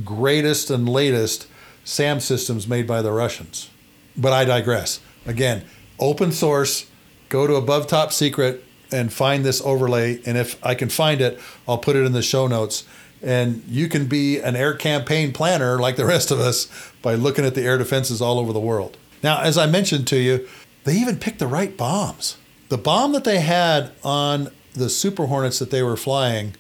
greatest 0.04 0.70
and 0.70 0.88
latest 0.88 1.48
SAM 1.84 2.20
systems 2.20 2.68
made 2.68 2.86
by 2.86 3.02
the 3.02 3.12
Russians. 3.12 3.70
But 4.16 4.34
I 4.34 4.46
digress. 4.46 5.00
Again, 5.26 5.66
open 6.00 6.32
source 6.32 6.90
go 7.30 7.48
to 7.48 7.56
Above 7.56 7.88
Top 7.88 8.12
Secret 8.12 8.64
and 8.92 9.12
find 9.12 9.44
this 9.44 9.62
overlay. 9.62 10.22
And 10.26 10.38
if 10.38 10.64
I 10.66 10.76
can 10.76 10.90
find 10.90 11.22
it, 11.22 11.40
I'll 11.68 11.78
put 11.78 11.96
it 11.96 12.06
in 12.06 12.14
the 12.14 12.22
show 12.22 12.48
notes. 12.48 12.86
And 13.22 13.64
you 13.68 13.88
can 13.90 14.06
be 14.06 14.40
an 14.40 14.56
air 14.56 14.74
campaign 14.74 15.34
planner 15.34 15.80
like 15.80 15.96
the 15.96 16.06
rest 16.06 16.32
of 16.32 16.40
us 16.40 16.68
by 17.02 17.16
looking 17.16 17.46
at 17.46 17.56
the 17.56 17.64
air 17.64 17.78
defenses 17.78 18.22
all 18.22 18.40
over 18.40 18.54
the 18.54 18.60
world. 18.60 18.98
Now, 19.24 19.42
as 19.42 19.58
I 19.58 19.66
mentioned 19.66 20.08
to 20.08 20.18
you, 20.18 20.48
they 20.84 20.96
even 20.96 21.18
picked 21.18 21.40
the 21.40 21.48
right 21.48 21.76
bombs. 21.76 22.38
The 22.70 22.78
bomb 22.78 23.14
that 23.14 23.24
they 23.24 23.40
had 23.40 23.92
on 24.04 24.52
the 24.74 24.90
Super 24.90 25.26
Hornets 25.26 25.60
that 25.60 25.72
they 25.72 25.82
were 25.82 25.98
flying 25.98 26.54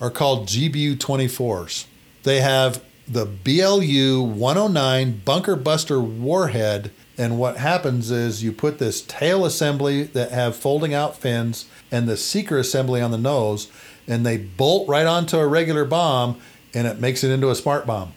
are 0.00 0.10
called 0.10 0.46
GBU 0.46 0.96
24s. 0.96 1.86
They 2.22 2.40
have 2.40 2.82
the 3.06 3.26
BLU 3.26 4.22
109 4.22 5.20
Bunker 5.24 5.56
Buster 5.56 6.00
warhead 6.00 6.90
And 7.16 7.38
what 7.38 7.58
happens 7.58 8.10
is 8.10 8.42
you 8.42 8.52
put 8.52 8.78
this 8.78 9.00
tail 9.02 9.44
assembly 9.44 10.04
that 10.04 10.32
have 10.32 10.56
folding 10.56 10.92
out 10.92 11.16
fins 11.16 11.66
and 11.90 12.08
the 12.08 12.16
seeker 12.16 12.58
assembly 12.58 13.00
on 13.00 13.12
the 13.12 13.18
nose, 13.18 13.70
and 14.08 14.26
they 14.26 14.36
bolt 14.36 14.88
right 14.88 15.06
onto 15.06 15.38
a 15.38 15.46
regular 15.46 15.84
bomb, 15.84 16.40
and 16.74 16.86
it 16.86 16.98
makes 16.98 17.22
it 17.22 17.30
into 17.30 17.50
a 17.50 17.54
smart 17.54 17.86
bomb. 17.86 18.12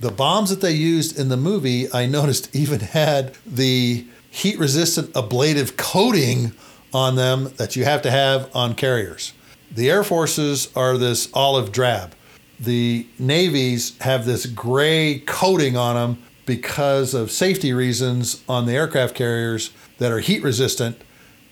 The 0.00 0.10
bombs 0.10 0.50
that 0.50 0.60
they 0.60 0.72
used 0.72 1.18
in 1.18 1.28
the 1.28 1.36
movie, 1.36 1.92
I 1.92 2.06
noticed, 2.06 2.54
even 2.56 2.80
had 2.80 3.34
the 3.46 4.06
heat 4.30 4.58
resistant 4.58 5.14
ablative 5.16 5.76
coating 5.76 6.52
on 6.92 7.16
them 7.16 7.52
that 7.56 7.76
you 7.76 7.84
have 7.84 8.02
to 8.02 8.10
have 8.10 8.50
on 8.54 8.74
carriers. 8.74 9.32
The 9.70 9.90
Air 9.90 10.02
Forces 10.02 10.68
are 10.74 10.96
this 10.96 11.28
olive 11.32 11.70
drab. 11.70 12.14
The 12.58 13.06
Navies 13.18 13.96
have 14.00 14.26
this 14.26 14.46
gray 14.46 15.20
coating 15.20 15.76
on 15.76 15.94
them 15.94 16.22
because 16.46 17.14
of 17.14 17.30
safety 17.30 17.72
reasons 17.72 18.42
on 18.48 18.66
the 18.66 18.72
aircraft 18.72 19.14
carriers 19.14 19.70
that 19.98 20.10
are 20.10 20.20
heat 20.20 20.42
resistant 20.42 21.00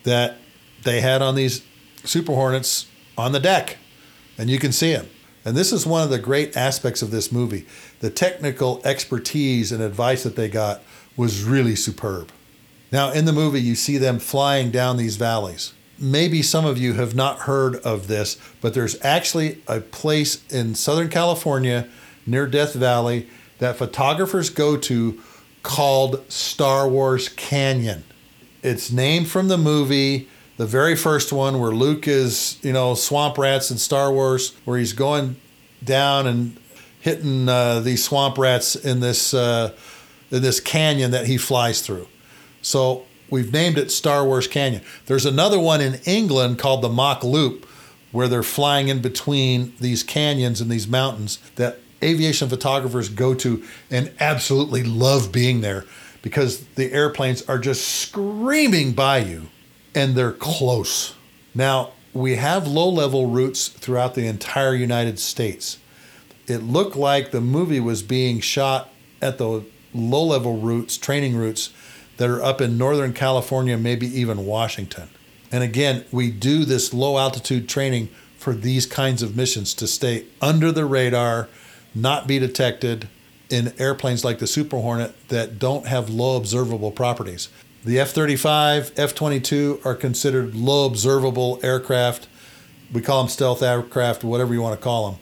that 0.04 0.36
they 0.84 1.00
had 1.00 1.22
on 1.22 1.34
these 1.34 1.62
Super 2.04 2.32
Hornets 2.32 2.86
on 3.16 3.32
the 3.32 3.40
deck. 3.40 3.76
And 4.38 4.48
you 4.48 4.58
can 4.58 4.72
see 4.72 4.92
them. 4.92 5.08
And 5.44 5.56
this 5.56 5.72
is 5.72 5.86
one 5.86 6.02
of 6.02 6.10
the 6.10 6.18
great 6.18 6.56
aspects 6.56 7.02
of 7.02 7.10
this 7.10 7.32
movie. 7.32 7.66
The 8.00 8.10
technical 8.10 8.80
expertise 8.84 9.72
and 9.72 9.82
advice 9.82 10.22
that 10.24 10.36
they 10.36 10.48
got 10.48 10.82
was 11.16 11.42
really 11.42 11.74
superb. 11.74 12.30
Now, 12.90 13.10
in 13.10 13.24
the 13.24 13.32
movie, 13.32 13.60
you 13.60 13.74
see 13.74 13.98
them 13.98 14.18
flying 14.18 14.70
down 14.70 14.96
these 14.96 15.16
valleys. 15.16 15.74
Maybe 15.98 16.42
some 16.42 16.64
of 16.64 16.78
you 16.78 16.94
have 16.94 17.14
not 17.14 17.40
heard 17.40 17.76
of 17.76 18.06
this, 18.06 18.38
but 18.60 18.72
there's 18.72 19.02
actually 19.04 19.62
a 19.66 19.80
place 19.80 20.46
in 20.50 20.74
Southern 20.74 21.08
California 21.08 21.88
near 22.24 22.46
Death 22.46 22.74
Valley 22.74 23.28
that 23.58 23.76
photographers 23.76 24.50
go 24.50 24.76
to 24.76 25.20
called 25.62 26.30
Star 26.30 26.88
Wars 26.88 27.28
Canyon. 27.28 28.04
It's 28.62 28.90
named 28.90 29.28
from 29.28 29.48
the 29.48 29.58
movie, 29.58 30.28
the 30.56 30.66
very 30.66 30.96
first 30.96 31.32
one 31.32 31.60
where 31.60 31.72
Luke 31.72 32.08
is, 32.08 32.58
you 32.62 32.72
know, 32.72 32.94
swamp 32.94 33.38
rats 33.38 33.70
in 33.70 33.78
Star 33.78 34.12
Wars, 34.12 34.54
where 34.64 34.78
he's 34.78 34.92
going 34.92 35.36
down 35.84 36.26
and 36.26 36.58
hitting 37.00 37.48
uh, 37.48 37.80
these 37.80 38.02
swamp 38.02 38.38
rats 38.38 38.74
in 38.74 39.00
this 39.00 39.32
uh, 39.34 39.72
in 40.30 40.42
this 40.42 40.60
canyon 40.60 41.10
that 41.12 41.26
he 41.26 41.38
flies 41.38 41.80
through. 41.80 42.06
So 42.60 43.04
we've 43.30 43.52
named 43.52 43.78
it 43.78 43.90
Star 43.90 44.24
Wars 44.24 44.46
Canyon. 44.46 44.82
There's 45.06 45.26
another 45.26 45.58
one 45.58 45.80
in 45.80 46.00
England 46.04 46.58
called 46.58 46.82
the 46.82 46.88
Mach 46.88 47.22
Loop, 47.22 47.66
where 48.12 48.28
they're 48.28 48.42
flying 48.42 48.88
in 48.88 49.00
between 49.00 49.74
these 49.80 50.02
canyons 50.02 50.60
and 50.60 50.70
these 50.70 50.88
mountains 50.88 51.38
that 51.54 51.78
aviation 52.02 52.48
photographers 52.48 53.08
go 53.08 53.34
to 53.34 53.64
and 53.90 54.12
absolutely 54.20 54.82
love 54.82 55.32
being 55.32 55.60
there 55.60 55.84
because 56.22 56.64
the 56.74 56.92
airplanes 56.92 57.42
are 57.48 57.58
just 57.58 57.86
screaming 57.86 58.92
by 58.92 59.18
you 59.18 59.48
and 59.94 60.14
they're 60.14 60.32
close. 60.32 61.14
Now, 61.54 61.92
we 62.12 62.36
have 62.36 62.66
low 62.66 62.88
level 62.88 63.26
routes 63.26 63.68
throughout 63.68 64.14
the 64.14 64.26
entire 64.26 64.74
United 64.74 65.18
States. 65.18 65.78
It 66.46 66.62
looked 66.62 66.96
like 66.96 67.30
the 67.30 67.40
movie 67.40 67.80
was 67.80 68.02
being 68.02 68.40
shot 68.40 68.90
at 69.20 69.38
the 69.38 69.64
low 69.94 70.24
level 70.24 70.58
routes, 70.58 70.96
training 70.96 71.36
routes 71.36 71.70
that 72.16 72.28
are 72.28 72.42
up 72.42 72.60
in 72.60 72.78
Northern 72.78 73.12
California, 73.12 73.76
maybe 73.76 74.06
even 74.06 74.46
Washington. 74.46 75.08
And 75.50 75.62
again, 75.62 76.04
we 76.10 76.30
do 76.30 76.64
this 76.64 76.92
low 76.92 77.18
altitude 77.18 77.68
training 77.68 78.08
for 78.36 78.54
these 78.54 78.86
kinds 78.86 79.22
of 79.22 79.36
missions 79.36 79.74
to 79.74 79.86
stay 79.86 80.26
under 80.40 80.70
the 80.70 80.84
radar, 80.84 81.48
not 82.00 82.26
be 82.26 82.38
detected 82.38 83.08
in 83.50 83.72
airplanes 83.78 84.24
like 84.24 84.38
the 84.38 84.46
Super 84.46 84.78
Hornet 84.78 85.28
that 85.28 85.58
don't 85.58 85.86
have 85.86 86.10
low 86.10 86.36
observable 86.36 86.90
properties. 86.90 87.48
The 87.84 87.98
F 88.00 88.10
35, 88.10 88.92
F 88.96 89.14
22 89.14 89.80
are 89.84 89.94
considered 89.94 90.54
low 90.54 90.86
observable 90.86 91.58
aircraft. 91.62 92.28
We 92.92 93.00
call 93.00 93.22
them 93.22 93.30
stealth 93.30 93.62
aircraft, 93.62 94.24
whatever 94.24 94.52
you 94.52 94.60
want 94.60 94.78
to 94.78 94.82
call 94.82 95.10
them. 95.10 95.20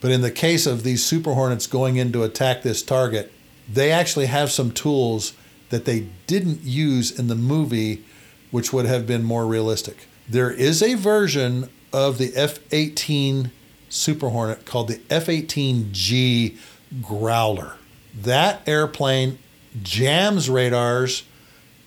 But 0.00 0.10
in 0.10 0.20
the 0.20 0.30
case 0.30 0.66
of 0.66 0.82
these 0.82 1.04
Super 1.04 1.34
Hornets 1.34 1.66
going 1.66 1.96
in 1.96 2.12
to 2.12 2.24
attack 2.24 2.62
this 2.62 2.82
target, 2.82 3.32
they 3.72 3.90
actually 3.90 4.26
have 4.26 4.50
some 4.50 4.72
tools 4.72 5.32
that 5.70 5.84
they 5.84 6.08
didn't 6.26 6.62
use 6.62 7.16
in 7.16 7.28
the 7.28 7.34
movie, 7.34 8.04
which 8.50 8.72
would 8.72 8.84
have 8.84 9.06
been 9.06 9.22
more 9.24 9.46
realistic. 9.46 10.06
There 10.28 10.50
is 10.50 10.82
a 10.82 10.94
version 10.94 11.70
of 11.92 12.18
the 12.18 12.32
F 12.36 12.58
18 12.72 13.50
Super 13.92 14.30
Hornet 14.30 14.64
called 14.64 14.88
the 14.88 15.00
F 15.10 15.26
18G 15.26 16.56
Growler. 17.02 17.74
That 18.18 18.66
airplane 18.66 19.38
jams 19.82 20.48
radars 20.48 21.24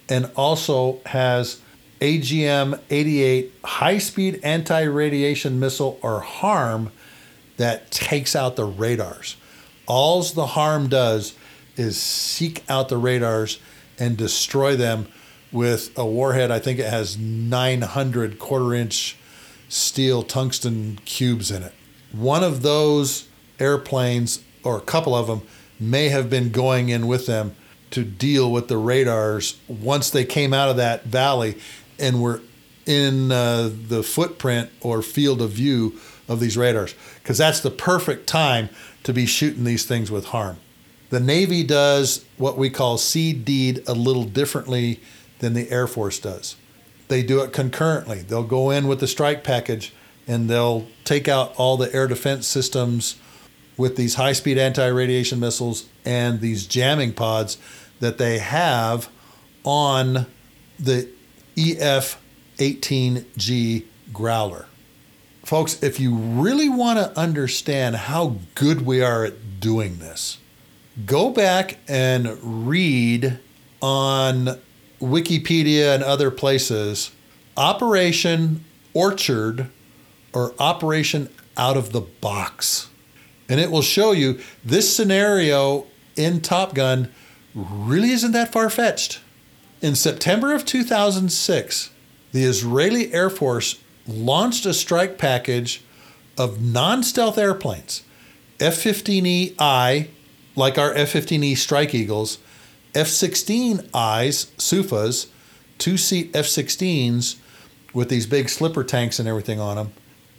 and 0.07 0.29
also 0.35 0.99
has 1.07 1.61
AGM 2.01 2.79
88 2.91 3.53
high 3.63 3.97
speed 3.97 4.39
anti 4.43 4.83
radiation 4.83 5.59
missile 5.59 5.97
or 6.03 6.19
HARM 6.19 6.91
that 7.57 7.89
takes 7.89 8.35
out 8.35 8.55
the 8.55 8.65
radars. 8.65 9.35
Alls 9.87 10.33
the 10.33 10.45
HARM 10.45 10.89
does 10.89 11.33
is 11.75 11.99
seek 11.99 12.63
out 12.69 12.89
the 12.89 12.97
radars 12.97 13.59
and 13.97 14.15
destroy 14.15 14.75
them 14.75 15.07
with 15.51 15.97
a 15.97 16.05
warhead. 16.05 16.51
I 16.51 16.59
think 16.59 16.77
it 16.77 16.89
has 16.89 17.17
900 17.17 18.37
quarter 18.37 18.75
inch 18.75 19.17
steel 19.69 20.21
tungsten 20.21 20.99
cubes 21.05 21.49
in 21.49 21.63
it. 21.63 21.73
One 22.15 22.43
of 22.43 22.61
those 22.61 23.27
airplanes, 23.59 24.43
or 24.63 24.77
a 24.77 24.81
couple 24.81 25.15
of 25.15 25.27
them, 25.27 25.41
may 25.79 26.09
have 26.09 26.29
been 26.29 26.51
going 26.51 26.89
in 26.89 27.07
with 27.07 27.25
them 27.25 27.55
to 27.91 28.03
deal 28.03 28.51
with 28.51 28.67
the 28.67 28.77
radars 28.77 29.59
once 29.67 30.09
they 30.09 30.25
came 30.25 30.53
out 30.53 30.69
of 30.69 30.77
that 30.77 31.05
valley 31.05 31.57
and 31.99 32.21
were 32.21 32.41
in 32.85 33.31
uh, 33.31 33.69
the 33.87 34.03
footprint 34.03 34.69
or 34.81 35.01
field 35.01 35.41
of 35.41 35.51
view 35.51 35.99
of 36.27 36.39
these 36.39 36.57
radars 36.57 36.95
because 37.15 37.37
that's 37.37 37.59
the 37.59 37.71
perfect 37.71 38.27
time 38.27 38.69
to 39.03 39.13
be 39.13 39.25
shooting 39.25 39.63
these 39.63 39.85
things 39.85 40.09
with 40.09 40.25
harm. 40.25 40.57
The 41.09 41.19
Navy 41.19 41.63
does 41.63 42.25
what 42.37 42.57
we 42.57 42.69
call 42.69 42.97
seed 42.97 43.45
deed 43.45 43.83
a 43.87 43.93
little 43.93 44.23
differently 44.23 44.99
than 45.39 45.53
the 45.53 45.69
Air 45.69 45.87
Force 45.87 46.19
does. 46.19 46.55
They 47.07 47.21
do 47.21 47.41
it 47.41 47.53
concurrently. 47.53 48.19
They'll 48.19 48.43
go 48.43 48.71
in 48.71 48.87
with 48.87 48.99
the 48.99 49.07
strike 49.07 49.43
package 49.43 49.93
and 50.27 50.49
they'll 50.49 50.87
take 51.03 51.27
out 51.27 51.53
all 51.57 51.77
the 51.77 51.93
air 51.93 52.07
defense 52.07 52.47
systems 52.47 53.17
with 53.77 53.95
these 53.95 54.15
high 54.15 54.33
speed 54.33 54.57
anti 54.57 54.87
radiation 54.87 55.39
missiles 55.39 55.87
and 56.03 56.41
these 56.41 56.65
jamming 56.65 57.13
pods 57.13 57.57
that 57.99 58.17
they 58.17 58.39
have 58.39 59.09
on 59.63 60.25
the 60.79 61.09
EF 61.57 62.21
18G 62.57 63.85
Growler. 64.13 64.67
Folks, 65.43 65.81
if 65.83 65.99
you 65.99 66.15
really 66.15 66.69
want 66.69 66.97
to 66.97 67.17
understand 67.19 67.95
how 67.95 68.37
good 68.55 68.85
we 68.85 69.01
are 69.01 69.25
at 69.25 69.59
doing 69.59 69.99
this, 69.99 70.39
go 71.05 71.29
back 71.29 71.77
and 71.87 72.37
read 72.41 73.39
on 73.81 74.59
Wikipedia 74.99 75.93
and 75.93 76.03
other 76.03 76.31
places 76.31 77.11
Operation 77.57 78.65
Orchard 78.93 79.69
or 80.35 80.53
Operation 80.59 81.29
Out 81.57 81.77
of 81.77 81.91
the 81.91 82.01
Box. 82.01 82.89
And 83.47 83.59
it 83.59 83.71
will 83.71 83.81
show 83.81 84.11
you 84.11 84.39
this 84.63 84.95
scenario 84.95 85.87
in 86.15 86.41
Top 86.41 86.75
Gun 86.75 87.11
really 87.53 88.11
isn't 88.11 88.33
that 88.33 88.51
far 88.51 88.69
fetched. 88.69 89.21
In 89.81 89.95
September 89.95 90.53
of 90.53 90.65
2006, 90.65 91.89
the 92.31 92.43
Israeli 92.43 93.13
Air 93.13 93.29
Force 93.29 93.79
launched 94.07 94.65
a 94.65 94.73
strike 94.73 95.17
package 95.17 95.83
of 96.37 96.61
non 96.61 97.01
stealth 97.01 97.37
airplanes 97.37 98.03
F 98.59 98.75
15EI 98.75 100.09
like 100.55 100.77
our 100.77 100.93
F 100.93 101.13
15E 101.13 101.57
Strike 101.57 101.93
Eagles, 101.93 102.39
F 102.93 103.07
16Is, 103.07 104.47
SUFAs, 104.57 105.27
two 105.77 105.97
seat 105.97 106.31
F 106.33 106.45
16s 106.45 107.35
with 107.93 108.09
these 108.09 108.25
big 108.25 108.49
slipper 108.49 108.83
tanks 108.83 109.19
and 109.19 109.27
everything 109.27 109.59
on 109.59 109.75
them. 109.75 109.91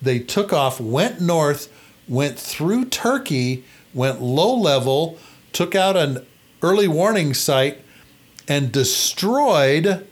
They 0.07 0.21
took 0.21 0.53
off, 0.53 0.81
went 0.81 1.21
north, 1.21 1.69
went 2.09 2.39
through 2.39 2.87
Turkey, 2.87 3.65
went 3.93 4.23
low 4.23 4.55
level, 4.55 5.19
took 5.53 5.75
out 5.75 5.97
an 5.97 6.25
early 6.63 6.89
warning 6.89 7.35
site, 7.35 7.79
and 8.49 8.71
destroyed 8.71 10.07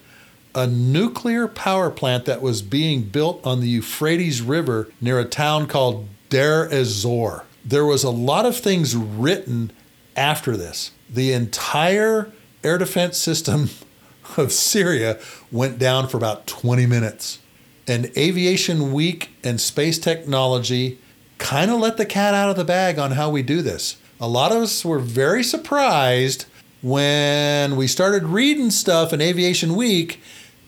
a 0.54 0.66
nuclear 0.66 1.48
power 1.48 1.90
plant 1.90 2.24
that 2.24 2.42
was 2.42 2.62
being 2.62 3.02
built 3.02 3.44
on 3.46 3.60
the 3.60 3.68
Euphrates 3.68 4.42
River 4.42 4.88
near 5.00 5.18
a 5.18 5.24
town 5.24 5.66
called 5.66 6.08
Deir 6.28 6.68
ez-Zor. 6.70 7.44
There 7.64 7.84
was 7.84 8.04
a 8.04 8.10
lot 8.10 8.46
of 8.46 8.56
things 8.56 8.96
written 8.96 9.72
after 10.16 10.56
this. 10.56 10.92
The 11.08 11.32
entire 11.32 12.32
air 12.62 12.78
defense 12.78 13.18
system 13.18 13.70
of 14.36 14.52
Syria 14.52 15.18
went 15.50 15.78
down 15.78 16.08
for 16.08 16.16
about 16.16 16.46
20 16.46 16.86
minutes. 16.86 17.38
And 17.86 18.10
Aviation 18.16 18.92
Week 18.92 19.30
and 19.42 19.60
space 19.60 19.98
technology 19.98 20.98
kind 21.38 21.70
of 21.70 21.80
let 21.80 21.96
the 21.96 22.06
cat 22.06 22.34
out 22.34 22.50
of 22.50 22.56
the 22.56 22.64
bag 22.64 22.98
on 22.98 23.12
how 23.12 23.30
we 23.30 23.42
do 23.42 23.62
this. 23.62 23.96
A 24.20 24.28
lot 24.28 24.52
of 24.52 24.58
us 24.62 24.84
were 24.84 24.98
very 24.98 25.42
surprised 25.42 26.46
when 26.80 27.76
we 27.76 27.86
started 27.86 28.24
reading 28.24 28.70
stuff 28.70 29.12
in 29.12 29.20
Aviation 29.20 29.74
Week, 29.74 30.20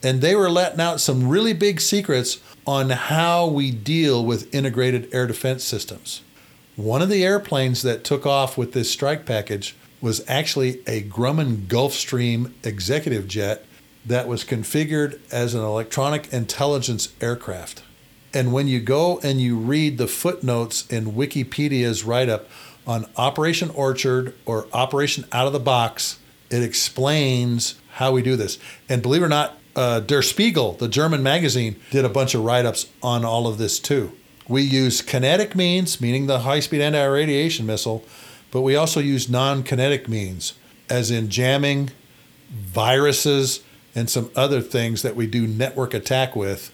and 0.03 0.21
they 0.21 0.35
were 0.35 0.51
letting 0.51 0.81
out 0.81 1.01
some 1.01 1.29
really 1.29 1.53
big 1.53 1.81
secrets 1.81 2.39
on 2.67 2.89
how 2.91 3.47
we 3.47 3.71
deal 3.71 4.25
with 4.25 4.55
integrated 4.55 5.09
air 5.13 5.27
defense 5.27 5.63
systems. 5.63 6.23
One 6.75 7.03
of 7.03 7.11
the 7.11 7.23
airplanes 7.23 7.83
that 7.83 8.03
took 8.03 8.27
off 8.27 8.57
with 8.57 8.73
this 8.73 8.91
strike 8.91 9.27
package 9.27 9.77
was 10.01 10.25
actually 10.27 10.81
a 10.87 11.03
Grumman 11.03 11.67
Gulfstream 11.67 12.53
executive 12.65 13.29
jet 13.29 13.66
that 14.07 14.29
was 14.29 14.45
configured 14.45 15.19
as 15.33 15.55
an 15.55 15.63
electronic 15.63 16.33
intelligence 16.33 17.09
aircraft. 17.21 17.83
And 18.33 18.53
when 18.53 18.69
you 18.69 18.81
go 18.81 19.19
and 19.23 19.41
you 19.41 19.57
read 19.57 19.99
the 19.99 20.07
footnotes 20.07 20.87
in 20.89 21.13
Wikipedia's 21.13 22.05
write 22.05 22.29
up 22.29 22.49
on 22.87 23.07
Operation 23.17 23.71
Orchard 23.71 24.35
or 24.45 24.69
Operation 24.73 25.25
Out 25.33 25.47
of 25.47 25.53
the 25.53 25.61
Box, 25.61 26.19
it 26.51 26.63
explains 26.63 27.75
how 27.95 28.13
we 28.13 28.23
do 28.23 28.37
this. 28.37 28.59
And 28.89 29.03
believe 29.03 29.23
it 29.23 29.27
or 29.27 29.31
not, 29.31 29.59
uh, 29.75 30.01
Der 30.01 30.23
Spiegel, 30.23 30.73
the 30.73 30.89
German 30.89 31.23
magazine, 31.23 31.77
did 31.91 32.05
a 32.05 32.09
bunch 32.09 32.35
of 32.35 32.45
write 32.45 32.65
ups 32.65 32.87
on 33.03 33.25
all 33.25 33.47
of 33.47 33.59
this 33.59 33.79
too. 33.79 34.13
We 34.49 34.63
use 34.63 35.03
kinetic 35.03 35.57
means, 35.57 36.01
meaning 36.01 36.27
the 36.27 36.41
high 36.41 36.61
speed 36.61 36.81
anti 36.81 37.05
radiation 37.05 37.67
missile, 37.67 38.05
but 38.51 38.63
we 38.63 38.77
also 38.77 39.01
use 39.01 39.29
non 39.29 39.65
kinetic 39.65 40.09
means, 40.09 40.55
as 40.89 41.11
in 41.11 41.29
jamming, 41.29 41.91
viruses, 42.51 43.61
and 43.97 44.11
some 44.11 44.31
other 44.37 44.61
things 44.61 45.01
that 45.03 45.17
we 45.17 45.27
do 45.27 45.47
network 45.47 45.95
attack 45.95 46.37
with 46.37 46.73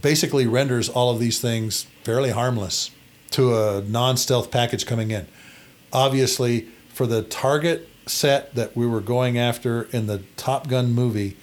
basically 0.00 0.46
renders 0.46 0.88
all 0.88 1.10
of 1.10 1.18
these 1.18 1.40
things 1.40 1.86
fairly 2.04 2.30
harmless 2.30 2.90
to 3.30 3.56
a 3.56 3.80
non 3.80 4.16
stealth 4.16 4.50
package 4.50 4.86
coming 4.86 5.10
in. 5.10 5.26
Obviously, 5.92 6.68
for 6.90 7.06
the 7.06 7.22
target 7.22 7.88
set 8.06 8.54
that 8.54 8.76
we 8.76 8.86
were 8.86 9.00
going 9.00 9.38
after 9.38 9.84
in 9.84 10.06
the 10.06 10.18
Top 10.36 10.68
Gun 10.68 10.92
movie, 10.92 11.36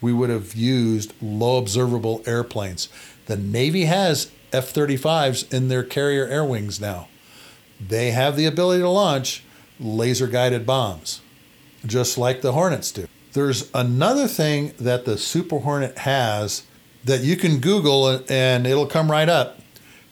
we 0.00 0.12
would 0.12 0.28
have 0.28 0.54
used 0.54 1.14
low 1.22 1.56
observable 1.56 2.22
airplanes. 2.26 2.88
The 3.26 3.36
Navy 3.36 3.84
has 3.84 4.30
F 4.52 4.74
35s 4.74 5.52
in 5.52 5.68
their 5.68 5.82
carrier 5.82 6.26
air 6.26 6.44
wings 6.44 6.80
now. 6.80 7.08
They 7.80 8.10
have 8.10 8.36
the 8.36 8.46
ability 8.46 8.82
to 8.82 8.88
launch 8.88 9.44
laser 9.78 10.26
guided 10.26 10.66
bombs, 10.66 11.20
just 11.86 12.18
like 12.18 12.40
the 12.40 12.52
Hornets 12.52 12.90
do. 12.90 13.06
There's 13.34 13.68
another 13.74 14.28
thing 14.28 14.74
that 14.78 15.06
the 15.06 15.18
Super 15.18 15.58
Hornet 15.58 15.98
has 15.98 16.62
that 17.04 17.22
you 17.22 17.36
can 17.36 17.58
Google 17.58 18.22
and 18.28 18.64
it'll 18.64 18.86
come 18.86 19.10
right 19.10 19.28
up. 19.28 19.58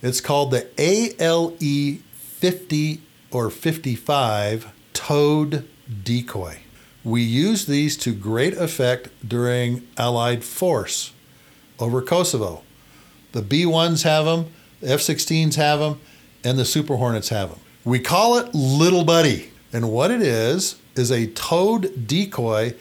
It's 0.02 0.20
called 0.20 0.50
the 0.50 0.66
ALE 0.76 1.52
50 1.52 3.00
or 3.30 3.48
55 3.48 4.72
Towed 4.92 5.68
decoy. 6.02 6.58
We 7.04 7.22
use 7.22 7.66
these 7.66 7.96
to 7.98 8.12
great 8.12 8.54
effect 8.54 9.08
during 9.26 9.86
Allied 9.96 10.42
force 10.42 11.12
over 11.78 12.02
Kosovo. 12.02 12.64
The 13.30 13.42
B 13.42 13.64
1s 13.64 14.02
have 14.02 14.24
them, 14.24 14.52
the 14.80 14.92
F 14.94 14.98
16s 14.98 15.54
have 15.54 15.78
them, 15.78 16.00
and 16.42 16.58
the 16.58 16.64
Super 16.64 16.96
Hornets 16.96 17.28
have 17.28 17.50
them. 17.50 17.60
We 17.84 18.00
call 18.00 18.38
it 18.38 18.52
Little 18.52 19.04
Buddy. 19.04 19.50
And 19.72 19.90
what 19.90 20.10
it 20.10 20.20
is, 20.20 20.76
is 20.96 21.10
a 21.10 21.28
towed 21.28 22.06
decoy 22.06 22.74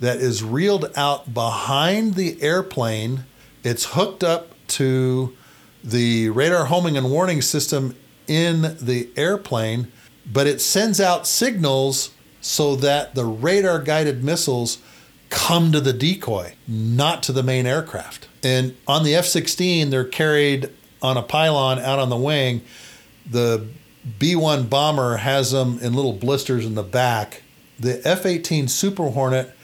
that 0.00 0.18
is 0.18 0.42
reeled 0.42 0.90
out 0.96 1.34
behind 1.34 2.14
the 2.14 2.40
airplane 2.42 3.24
it's 3.68 3.86
hooked 3.86 4.22
up 4.22 4.52
to 4.68 5.36
the 5.82 6.30
radar 6.30 6.66
homing 6.66 6.96
and 6.96 7.10
warning 7.10 7.42
system 7.42 7.94
in 8.26 8.76
the 8.80 9.08
airplane, 9.16 9.90
but 10.30 10.46
it 10.46 10.60
sends 10.60 11.00
out 11.00 11.26
signals 11.26 12.10
so 12.40 12.76
that 12.76 13.14
the 13.14 13.24
radar 13.24 13.80
guided 13.80 14.22
missiles 14.22 14.78
come 15.30 15.72
to 15.72 15.80
the 15.80 15.92
decoy, 15.92 16.54
not 16.66 17.22
to 17.24 17.32
the 17.32 17.42
main 17.42 17.66
aircraft. 17.66 18.28
And 18.42 18.76
on 18.86 19.04
the 19.04 19.14
F 19.14 19.26
16, 19.26 19.90
they're 19.90 20.04
carried 20.04 20.70
on 21.02 21.16
a 21.16 21.22
pylon 21.22 21.78
out 21.78 21.98
on 21.98 22.08
the 22.08 22.16
wing. 22.16 22.62
The 23.30 23.66
B 24.18 24.36
1 24.36 24.68
bomber 24.68 25.18
has 25.18 25.50
them 25.50 25.78
in 25.82 25.94
little 25.94 26.12
blisters 26.12 26.64
in 26.64 26.74
the 26.74 26.82
back. 26.82 27.42
The 27.78 28.00
F 28.06 28.24
18 28.24 28.68
Super 28.68 29.10
Hornet 29.10 29.54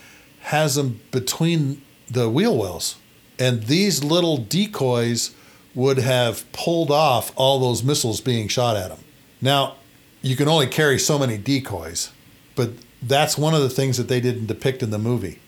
has 0.44 0.74
them 0.74 1.00
between 1.10 1.80
the 2.10 2.28
wheel 2.28 2.56
wells. 2.56 2.96
And 3.38 3.64
these 3.64 4.04
little 4.04 4.36
decoys 4.36 5.34
would 5.74 5.98
have 5.98 6.50
pulled 6.52 6.90
off 6.90 7.32
all 7.34 7.58
those 7.58 7.82
missiles 7.82 8.20
being 8.20 8.46
shot 8.48 8.76
at 8.76 8.90
them. 8.90 9.02
Now, 9.40 9.76
you 10.20 10.36
can 10.36 10.46
only 10.46 10.66
carry 10.66 10.98
so 10.98 11.18
many 11.18 11.38
decoys, 11.38 12.10
but 12.54 12.70
that's 13.02 13.38
one 13.38 13.54
of 13.54 13.62
the 13.62 13.70
things 13.70 13.96
that 13.96 14.08
they 14.08 14.20
didn't 14.20 14.46
depict 14.46 14.82
in 14.82 14.90
the 14.90 14.98
movie. 14.98 15.40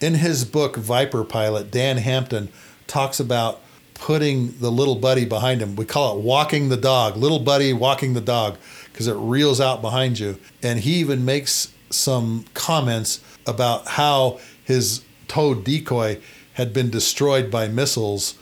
In 0.00 0.14
his 0.14 0.44
book, 0.44 0.76
Viper 0.76 1.24
Pilot, 1.24 1.70
Dan 1.70 1.98
Hampton 1.98 2.48
talks 2.86 3.20
about 3.20 3.60
putting 3.94 4.58
the 4.60 4.70
little 4.70 4.94
buddy 4.94 5.24
behind 5.24 5.60
him. 5.60 5.76
We 5.76 5.84
call 5.84 6.16
it 6.16 6.22
walking 6.22 6.70
the 6.70 6.76
dog, 6.76 7.16
little 7.16 7.40
buddy 7.40 7.72
walking 7.72 8.14
the 8.14 8.20
dog, 8.20 8.56
because 8.92 9.06
it 9.06 9.14
reels 9.14 9.60
out 9.60 9.82
behind 9.82 10.18
you. 10.18 10.38
And 10.62 10.80
he 10.80 10.94
even 10.94 11.24
makes 11.24 11.72
some 11.90 12.44
comments 12.54 13.20
about 13.48 13.88
how 13.88 14.38
his 14.64 15.02
towed 15.26 15.64
decoy 15.64 16.18
had 16.54 16.72
been 16.72 16.90
destroyed 16.90 17.50
by 17.50 17.68
missiles 17.68 18.34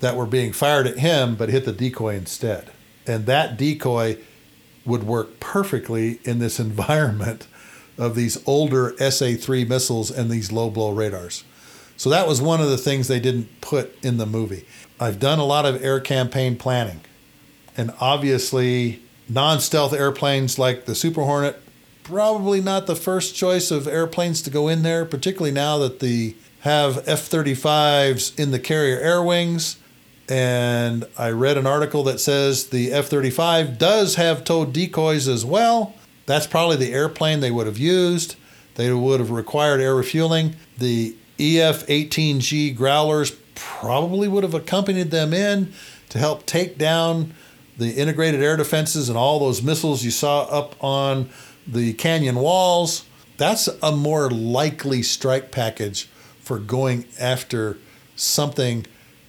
that 0.00 0.16
were 0.16 0.26
being 0.26 0.52
fired 0.52 0.86
at 0.86 0.98
him 0.98 1.36
but 1.36 1.48
hit 1.48 1.64
the 1.64 1.72
decoy 1.72 2.14
instead. 2.14 2.70
And 3.06 3.26
that 3.26 3.56
decoy 3.56 4.18
would 4.84 5.04
work 5.04 5.40
perfectly 5.40 6.20
in 6.24 6.38
this 6.38 6.58
environment 6.68 7.46
of 7.98 8.14
these 8.14 8.42
older 8.46 8.94
SA 9.10 9.32
3 9.38 9.64
missiles 9.64 10.10
and 10.10 10.30
these 10.30 10.52
low 10.52 10.70
blow 10.70 10.90
radars. 10.90 11.44
So 11.96 12.10
that 12.10 12.28
was 12.28 12.42
one 12.42 12.60
of 12.60 12.68
the 12.68 12.76
things 12.76 13.08
they 13.08 13.20
didn't 13.20 13.60
put 13.60 13.96
in 14.04 14.18
the 14.18 14.26
movie. 14.26 14.66
I've 15.00 15.18
done 15.18 15.38
a 15.38 15.44
lot 15.44 15.64
of 15.64 15.82
air 15.82 15.98
campaign 15.98 16.56
planning. 16.56 17.00
And 17.76 17.92
obviously, 18.00 19.02
non 19.28 19.60
stealth 19.60 19.92
airplanes 19.92 20.58
like 20.58 20.84
the 20.84 20.94
Super 20.94 21.22
Hornet, 21.22 21.60
probably 22.06 22.60
not 22.60 22.86
the 22.86 22.94
first 22.94 23.34
choice 23.34 23.72
of 23.72 23.88
airplanes 23.88 24.40
to 24.40 24.48
go 24.48 24.68
in 24.68 24.82
there, 24.82 25.04
particularly 25.04 25.50
now 25.50 25.76
that 25.78 25.98
the 25.98 26.36
have 26.60 26.98
F 27.08 27.28
35s 27.28 28.38
in 28.38 28.52
the 28.52 28.60
carrier 28.60 28.96
air 28.98 29.20
wings. 29.22 29.76
And 30.28 31.04
I 31.18 31.30
read 31.30 31.58
an 31.58 31.66
article 31.66 32.04
that 32.04 32.20
says 32.20 32.68
the 32.68 32.92
F 32.92 33.06
35 33.06 33.76
does 33.76 34.14
have 34.14 34.44
towed 34.44 34.72
decoys 34.72 35.26
as 35.26 35.44
well. 35.44 35.94
That's 36.26 36.46
probably 36.46 36.76
the 36.76 36.92
airplane 36.92 37.40
they 37.40 37.50
would 37.50 37.66
have 37.66 37.78
used. 37.78 38.36
They 38.76 38.92
would 38.92 39.18
have 39.18 39.32
required 39.32 39.80
air 39.80 39.94
refueling. 39.94 40.54
The 40.78 41.16
EF 41.40 41.86
18G 41.88 42.76
Growlers 42.76 43.34
probably 43.56 44.28
would 44.28 44.44
have 44.44 44.54
accompanied 44.54 45.10
them 45.10 45.32
in 45.32 45.72
to 46.10 46.18
help 46.18 46.46
take 46.46 46.78
down 46.78 47.34
the 47.78 47.92
integrated 47.92 48.42
air 48.42 48.56
defenses 48.56 49.08
and 49.08 49.18
all 49.18 49.38
those 49.40 49.60
missiles 49.62 50.04
you 50.04 50.10
saw 50.10 50.44
up 50.44 50.82
on 50.82 51.28
the 51.66 51.92
canyon 51.94 52.36
walls. 52.36 53.04
That's 53.36 53.68
a 53.82 53.92
more 53.92 54.30
likely 54.30 55.02
strike 55.02 55.50
package 55.50 56.08
for 56.40 56.58
going 56.58 57.06
after 57.18 57.76
something 58.14 58.86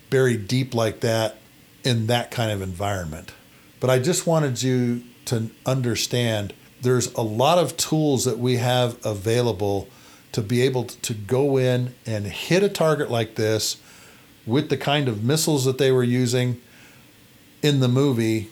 buried 0.10 0.48
deep 0.48 0.74
like 0.74 1.02
that 1.02 1.38
in 1.84 2.08
that 2.08 2.32
kind 2.32 2.52
of 2.52 2.62
environment. 2.62 3.34
But 3.80 3.90
I 3.90 4.00
just 4.00 4.26
wanted 4.26 4.62
you 4.62 5.04
to 5.26 5.50
understand 5.66 6.54
there's 6.82 7.14
a 7.14 7.22
lot 7.22 7.58
of 7.58 7.76
tools 7.76 8.26
that 8.26 8.40
we 8.40 8.58
have 8.58 9.04
available 9.06 9.88
to 10.32 10.42
be 10.42 10.62
able 10.62 10.86
to 10.86 11.14
go 11.14 11.58
in 11.58 11.94
and 12.06 12.28
hit 12.28 12.64
a 12.64 12.70
target 12.70 13.10
like 13.10 13.36
this 13.36 13.78
with 14.46 14.70
the 14.70 14.78
kind 14.78 15.08
of 15.08 15.24
missiles 15.24 15.66
that 15.66 15.78
they 15.78 15.92
were 15.92 16.04
using 16.04 16.62
in 17.62 17.80
the 17.80 17.88
movie. 17.88 18.50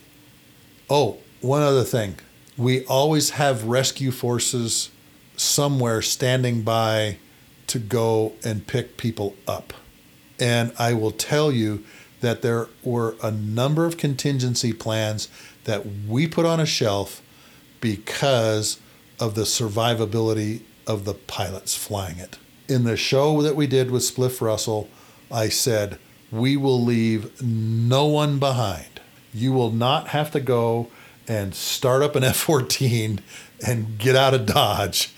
Oh, 0.89 1.17
one 1.41 1.61
other 1.61 1.83
thing. 1.83 2.15
We 2.57 2.85
always 2.85 3.31
have 3.31 3.65
rescue 3.65 4.11
forces 4.11 4.89
somewhere 5.35 6.01
standing 6.01 6.61
by 6.61 7.17
to 7.67 7.79
go 7.79 8.33
and 8.43 8.65
pick 8.65 8.97
people 8.97 9.35
up. 9.47 9.73
And 10.39 10.71
I 10.77 10.93
will 10.93 11.11
tell 11.11 11.51
you 11.51 11.83
that 12.21 12.41
there 12.41 12.67
were 12.83 13.15
a 13.21 13.31
number 13.31 13.85
of 13.85 13.97
contingency 13.97 14.73
plans 14.73 15.27
that 15.65 15.85
we 16.07 16.27
put 16.27 16.45
on 16.45 16.59
a 16.59 16.65
shelf 16.65 17.21
because 17.81 18.79
of 19.19 19.35
the 19.35 19.43
survivability 19.43 20.61
of 20.87 21.05
the 21.05 21.13
pilots 21.13 21.75
flying 21.75 22.17
it. 22.17 22.37
In 22.67 22.83
the 22.83 22.97
show 22.97 23.41
that 23.41 23.55
we 23.55 23.67
did 23.67 23.91
with 23.91 24.03
Spliff 24.03 24.41
Russell, 24.41 24.89
I 25.31 25.49
said, 25.49 25.99
We 26.31 26.57
will 26.57 26.81
leave 26.81 27.41
no 27.41 28.05
one 28.05 28.39
behind. 28.39 29.01
You 29.33 29.51
will 29.51 29.71
not 29.71 30.09
have 30.09 30.31
to 30.31 30.39
go 30.39 30.89
and 31.27 31.53
start 31.55 32.01
up 32.01 32.15
an 32.15 32.23
F 32.25 32.37
14 32.37 33.21
and 33.65 33.97
get 33.97 34.15
out 34.15 34.33
of 34.33 34.45
Dodge 34.45 35.13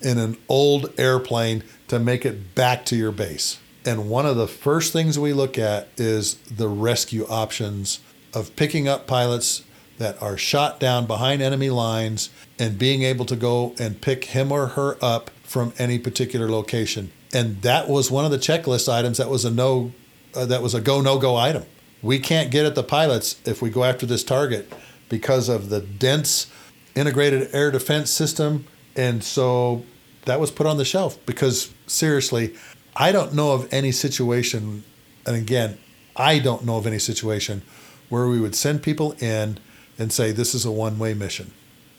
in 0.00 0.18
an 0.18 0.36
old 0.48 0.92
airplane 0.98 1.62
to 1.88 1.98
make 1.98 2.24
it 2.24 2.54
back 2.54 2.84
to 2.86 2.96
your 2.96 3.12
base. 3.12 3.58
And 3.84 4.10
one 4.10 4.26
of 4.26 4.36
the 4.36 4.48
first 4.48 4.92
things 4.92 5.18
we 5.18 5.32
look 5.32 5.58
at 5.58 5.88
is 5.96 6.34
the 6.34 6.68
rescue 6.68 7.26
options 7.28 8.00
of 8.34 8.54
picking 8.56 8.88
up 8.88 9.06
pilots 9.06 9.64
that 9.98 10.20
are 10.22 10.36
shot 10.36 10.80
down 10.80 11.06
behind 11.06 11.42
enemy 11.42 11.70
lines 11.70 12.30
and 12.58 12.78
being 12.78 13.02
able 13.02 13.24
to 13.26 13.36
go 13.36 13.74
and 13.78 14.00
pick 14.00 14.26
him 14.26 14.52
or 14.52 14.68
her 14.68 14.96
up 15.02 15.30
from 15.42 15.72
any 15.78 15.98
particular 15.98 16.48
location. 16.48 17.10
And 17.32 17.60
that 17.62 17.88
was 17.88 18.10
one 18.10 18.24
of 18.24 18.30
the 18.30 18.38
checklist 18.38 18.90
items 18.90 19.18
that 19.18 19.28
was 19.28 19.44
a 19.44 19.50
no, 19.50 19.92
uh, 20.34 20.46
that 20.46 20.62
was 20.62 20.74
a 20.74 20.80
go 20.80 21.00
no 21.00 21.18
go 21.18 21.36
item. 21.36 21.64
We 22.02 22.18
can't 22.18 22.50
get 22.50 22.64
at 22.64 22.74
the 22.74 22.82
pilots 22.82 23.40
if 23.44 23.60
we 23.60 23.68
go 23.68 23.84
after 23.84 24.06
this 24.06 24.24
target 24.24 24.72
because 25.10 25.50
of 25.50 25.68
the 25.68 25.82
dense 25.82 26.50
integrated 26.94 27.54
air 27.54 27.70
defense 27.70 28.10
system. 28.10 28.66
And 28.96 29.22
so 29.22 29.84
that 30.24 30.40
was 30.40 30.50
put 30.50 30.66
on 30.66 30.78
the 30.78 30.84
shelf 30.86 31.18
because 31.26 31.70
seriously, 31.86 32.54
I 32.96 33.12
don't 33.12 33.34
know 33.34 33.52
of 33.52 33.68
any 33.70 33.92
situation, 33.92 34.84
and 35.26 35.36
again, 35.36 35.78
I 36.16 36.38
don't 36.38 36.64
know 36.64 36.78
of 36.78 36.86
any 36.86 36.98
situation 36.98 37.62
where 38.08 38.26
we 38.26 38.40
would 38.40 38.54
send 38.54 38.82
people 38.82 39.12
in 39.20 39.58
and 39.98 40.12
say, 40.12 40.32
this 40.32 40.54
is 40.54 40.64
a 40.64 40.70
one 40.72 40.98
way 40.98 41.14
mission. 41.14 41.52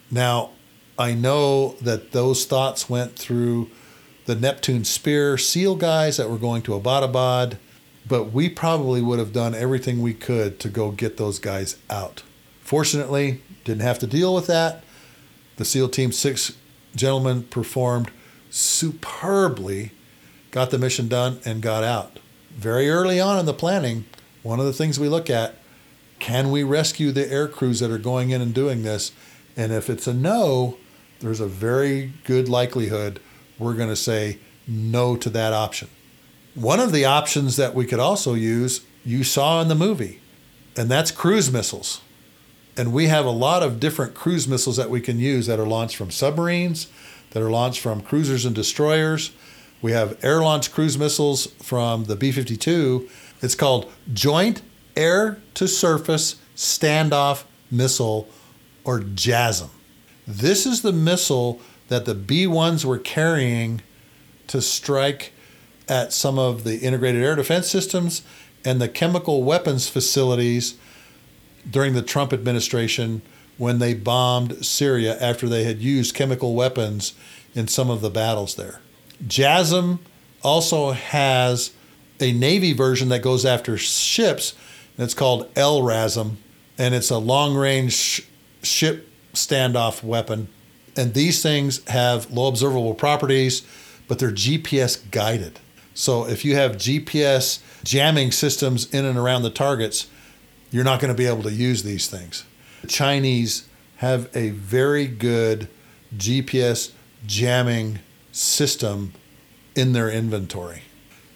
Now, 0.10 0.52
I 1.00 1.14
know 1.14 1.76
that 1.82 2.12
those 2.12 2.46
thoughts 2.46 2.90
went 2.90 3.16
through 3.16 3.70
the 4.26 4.36
Neptune 4.36 4.84
Spear 4.84 5.38
SEAL 5.38 5.78
guys 5.78 6.18
that 6.18 6.30
were 6.30 6.38
going 6.38 6.62
to 6.64 6.80
Abbottabad, 6.80 7.58
but 8.08 8.26
we 8.26 8.50
probably 8.50 9.02
would 9.02 9.20
have 9.20 9.34
done 9.34 9.56
everything 9.56 10.02
we 10.02 10.14
could 10.14 10.60
to 10.60 10.70
go 10.70 10.92
get 10.92 11.18
those 11.18 11.40
guys 11.40 11.78
out. 11.90 12.24
Fortunately, 12.72 13.42
didn't 13.66 13.82
have 13.82 14.00
to 14.00 14.08
deal 14.08 14.34
with 14.34 14.48
that. 14.48 14.82
The 15.58 15.66
SEAL 15.66 15.90
Team 15.90 16.14
6 16.14 16.54
gentlemen 16.96 17.44
performed 17.44 18.10
superbly, 18.50 19.92
got 20.52 20.72
the 20.72 20.78
mission 20.78 21.10
done, 21.10 21.42
and 21.44 21.62
got 21.62 21.84
out. 21.84 22.20
Very 22.52 22.90
early 22.90 23.20
on 23.20 23.38
in 23.38 23.46
the 23.46 23.54
planning, 23.54 24.06
one 24.42 24.62
of 24.62 24.66
the 24.66 24.72
things 24.72 24.98
we 24.98 25.10
look 25.10 25.30
at 25.30 25.56
can 26.20 26.50
we 26.50 26.64
rescue 26.64 27.12
the 27.12 27.30
air 27.30 27.50
crews 27.50 27.82
that 27.82 27.92
are 27.92 27.98
going 27.98 28.30
in 28.30 28.42
and 28.42 28.54
doing 28.54 28.84
this? 28.84 29.12
And 29.58 29.74
if 29.74 29.90
it's 29.90 30.08
a 30.08 30.14
no, 30.14 30.78
there's 31.20 31.42
a 31.42 31.48
very 31.48 32.14
good 32.24 32.48
likelihood 32.48 33.20
we're 33.60 33.74
going 33.74 33.90
to 33.90 33.98
say 33.98 34.38
no 34.66 35.18
to 35.18 35.30
that 35.32 35.52
option. 35.52 35.90
One 36.56 36.80
of 36.80 36.94
the 36.94 37.04
options 37.04 37.58
that 37.58 37.76
we 37.76 37.86
could 37.86 38.00
also 38.00 38.34
use, 38.34 38.86
you 39.04 39.26
saw 39.26 39.62
in 39.62 39.68
the 39.68 39.76
movie, 39.76 40.22
and 40.78 40.90
that's 40.90 41.12
cruise 41.12 41.52
missiles. 41.52 42.00
And 42.78 42.94
we 42.94 43.08
have 43.08 43.26
a 43.26 43.32
lot 43.32 43.64
of 43.64 43.80
different 43.80 44.14
cruise 44.14 44.48
missiles 44.48 44.78
that 44.78 44.90
we 44.90 45.02
can 45.02 45.20
use 45.20 45.48
that 45.48 45.60
are 45.60 45.68
launched 45.68 45.96
from 45.96 46.12
submarines, 46.12 46.88
that 47.32 47.44
are 47.44 47.50
launched 47.50 47.82
from 47.82 48.02
cruisers 48.02 48.46
and 48.46 48.56
destroyers. 48.56 49.32
We 49.82 49.92
have 49.92 50.24
air 50.24 50.42
launched 50.42 50.74
cruise 50.74 50.98
missiles 50.98 51.48
from 51.62 52.06
the 52.06 52.16
B 52.16 52.32
52. 52.32 53.10
It's 53.42 53.56
called 53.56 53.92
Joint 54.14 54.62
Air 54.96 55.40
to 55.56 55.68
Surface 55.68 56.36
Standoff 56.56 57.44
Missile, 57.70 58.28
or 58.84 59.00
JASSM. 59.00 59.70
This 60.28 60.66
is 60.66 60.82
the 60.82 60.92
missile 60.92 61.60
that 61.88 62.06
the 62.06 62.16
B 62.16 62.46
1s 62.46 62.86
were 62.86 62.98
carrying 62.98 63.82
to 64.48 64.62
strike 64.62 65.34
at 65.88 66.14
some 66.14 66.38
of 66.38 66.64
the 66.64 66.80
integrated 66.80 67.24
air 67.24 67.36
defense 67.36 67.70
systems 67.70 68.22
and 68.64 68.80
the 68.80 68.88
chemical 68.88 69.44
weapons 69.44 69.90
facilities 69.90 70.76
during 71.70 71.94
the 71.94 72.02
Trump 72.02 72.34
administration 72.34 73.22
when 73.58 73.80
they 73.80 73.94
bombed 73.94 74.66
Syria 74.66 75.18
after 75.20 75.48
they 75.48 75.64
had 75.64 75.80
used 75.80 76.16
chemical 76.16 76.56
weapons 76.56 77.14
in 77.54 77.68
some 77.68 77.90
of 77.90 78.02
the 78.02 78.10
battles 78.10 78.56
there. 78.56 78.82
JASSM 79.26 80.00
also 80.42 80.92
has 80.92 81.72
a 82.20 82.32
Navy 82.32 82.74
version 82.74 83.10
that 83.10 83.22
goes 83.22 83.46
after 83.46 83.78
ships, 83.78 84.54
and 84.98 85.04
it's 85.04 85.14
called 85.14 85.54
LRASM, 85.56 86.36
and 86.78 86.96
it's 86.96 87.10
a 87.10 87.18
long 87.18 87.56
range 87.56 88.28
ship 88.64 89.08
standoff 89.34 90.04
weapon. 90.04 90.48
And 90.96 91.14
these 91.14 91.42
things 91.42 91.86
have 91.88 92.32
low 92.32 92.48
observable 92.48 92.94
properties, 92.94 93.66
but 94.08 94.20
they're 94.20 94.32
GPS 94.32 95.10
guided. 95.12 95.60
So 95.94 96.28
if 96.28 96.44
you 96.44 96.56
have 96.56 96.78
GPS 96.78 97.60
jamming 97.84 98.32
systems 98.32 98.92
in 98.94 99.06
and 99.06 99.18
around 99.18 99.44
the 99.44 99.50
targets, 99.50 100.08
you're 100.72 100.84
not 100.84 101.00
going 101.00 101.14
to 101.14 101.18
be 101.18 101.28
able 101.28 101.44
to 101.44 101.52
use 101.52 101.84
these 101.84 102.08
things. 102.08 102.46
The 102.82 102.88
Chinese 102.88 103.68
have 103.98 104.36
a 104.36 104.50
very 104.50 105.06
good 105.06 105.68
GPS 106.16 106.92
jamming 107.28 108.00
system 108.32 109.14
in 109.76 109.94
their 109.94 110.10
inventory. 110.10 110.82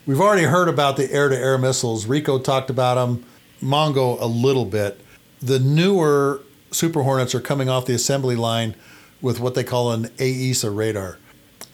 We've 0.06 0.20
already 0.20 0.44
heard 0.44 0.68
about 0.68 0.96
the 0.96 1.12
air 1.12 1.28
to 1.28 1.36
air 1.36 1.58
missiles. 1.58 2.06
Rico 2.06 2.38
talked 2.38 2.70
about 2.70 2.94
them, 2.94 3.24
Mongo 3.62 4.20
a 4.20 4.26
little 4.26 4.64
bit. 4.64 5.00
The 5.40 5.58
newer 5.58 6.42
Super 6.70 7.02
Hornets 7.02 7.34
are 7.34 7.40
coming 7.40 7.68
off 7.68 7.86
the 7.86 7.94
assembly 7.94 8.36
line 8.36 8.74
with 9.20 9.40
what 9.40 9.54
they 9.54 9.64
call 9.64 9.92
an 9.92 10.06
AESA 10.18 10.74
radar, 10.74 11.18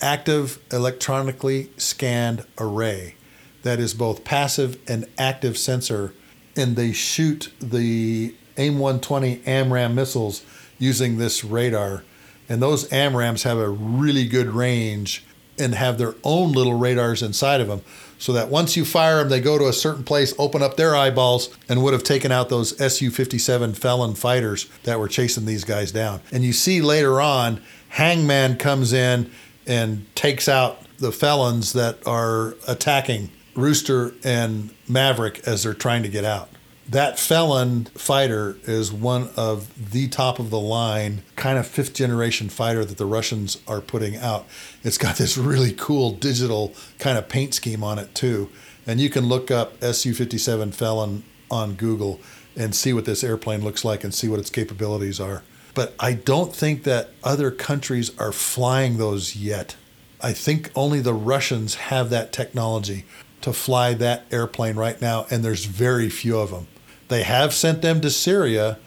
active 0.01 0.59
electronically 0.73 1.71
scanned 1.77 2.45
array, 2.59 3.17
that 3.63 3.79
is 3.79 3.95
both 3.95 4.25
passive 4.25 4.79
and 4.89 5.07
active 5.19 5.59
sensor, 5.59 6.15
and 6.57 6.77
they 6.77 6.93
shoot 6.93 7.53
the 7.61 8.35
AIM 8.57 8.79
120 8.79 9.39
AMRAAM 9.47 9.95
missiles 9.95 10.45
using 10.79 11.19
this 11.19 11.45
radar. 11.45 12.05
And 12.49 12.61
those 12.61 12.89
AMRAAMs 12.91 13.45
have 13.45 13.59
a 13.59 13.69
really 13.69 14.27
good 14.27 14.49
range 14.49 15.25
and 15.59 15.75
have 15.75 15.99
their 15.99 16.15
own 16.25 16.53
little 16.53 16.75
radars 16.75 17.23
inside 17.23 17.61
of 17.61 17.69
them 17.69 17.83
so 18.19 18.33
that 18.33 18.49
once 18.49 18.77
you 18.77 18.85
fire 18.85 19.19
them, 19.19 19.29
they 19.29 19.41
go 19.41 19.59
to 19.59 19.67
a 19.67 19.73
certain 19.73 20.05
place, 20.05 20.33
open 20.39 20.63
up 20.63 20.77
their 20.77 20.95
eyeballs, 20.95 21.51
and 21.69 21.83
would 21.83 21.93
have 21.93 22.05
taken 22.05 22.31
out 22.31 22.49
those 22.49 22.77
Su 22.95 23.11
57 23.11 23.75
felon 23.75 24.15
fighters 24.15 24.69
that 24.85 24.99
were 24.99 25.09
chasing 25.09 25.45
these 25.45 25.65
guys 25.65 25.91
down. 25.93 26.21
And 26.31 26.45
you 26.45 26.53
see 26.53 26.81
later 26.81 27.21
on, 27.21 27.61
Hangman 27.91 28.59
comes 28.59 28.93
in 28.93 29.31
and 29.67 30.07
takes 30.15 30.49
out 30.49 30.79
the 30.99 31.13
felons 31.13 31.73
that 31.73 31.99
are 32.07 32.55
attacking 32.69 33.31
Rooster 33.55 34.15
and 34.25 34.75
Maverick 34.89 35.47
as 35.47 35.63
they're 35.63 35.75
trying 35.75 36.03
to 36.03 36.09
get 36.09 36.25
out 36.25 36.49
that 36.89 37.19
felon 37.19 37.85
fighter 37.95 38.57
is 38.65 38.93
one 38.93 39.31
of 39.37 39.93
the 39.93 40.09
top 40.09 40.39
of 40.39 40.51
the 40.51 40.61
line 40.61 41.23
kind 41.37 41.59
of 41.59 41.67
fifth 41.67 41.95
generation 41.95 42.49
fighter 42.49 42.85
that 42.85 42.99
the 42.99 43.07
Russians 43.07 43.59
are 43.69 43.81
putting 43.81 44.17
out. 44.17 44.47
It's 44.83 44.99
got 44.99 45.17
this 45.17 45.39
really 45.39 45.73
cool 45.73 46.13
digital 46.13 46.75
kind 46.99 47.17
of 47.17 47.29
paint 47.29 47.55
scheme 47.55 47.85
on 47.85 47.99
it 47.99 48.15
too. 48.15 48.51
And 48.87 49.01
you 49.01 49.11
can 49.11 49.27
look 49.27 49.51
up 49.51 49.83
Su 49.83 50.13
57 50.13 50.73
Felon 50.73 51.23
on 51.51 51.75
Google 51.75 52.21
and 52.57 52.75
see 52.75 52.93
what 52.93 53.05
this 53.05 53.23
airplane 53.23 53.63
looks 53.63 53.85
like 53.85 54.03
and 54.05 54.13
see 54.13 54.29
what 54.29 54.41
its 54.41 54.51
capabilities 54.51 55.21
are. 55.21 55.43
But 55.75 55.95
I 55.99 56.13
don't 56.13 56.55
think 56.55 56.83
that 56.83 57.11
other 57.25 57.51
countries 57.51 58.11
are 58.19 58.33
flying 58.33 58.99
those 58.99 59.37
yet. 59.37 59.77
I 60.21 60.33
think 60.33 60.71
only 60.75 61.01
the 61.01 61.15
Russians 61.15 61.77
have 61.77 62.11
that 62.11 62.33
technology 62.33 63.07
to 63.43 63.53
fly 63.53 63.95
that 63.95 64.25
airplane 64.31 64.77
right 64.77 65.01
now, 65.01 65.27
and 65.31 65.45
there's 65.45 65.65
very 65.65 66.09
few 66.09 66.39
of 66.39 66.51
them. 66.51 66.67
They 67.09 67.23
have 67.23 67.53
sent 67.53 67.83
them 67.83 68.01
to 68.01 68.11
Syria, 68.11 68.79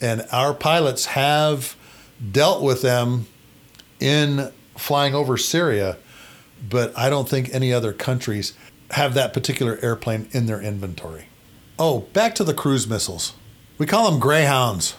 and 0.00 0.26
our 0.32 0.54
pilots 0.54 1.06
have 1.06 1.76
dealt 2.32 2.62
with 2.62 2.82
them 2.82 3.26
in 4.00 4.52
flying 4.76 5.14
over 5.14 5.36
Syria, 5.36 5.96
but 6.68 6.96
I 6.96 7.10
don't 7.10 7.28
think 7.28 7.50
any 7.52 7.72
other 7.72 7.92
countries 7.92 8.54
have 8.92 9.14
that 9.14 9.32
particular 9.32 9.78
airplane 9.82 10.28
in 10.32 10.46
their 10.46 10.60
inventory. 10.60 11.26
Oh, 11.78 12.00
back 12.12 12.34
to 12.36 12.44
the 12.44 12.54
cruise 12.54 12.88
missiles. 12.88 13.34
We 13.78 13.86
call 13.86 14.10
them 14.10 14.20
Greyhounds. 14.20 14.94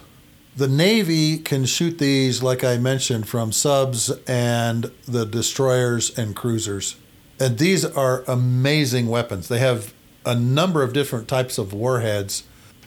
The 0.58 0.68
Navy 0.68 1.38
can 1.38 1.66
shoot 1.66 1.98
these, 1.98 2.42
like 2.44 2.64
I 2.64 2.78
mentioned, 2.78 3.28
from 3.28 3.52
subs 3.52 4.10
and 4.28 4.92
the 5.06 5.26
destroyers 5.26 6.18
and 6.18 6.36
cruisers. 6.36 6.96
And 7.40 7.58
these 7.58 7.84
are 7.84 8.24
amazing 8.28 9.08
weapons. 9.08 9.48
They 9.48 9.60
have 9.60 9.94
a 10.26 10.36
number 10.36 10.82
of 10.84 10.94
different 10.94 11.28
types 11.28 11.58
of 11.58 11.74
warheads 11.74 12.44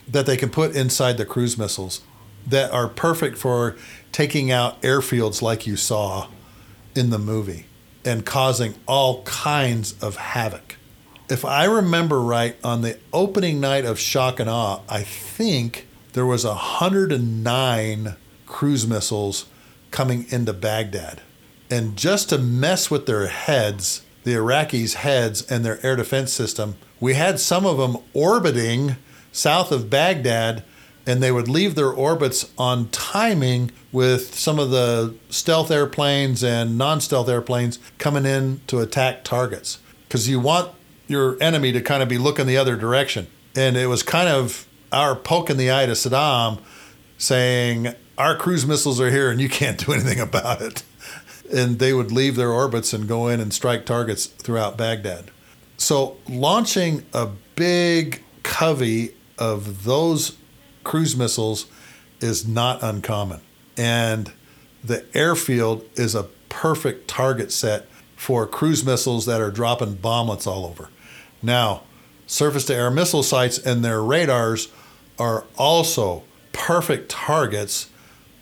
that 0.07 0.27
they 0.27 0.37
can 0.37 0.49
put 0.49 0.75
inside 0.75 1.19
the 1.19 1.27
cruise 1.27 1.59
missiles 1.59 2.01
that 2.47 2.71
are 2.73 2.89
perfect 2.89 3.37
for 3.37 3.77
taking 4.11 4.51
out 4.51 4.81
airfields 4.83 5.43
like 5.43 5.67
you 5.67 5.77
saw 5.77 6.29
in 6.95 7.11
the 7.11 7.19
movie 7.19 7.67
and 8.05 8.25
causing 8.25 8.75
all 8.87 9.23
kinds 9.25 9.95
of 10.03 10.17
havoc. 10.17 10.77
If 11.29 11.45
I 11.45 11.65
remember 11.65 12.21
right, 12.21 12.57
on 12.65 12.81
the 12.81 12.99
opening 13.13 13.61
night 13.61 13.85
of 13.85 13.99
Shock 13.99 14.41
and 14.41 14.49
Awe, 14.49 14.81
I 14.89 15.03
think 15.03 15.87
there 16.15 16.25
was 16.25 16.47
109 16.47 18.17
cruise 18.47 18.87
missiles 18.87 19.45
coming 19.91 20.25
into 20.31 20.55
Baghdad. 20.55 21.21
And 21.71 21.97
just 21.99 22.31
to 22.31 22.39
mess 22.39 22.91
with 22.91 23.05
their 23.05 23.27
heads, 23.27 24.03
the 24.29 24.35
Iraqis' 24.35 24.95
heads 24.95 25.43
and 25.51 25.65
their 25.65 25.85
air 25.85 25.97
defense 25.97 26.33
system, 26.33 26.77
we 27.01 27.15
had 27.15 27.41
some 27.41 27.67
of 27.67 27.79
them 27.79 27.97
orbiting 28.13 28.97
south 29.33 29.73
of 29.73 29.89
Baghdad, 29.91 30.63
and 31.07 31.23
they 31.23 31.33
would 31.33 31.49
leave 31.49 31.75
their 31.75 31.91
orbits 31.91 32.51
on 32.59 32.89
timing 32.91 33.71
with 33.93 34.35
some 34.35 34.59
of 34.59 34.71
the 34.71 35.15
stealth 35.31 35.71
airplanes 35.71 36.45
and 36.45 36.77
non 36.77 37.01
stealth 37.01 37.29
airplanes 37.29 37.79
coming 37.99 38.27
in 38.27 38.61
to 38.67 38.81
attack 38.81 39.25
targets. 39.25 39.79
Because 40.07 40.29
you 40.29 40.41
want 40.41 40.73
your 41.07 41.37
enemy 41.41 41.73
to 41.73 41.81
kind 41.81 42.03
of 42.03 42.09
be 42.09 42.19
looking 42.19 42.47
the 42.47 42.57
other 42.57 42.77
direction. 42.77 43.27
And 43.57 43.77
it 43.77 43.87
was 43.87 44.03
kind 44.03 44.29
of 44.29 44.67
our 44.93 45.17
poke 45.17 45.51
in 45.51 45.57
the 45.57 45.73
eye 45.73 45.87
to 45.87 45.93
Saddam 45.93 46.61
saying, 47.17 47.95
Our 48.17 48.37
cruise 48.37 48.67
missiles 48.67 49.01
are 49.01 49.11
here 49.11 49.31
and 49.31 49.41
you 49.41 49.49
can't 49.49 49.85
do 49.85 49.93
anything 49.93 50.21
about 50.21 50.61
it. 50.61 50.83
And 51.53 51.79
they 51.79 51.93
would 51.93 52.13
leave 52.13 52.37
their 52.37 52.53
orbits 52.53 52.93
and 52.93 53.09
go 53.09 53.29
in 53.29 53.41
and 53.41 53.53
strike 53.53 53.87
targets 53.87 54.27
throughout 54.27 54.77
Baghdad. 54.77 55.31
So, 55.77 56.17
launching 56.29 57.07
a 57.13 57.29
big 57.55 58.23
covey 58.43 59.15
of 59.39 59.85
those 59.85 60.37
cruise 60.85 61.17
missiles 61.17 61.67
is 62.21 62.47
not 62.47 62.83
uncommon. 62.83 63.41
And 63.77 64.33
the 64.83 65.05
airfield 65.15 65.85
is 65.95 66.15
a 66.15 66.25
perfect 66.49 67.09
target 67.09 67.53
set 67.53 67.87
for 68.17 68.47
cruise 68.47 68.85
missiles 68.85 69.27
that 69.27 69.41
are 69.41 69.51
dropping 69.51 69.97
bomblets 69.97 70.47
all 70.47 70.67
over. 70.67 70.91
Now, 71.43 71.83
surface 72.27 72.65
to 72.67 72.75
air 72.75 72.91
missile 72.91 73.23
sites 73.23 73.59
and 73.59 73.85
their 73.85 74.03
radars 74.03 74.69
are 75.19 75.45
also 75.57 76.25
perfect 76.53 77.09
targets 77.09 77.89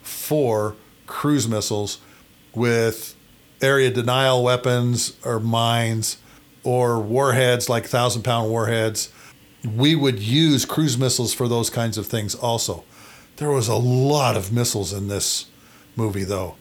for 0.03 0.77
cruise 1.07 1.47
missiles 1.47 1.99
with 2.57 3.15
area 3.63 3.91
denial 3.91 4.43
weapons 4.43 5.17
or 5.25 5.39
mines 5.39 6.19
or 6.65 6.99
warheads 6.99 7.69
like 7.69 7.87
thousand 7.87 8.23
pound 8.23 8.51
warheads. 8.51 9.13
We 9.65 9.95
would 9.95 10.19
use 10.19 10.65
cruise 10.65 10.99
missiles 10.99 11.33
for 11.33 11.47
those 11.47 11.71
kinds 11.71 11.97
of 11.97 12.07
things 12.07 12.35
also. 12.35 12.85
There 13.37 13.51
was 13.51 13.69
a 13.69 13.77
lot 13.77 14.37
of 14.37 14.53
missiles 14.53 14.93
in 14.93 15.09
this 15.09 15.47
movie, 15.95 16.25
though. 16.25 16.57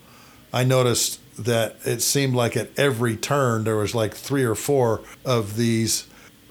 I 0.52 0.64
noticed 0.64 1.20
that 1.38 1.76
it 1.84 2.00
seemed 2.02 2.34
like 2.34 2.56
at 2.56 2.70
every 2.78 3.16
turn 3.16 3.64
there 3.64 3.76
was 3.76 3.94
like 3.94 4.14
three 4.14 4.44
or 4.44 4.54
four 4.54 5.02
of 5.24 5.56
these 5.56 6.06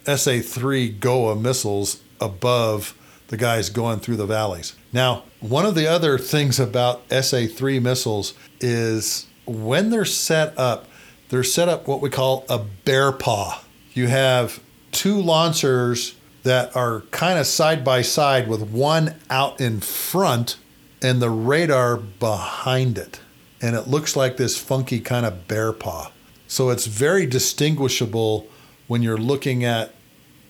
SA 0.05 0.39
3 0.43 0.89
Goa 0.89 1.35
missiles 1.35 2.01
above 2.21 2.95
the 3.27 3.37
guys 3.37 3.69
going 3.69 3.99
through 3.99 4.17
the 4.17 4.25
valleys. 4.25 4.75
Now, 4.93 5.23
one 5.39 5.65
of 5.65 5.75
the 5.75 5.87
other 5.87 6.17
things 6.17 6.59
about 6.59 7.01
SA 7.11 7.47
3 7.47 7.79
missiles 7.79 8.33
is 8.59 9.27
when 9.45 9.89
they're 9.89 10.05
set 10.05 10.57
up, 10.57 10.87
they're 11.29 11.43
set 11.43 11.69
up 11.69 11.87
what 11.87 12.01
we 12.01 12.09
call 12.09 12.45
a 12.49 12.59
bear 12.59 13.11
paw. 13.11 13.61
You 13.93 14.07
have 14.07 14.61
two 14.91 15.19
launchers 15.21 16.15
that 16.43 16.75
are 16.75 17.01
kind 17.11 17.39
of 17.39 17.47
side 17.47 17.83
by 17.83 18.01
side 18.01 18.47
with 18.47 18.61
one 18.69 19.15
out 19.29 19.59
in 19.59 19.79
front 19.79 20.57
and 21.01 21.21
the 21.21 21.29
radar 21.29 21.97
behind 21.97 22.97
it. 22.97 23.19
And 23.61 23.75
it 23.75 23.87
looks 23.87 24.15
like 24.15 24.37
this 24.37 24.57
funky 24.57 24.99
kind 24.99 25.25
of 25.25 25.47
bear 25.47 25.73
paw. 25.73 26.11
So 26.47 26.69
it's 26.69 26.85
very 26.85 27.25
distinguishable 27.25 28.47
when 28.87 29.01
you're 29.01 29.17
looking 29.17 29.63
at 29.63 29.93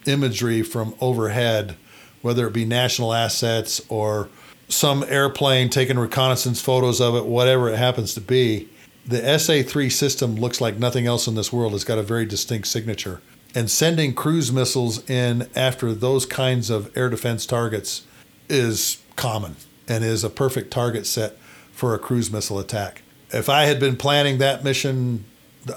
imagery 0.05 0.61
from 0.61 0.95
overhead, 0.99 1.75
whether 2.21 2.47
it 2.47 2.53
be 2.53 2.65
national 2.65 3.13
assets 3.13 3.81
or 3.87 4.29
some 4.67 5.05
airplane 5.07 5.69
taking 5.69 5.97
reconnaissance 5.97 6.61
photos 6.61 6.99
of 6.99 7.15
it, 7.15 7.25
whatever 7.25 7.69
it 7.69 7.77
happens 7.77 8.13
to 8.15 8.21
be. 8.21 8.67
The 9.08 9.38
SA 9.38 9.62
3 9.62 9.89
system 9.91 10.36
looks 10.36 10.60
like 10.60 10.80
nothing 10.80 11.06
else 11.06 11.28
in 11.28 11.36
this 11.36 11.53
world. 11.53 11.76
It's 11.76 11.84
got 11.84 11.99
a 11.99 12.03
very 12.03 12.26
distinct 12.26 12.68
signature. 12.68 13.22
And 13.53 13.70
sending 13.70 14.16
cruise 14.16 14.51
missiles 14.51 15.08
in 15.08 15.47
after 15.56 15.93
those 15.93 16.26
kinds 16.26 16.72
of 16.72 16.95
air 16.97 17.10
defense 17.10 17.45
targets 17.45 18.01
is 18.49 19.03
common 19.16 19.58
and 19.88 20.03
is 20.03 20.24
a 20.24 20.30
perfect 20.30 20.72
target 20.72 21.06
set 21.06 21.38
for 21.72 21.93
a 21.93 21.99
cruise 21.99 22.32
missile 22.32 22.58
attack. 22.58 23.03
If 23.30 23.47
I 23.47 23.66
had 23.66 23.80
been 23.80 23.95
planning 23.95 24.39
that 24.39 24.64
mission, 24.64 25.26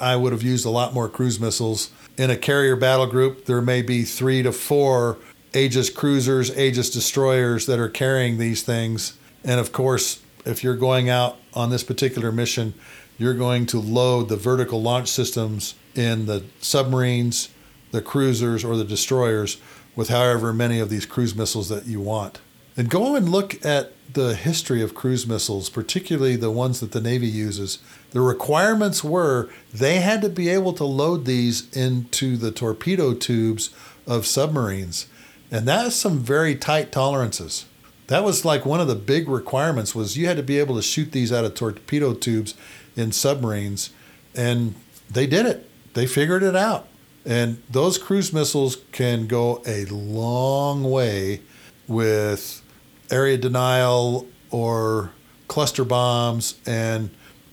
I 0.01 0.17
would 0.17 0.33
have 0.33 0.43
used 0.43 0.65
a 0.65 0.71
lot 0.71 0.95
more 0.95 1.09
cruise 1.09 1.39
missiles. 1.39 1.91
In 2.17 2.31
a 2.31 2.37
carrier 2.37 2.77
battle 2.77 3.07
group, 3.07 3.45
there 3.45 3.61
may 3.61 3.83
be 3.83 4.05
three 4.05 4.43
to 4.43 4.53
four 4.53 5.19
Aegis 5.55 5.91
cruisers, 5.91 6.57
Aegis 6.57 6.89
destroyers 6.89 7.67
that 7.67 7.79
are 7.79 7.89
carrying 7.91 8.39
these 8.39 8.63
things. 8.63 9.19
And 9.45 9.61
of 9.61 9.71
course, 9.71 10.23
if 10.47 10.65
you're 10.65 10.77
going 10.77 11.11
out 11.11 11.37
on 11.53 11.71
this 11.71 11.85
particular 11.85 12.33
mission, 12.33 12.75
you're 13.19 13.35
going 13.35 13.67
to 13.67 13.81
load 13.81 14.29
the 14.29 14.37
vertical 14.37 14.81
launch 14.81 15.09
systems 15.09 15.75
in 15.95 16.27
the 16.27 16.45
submarines, 16.61 17.51
the 17.91 18.01
cruisers, 18.01 18.65
or 18.65 18.77
the 18.77 18.85
destroyers 18.85 19.61
with 19.97 20.09
however 20.09 20.53
many 20.53 20.79
of 20.79 20.89
these 20.89 21.05
cruise 21.05 21.35
missiles 21.35 21.69
that 21.69 21.87
you 21.87 22.01
want. 22.01 22.41
And 22.77 22.89
go 22.89 23.17
and 23.17 23.29
look 23.29 23.65
at 23.67 23.93
the 24.13 24.37
history 24.37 24.81
of 24.81 24.95
cruise 24.95 25.27
missiles, 25.27 25.69
particularly 25.69 26.37
the 26.37 26.51
ones 26.51 26.79
that 26.81 26.93
the 26.93 27.01
Navy 27.01 27.27
uses. 27.27 27.81
The 28.13 28.21
requirements 28.21 29.03
were 29.03 29.51
they 29.75 29.97
had 29.97 30.23
to 30.23 30.29
be 30.29 30.49
able 30.49 30.73
to 30.75 30.85
load 30.85 31.25
these 31.25 31.71
into 31.77 32.37
the 32.37 32.53
torpedo 32.53 33.15
tubes 33.15 33.71
of 34.07 34.27
submarines. 34.27 35.07
And 35.51 35.67
that's 35.67 35.97
some 35.97 36.21
very 36.21 36.55
tight 36.55 36.93
tolerances. 36.93 37.67
That 38.07 38.25
was 38.25 38.45
like 38.45 38.65
one 38.65 38.81
of 38.81 38.89
the 38.89 38.95
big 38.95 39.29
requirements 39.29 39.95
was 39.95 40.17
you 40.17 40.27
had 40.27 40.39
to 40.39 40.43
be 40.43 40.59
able 40.59 40.77
to 40.77 40.83
shoot 40.83 41.13
these 41.13 41.33
out 41.33 41.45
of 41.45 41.55
torpedo 41.55 42.15
tubes 42.15 42.55
in 42.99 43.13
submarines 43.13 43.91
and 44.35 44.75
they 45.11 45.27
did 45.27 45.47
it. 45.47 45.69
They 45.95 46.07
figured 46.07 46.43
it 46.43 46.57
out. 46.57 46.89
And 47.25 47.63
those 47.69 47.99
cruise 47.99 48.33
missiles 48.33 48.79
can 48.93 49.27
go 49.27 49.63
a 49.67 49.85
long 49.87 50.85
way 50.85 51.43
with 51.87 52.63
area 53.11 53.37
denial 53.37 54.27
or 54.51 55.11
cluster 55.47 55.85
bombs 55.85 56.59
and 56.67 57.11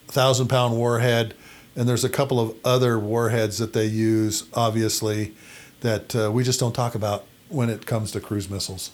thousand 0.08 0.48
pound 0.48 0.78
warhead. 0.78 1.34
And 1.76 1.89
there's 1.89 2.04
a 2.04 2.10
couple 2.10 2.39
of 2.39 2.56
other 2.64 2.98
warheads 2.98 3.58
that 3.58 3.74
they 3.74 3.86
use, 3.86 4.46
obviously, 4.54 5.34
that 5.82 6.16
uh, 6.16 6.32
we 6.32 6.43
just 6.43 6.60
don't 6.60 6.74
talk 6.74 6.96
about 6.96 7.26
when 7.50 7.70
it 7.70 7.86
comes 7.86 8.12
to 8.12 8.22
cruise 8.22 8.50
missiles. 8.50 8.91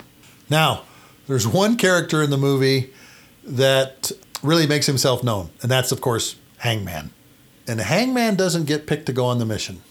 Now, 0.50 0.84
there's 1.28 1.48
one 1.48 1.78
character 1.78 2.24
in 2.24 2.32
the 2.32 2.38
movie 2.38 2.92
that 3.44 4.12
really 4.42 4.66
makes 4.66 4.88
himself 4.88 5.24
known, 5.24 5.50
and 5.62 5.70
that's, 5.70 5.92
of 5.92 6.02
course, 6.02 6.36
Hangman. 6.62 7.10
And 7.68 7.80
Hangman 7.80 8.36
doesn't 8.36 8.66
get 8.66 8.86
picked 8.86 9.08
to 9.08 9.14
go 9.14 9.26
on 9.26 9.40
the 9.40 9.46
mission. 9.46 9.82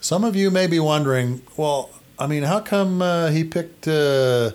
Some 0.00 0.22
of 0.22 0.36
you 0.36 0.50
may 0.50 0.66
be 0.66 0.78
wondering, 0.78 1.42
well, 1.56 1.90
I 2.18 2.26
mean, 2.26 2.42
how 2.42 2.60
come 2.60 3.00
uh, 3.00 3.28
he 3.28 3.42
picked, 3.42 3.88
uh, 3.88 4.50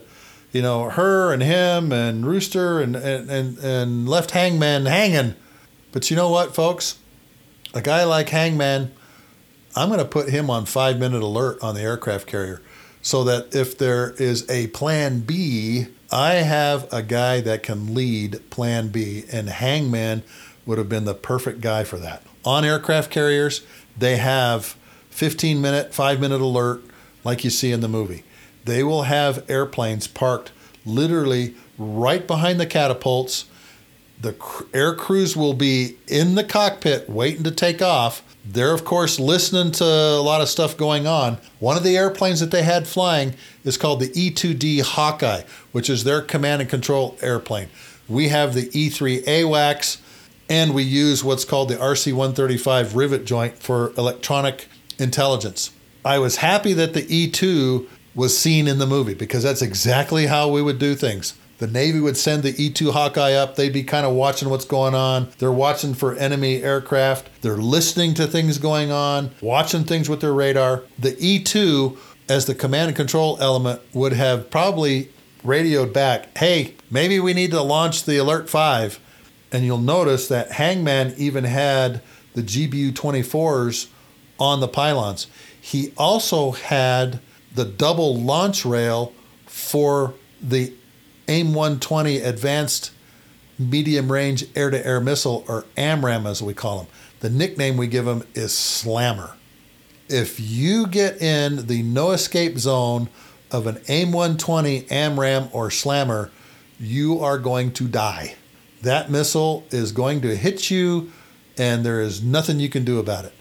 you 0.52 0.62
know, 0.62 0.90
her 0.92 1.34
and 1.34 1.42
him 1.42 1.92
and 1.92 2.26
Rooster 2.26 2.80
and, 2.80 2.96
and, 2.96 3.30
and, 3.32 3.58
and 3.58 4.08
left 4.08 4.32
Hangman 4.32 4.86
hanging? 4.86 5.34
But 5.92 6.12
you 6.12 6.16
know 6.16 6.30
what, 6.30 6.54
folks? 6.54 7.00
A 7.74 7.82
guy 7.82 8.04
like 8.04 8.30
Hangman, 8.30 8.92
I'm 9.76 9.90
going 9.90 10.00
to 10.00 10.06
put 10.06 10.30
him 10.30 10.52
on 10.52 10.66
five 10.66 11.00
minute 11.00 11.24
alert 11.24 11.58
on 11.64 11.74
the 11.74 11.82
aircraft 11.82 12.28
carrier 12.28 12.62
so 13.02 13.24
that 13.24 13.56
if 13.56 13.78
there 13.78 14.12
is 14.20 14.48
a 14.50 14.68
plan 14.68 15.22
B, 15.22 15.88
I 16.12 16.36
have 16.36 16.92
a 16.94 17.02
guy 17.02 17.42
that 17.42 17.64
can 17.64 17.94
lead 17.94 18.50
plan 18.50 18.90
B, 18.90 19.26
and 19.32 19.50
Hangman 19.50 20.24
would 20.66 20.78
have 20.78 20.90
been 20.90 21.06
the 21.06 21.14
perfect 21.14 21.62
guy 21.62 21.84
for 21.84 21.98
that. 21.98 22.24
On 22.44 22.66
aircraft 22.66 23.12
carriers, 23.12 23.66
they 23.98 24.18
have 24.18 24.76
15 25.10 25.62
minute, 25.62 25.94
five 25.94 26.20
minute 26.20 26.42
alert, 26.42 26.84
like 27.24 27.44
you 27.44 27.50
see 27.50 27.72
in 27.72 27.82
the 27.82 27.88
movie. 27.88 28.24
They 28.66 28.84
will 28.84 29.04
have 29.04 29.50
airplanes 29.50 30.08
parked 30.08 30.52
literally 30.86 31.56
right 31.78 32.26
behind 32.26 32.60
the 32.60 32.66
catapults. 32.66 33.46
The 34.20 34.36
air 34.74 34.96
crews 34.96 35.36
will 35.36 35.54
be 35.54 35.98
in 36.08 36.36
the 36.36 36.44
cockpit 36.44 37.10
waiting 37.10 37.44
to 37.44 37.52
take 37.52 37.82
off 37.82 38.24
they're, 38.48 38.74
of 38.74 38.86
course, 38.86 39.20
listening 39.20 39.72
to 39.74 39.84
a 39.84 40.22
lot 40.22 40.42
of 40.42 40.50
stuff 40.50 40.78
going 40.78 41.08
on. 41.08 41.40
One 41.60 41.78
of 41.78 41.84
the 41.84 41.98
airplanes 41.98 42.40
that 42.42 42.52
they 42.52 42.62
had 42.62 42.88
flying 42.88 43.34
is 43.64 43.76
called 43.76 44.00
the 44.00 44.12
E 44.14 44.30
2D 44.30 44.82
Hawkeye, 44.82 45.42
which 45.72 45.90
is 45.90 46.04
their 46.04 46.22
command 46.22 46.62
and 46.62 46.70
control 46.70 47.18
airplane. 47.22 47.70
We 48.08 48.28
have 48.28 48.54
the 48.54 48.70
E 48.72 48.90
3 48.90 49.24
AWACS, 49.24 49.98
and 50.50 50.74
we 50.74 50.84
use 50.84 51.24
what's 51.24 51.46
called 51.46 51.70
the 51.70 51.76
RC 51.76 52.14
135 52.14 52.96
rivet 52.96 53.26
joint 53.26 53.58
for 53.58 53.92
electronic 53.98 54.68
intelligence. 55.00 55.72
I 56.04 56.20
was 56.20 56.38
happy 56.38 56.74
that 56.74 56.94
the 56.94 57.06
E 57.14 57.30
2 57.30 57.88
was 58.14 58.38
seen 58.38 58.68
in 58.68 58.78
the 58.78 58.86
movie 58.86 59.14
because 59.14 59.44
that's 59.44 59.62
exactly 59.62 60.28
how 60.28 60.48
we 60.48 60.62
would 60.62 60.80
do 60.80 60.96
things. 60.96 61.34
The 61.58 61.68
Navy 61.68 62.00
would 62.00 62.18
send 62.18 62.44
the 62.44 62.54
E 62.62 62.70
2 62.70 62.92
Hawkeye 62.92 63.34
up. 63.34 63.56
They'd 63.56 63.74
be 63.74 63.84
kind 63.84 64.06
of 64.06 64.14
watching 64.14 64.50
what's 64.50 64.66
going 64.66 64.94
on. 64.94 65.30
They're 65.40 65.52
watching 65.52 65.94
for 65.94 66.14
enemy 66.16 66.62
aircraft. 66.62 67.30
They're 67.42 67.58
listening 67.58 68.14
to 68.16 68.28
things 68.28 68.58
going 68.58 68.92
on, 68.92 69.32
watching 69.42 69.86
things 69.86 70.10
with 70.10 70.22
their 70.22 70.34
radar. 70.34 70.84
The 71.00 71.16
E 71.18 71.42
2, 71.42 71.98
as 72.28 72.46
the 72.46 72.56
command 72.56 72.90
and 72.90 72.96
control 72.96 73.38
element, 73.40 73.82
would 73.94 74.14
have 74.14 74.50
probably 74.50 75.10
radioed 75.44 75.94
back, 75.94 76.38
hey, 76.38 76.74
maybe 76.90 77.20
we 77.20 77.34
need 77.34 77.52
to 77.52 77.62
launch 77.62 78.04
the 78.04 78.18
Alert 78.18 78.50
5. 78.50 79.00
And 79.56 79.64
you'll 79.64 79.78
notice 79.78 80.28
that 80.28 80.52
Hangman 80.52 81.14
even 81.18 81.46
had 81.46 82.02
the 82.34 82.42
GBU 82.42 82.92
24s 82.92 83.88
on 84.38 84.60
the 84.60 84.68
pylons. 84.68 85.28
He 85.62 85.94
also 85.98 86.52
had 86.52 87.22
the 87.54 87.64
double 87.64 88.18
launch 88.18 88.66
rail 88.66 89.14
for 89.46 90.14
the 90.42 90.74
AIM 91.30 91.54
120 91.54 92.18
Advanced 92.18 92.92
Medium 93.58 94.12
Range 94.12 94.46
Air 94.58 94.72
to 94.72 94.86
Air 94.86 95.00
Missile, 95.00 95.46
or 95.48 95.64
AMRAAM 95.78 96.26
as 96.26 96.42
we 96.44 96.54
call 96.54 96.80
them. 96.80 96.88
The 97.22 97.30
nickname 97.30 97.78
we 97.78 97.88
give 97.88 98.04
them 98.04 98.28
is 98.34 98.54
Slammer. 98.54 99.38
If 100.10 100.38
you 100.38 100.86
get 100.86 101.22
in 101.22 101.68
the 101.68 101.82
no 101.82 102.12
escape 102.12 102.58
zone 102.58 103.08
of 103.52 103.68
an 103.68 103.80
AIM 103.88 104.12
120 104.12 104.82
AMRAAM 104.92 105.48
or 105.54 105.72
Slammer, 105.72 106.30
you 106.78 107.22
are 107.22 107.38
going 107.38 107.72
to 107.72 107.88
die. 107.88 108.36
That 108.86 109.10
missile 109.10 109.66
is 109.72 109.92
going 109.92 110.22
to 110.22 110.36
hit 110.36 110.70
you 110.70 111.12
and 111.58 111.84
there 111.84 112.00
is 112.02 112.22
nothing 112.22 112.60
you 112.60 112.70
can 112.70 112.86
do 112.86 113.00
about 113.00 113.26
it. 113.26 113.34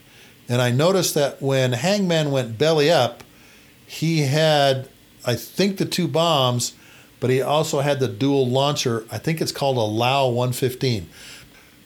And 0.49 0.59
I 0.59 0.71
noticed 0.71 1.13
that 1.13 1.39
when 1.39 1.73
Hangman 1.73 2.31
went 2.31 2.57
belly 2.57 2.89
up, 2.89 3.23
he 3.85 4.21
had, 4.21 4.89
I 5.23 5.35
think, 5.35 5.77
the 5.77 5.85
two 5.85 6.07
bombs, 6.07 6.73
but 7.19 7.29
he 7.29 7.43
also 7.43 7.81
had 7.81 7.99
the 7.99 8.07
dual 8.07 8.47
launcher. 8.47 9.05
I 9.11 9.19
think 9.19 9.39
it's 9.39 9.51
called 9.51 9.77
a 9.77 9.81
LAU 9.81 10.29
115, 10.29 11.07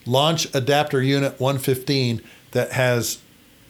Launch 0.05 0.47
Adapter 0.55 1.03
Unit 1.03 1.38
115, 1.38 2.22
that 2.51 2.72
has 2.72 3.20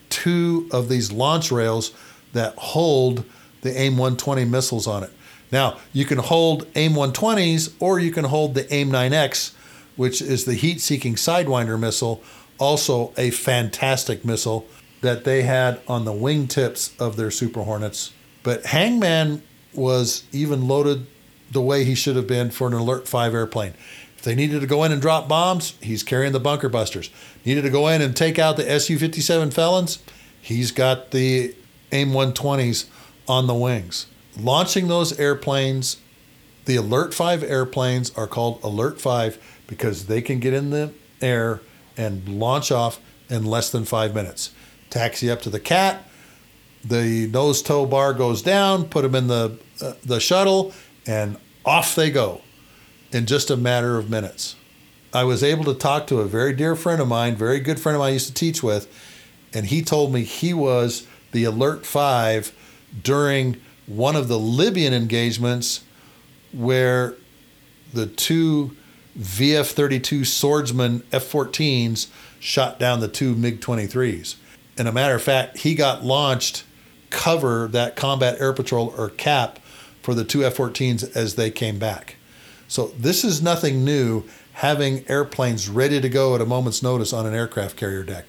two 0.09 0.69
of 0.71 0.87
these 0.89 1.11
launch 1.11 1.51
rails 1.51 1.93
that 2.33 2.53
hold 2.57 3.25
the 3.61 3.71
AIM 3.71 3.93
120 3.93 4.45
missiles 4.45 4.85
on 4.85 5.03
it. 5.03 5.11
Now, 5.51 5.79
you 5.93 6.05
can 6.05 6.19
hold 6.19 6.67
AIM 6.75 6.93
120s 6.93 7.73
or 7.79 7.97
you 7.97 8.11
can 8.11 8.25
hold 8.25 8.53
the 8.53 8.71
AIM 8.71 8.91
9X, 8.91 9.55
which 9.99 10.21
is 10.21 10.45
the 10.45 10.53
heat 10.53 10.79
seeking 10.79 11.15
Sidewinder 11.15 11.77
missile, 11.77 12.23
also 12.57 13.11
a 13.17 13.31
fantastic 13.31 14.23
missile 14.23 14.65
that 15.01 15.25
they 15.25 15.41
had 15.41 15.81
on 15.89 16.05
the 16.05 16.13
wingtips 16.13 16.97
of 16.97 17.17
their 17.17 17.29
Super 17.29 17.63
Hornets. 17.63 18.13
But 18.41 18.67
Hangman 18.67 19.43
was 19.73 20.23
even 20.31 20.69
loaded 20.69 21.05
the 21.51 21.59
way 21.59 21.83
he 21.83 21.95
should 21.95 22.15
have 22.15 22.27
been 22.27 22.49
for 22.49 22.65
an 22.69 22.73
Alert 22.75 23.09
5 23.09 23.35
airplane. 23.35 23.73
If 24.15 24.23
they 24.23 24.35
needed 24.35 24.61
to 24.61 24.67
go 24.67 24.85
in 24.85 24.93
and 24.93 25.01
drop 25.01 25.27
bombs, 25.27 25.73
he's 25.81 26.01
carrying 26.01 26.31
the 26.31 26.39
bunker 26.39 26.69
busters. 26.69 27.09
Needed 27.43 27.63
to 27.63 27.69
go 27.69 27.89
in 27.89 28.01
and 28.01 28.15
take 28.15 28.39
out 28.39 28.55
the 28.55 28.79
Su 28.79 28.97
57 28.97 29.51
felons, 29.51 29.99
he's 30.41 30.71
got 30.71 31.11
the 31.11 31.53
AIM 31.91 32.11
120s 32.11 32.85
on 33.27 33.47
the 33.47 33.53
wings. 33.53 34.07
Launching 34.39 34.87
those 34.87 35.19
airplanes, 35.19 35.97
the 36.63 36.77
Alert 36.77 37.13
5 37.13 37.43
airplanes 37.43 38.11
are 38.15 38.27
called 38.27 38.63
Alert 38.63 39.01
5 39.01 39.57
because 39.69 40.07
they 40.07 40.21
can 40.21 40.39
get 40.39 40.53
in 40.53 40.71
the 40.71 40.91
air 41.21 41.61
and 41.95 42.27
launch 42.27 42.71
off 42.71 42.99
in 43.29 43.45
less 43.45 43.71
than 43.71 43.85
five 43.85 44.15
minutes. 44.15 44.51
Taxi 44.89 45.29
up 45.29 45.41
to 45.43 45.49
the 45.49 45.59
cat, 45.59 46.09
the 46.83 47.27
nose 47.27 47.61
tow 47.61 47.85
bar 47.85 48.13
goes 48.13 48.41
down, 48.41 48.85
put 48.85 49.03
them 49.03 49.13
in 49.13 49.27
the, 49.27 49.59
uh, 49.79 49.93
the 50.03 50.19
shuttle, 50.19 50.73
and 51.05 51.37
off 51.63 51.93
they 51.93 52.09
go 52.09 52.41
in 53.11 53.27
just 53.27 53.51
a 53.51 53.55
matter 53.55 53.97
of 53.97 54.09
minutes. 54.09 54.55
I 55.13 55.23
was 55.23 55.43
able 55.43 55.65
to 55.65 55.73
talk 55.75 56.07
to 56.07 56.19
a 56.19 56.25
very 56.25 56.53
dear 56.53 56.75
friend 56.75 56.99
of 56.99 57.07
mine, 57.07 57.35
very 57.35 57.59
good 57.59 57.79
friend 57.79 57.95
of 57.95 57.99
mine 57.99 58.09
I 58.09 58.13
used 58.13 58.27
to 58.27 58.33
teach 58.33 58.63
with, 58.63 58.87
and 59.53 59.67
he 59.67 59.83
told 59.83 60.11
me 60.11 60.23
he 60.23 60.53
was 60.53 61.05
the 61.31 61.43
Alert 61.43 61.85
5 61.85 62.51
during 63.03 63.57
one 63.85 64.15
of 64.15 64.27
the 64.27 64.39
Libyan 64.39 64.93
engagements 64.93 65.83
where 66.51 67.15
the 67.93 68.07
two 68.07 68.75
VF 69.19 69.71
32 69.71 70.23
Swordsmen 70.23 71.03
F 71.11 71.29
14s 71.29 72.07
shot 72.39 72.79
down 72.79 73.01
the 73.01 73.07
two 73.07 73.35
MiG 73.35 73.59
23s. 73.59 74.35
And 74.77 74.87
a 74.87 74.93
matter 74.93 75.15
of 75.15 75.21
fact, 75.21 75.57
he 75.57 75.75
got 75.75 76.05
launched 76.05 76.63
cover 77.09 77.67
that 77.67 77.95
combat 77.95 78.39
air 78.39 78.53
patrol 78.53 78.93
or 78.97 79.09
CAP 79.09 79.59
for 80.01 80.13
the 80.13 80.23
two 80.23 80.45
F 80.45 80.55
14s 80.55 81.15
as 81.15 81.35
they 81.35 81.51
came 81.51 81.77
back. 81.77 82.15
So 82.67 82.87
this 82.97 83.25
is 83.25 83.41
nothing 83.41 83.83
new 83.83 84.23
having 84.53 85.07
airplanes 85.09 85.67
ready 85.67 85.99
to 85.99 86.07
go 86.07 86.35
at 86.35 86.41
a 86.41 86.45
moment's 86.45 86.81
notice 86.81 87.11
on 87.11 87.25
an 87.25 87.33
aircraft 87.33 87.75
carrier 87.75 88.03
deck. 88.03 88.25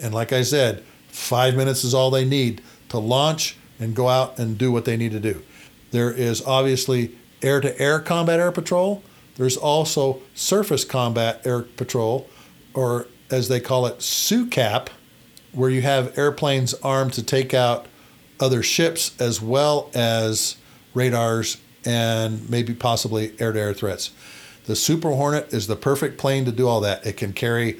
And 0.00 0.12
like 0.12 0.32
I 0.32 0.42
said, 0.42 0.82
five 1.08 1.54
minutes 1.54 1.84
is 1.84 1.94
all 1.94 2.10
they 2.10 2.24
need 2.24 2.62
to 2.88 2.98
launch 2.98 3.56
and 3.78 3.94
go 3.94 4.08
out 4.08 4.38
and 4.38 4.58
do 4.58 4.72
what 4.72 4.84
they 4.86 4.96
need 4.96 5.12
to 5.12 5.20
do. 5.20 5.42
There 5.90 6.10
is 6.10 6.42
obviously 6.44 7.12
air 7.42 7.60
to 7.60 7.78
air 7.80 8.00
combat 8.00 8.40
air 8.40 8.50
patrol. 8.50 9.02
There's 9.36 9.56
also 9.56 10.20
surface 10.34 10.84
combat 10.84 11.42
air 11.44 11.62
patrol, 11.62 12.28
or 12.74 13.06
as 13.30 13.48
they 13.48 13.60
call 13.60 13.86
it, 13.86 13.98
SUCAP, 13.98 14.88
where 15.52 15.70
you 15.70 15.82
have 15.82 16.16
airplanes 16.18 16.74
armed 16.74 17.12
to 17.14 17.22
take 17.22 17.54
out 17.54 17.86
other 18.40 18.62
ships 18.62 19.18
as 19.20 19.40
well 19.40 19.90
as 19.94 20.56
radars 20.94 21.58
and 21.84 22.48
maybe 22.50 22.74
possibly 22.74 23.34
air 23.38 23.52
to 23.52 23.60
air 23.60 23.74
threats. 23.74 24.10
The 24.66 24.76
Super 24.76 25.10
Hornet 25.10 25.52
is 25.52 25.66
the 25.66 25.76
perfect 25.76 26.18
plane 26.18 26.44
to 26.44 26.52
do 26.52 26.66
all 26.66 26.80
that. 26.80 27.06
It 27.06 27.16
can 27.16 27.32
carry 27.32 27.78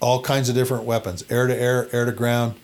all 0.00 0.20
kinds 0.20 0.48
of 0.48 0.54
different 0.54 0.84
weapons 0.84 1.24
air 1.30 1.46
to 1.46 1.58
air, 1.58 1.88
air 1.92 2.04
to 2.04 2.12
ground. 2.12 2.54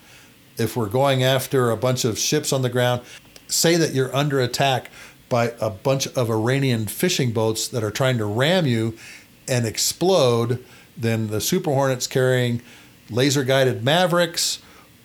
If 0.59 0.76
we're 0.76 0.88
going 0.88 1.22
after 1.22 1.70
a 1.70 1.76
bunch 1.76 2.05
of 2.05 2.18
ships 2.18 2.53
on 2.53 2.62
the 2.62 2.68
ground, 2.68 3.03
say 3.47 3.76
that 3.76 3.95
you're 3.95 4.14
under 4.14 4.41
attack 4.41 4.91
by 5.31 5.55
a 5.61 5.70
bunch 5.70 6.07
of 6.09 6.28
Iranian 6.28 6.87
fishing 6.87 7.33
boats 7.33 7.66
that 7.68 7.83
are 7.83 7.91
trying 7.91 8.18
to 8.18 8.26
ram 8.26 8.66
you 8.66 8.99
and 9.49 9.64
explode, 9.64 10.62
then 10.97 11.28
the 11.28 11.41
Super 11.41 11.70
Hornet's 11.70 12.07
carrying 12.07 12.61
laser 13.09 13.45
guided 13.45 13.83
Mavericks 13.83 14.59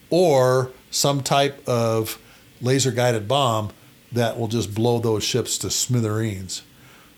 or 0.09 0.71
some 0.91 1.23
type 1.23 1.65
of 1.67 2.19
laser 2.59 2.91
guided 2.91 3.27
bomb 3.27 3.69
that 4.11 4.37
will 4.37 4.47
just 4.47 4.75
blow 4.75 4.99
those 4.99 5.23
ships 5.23 5.57
to 5.59 5.69
smithereens. 5.69 6.63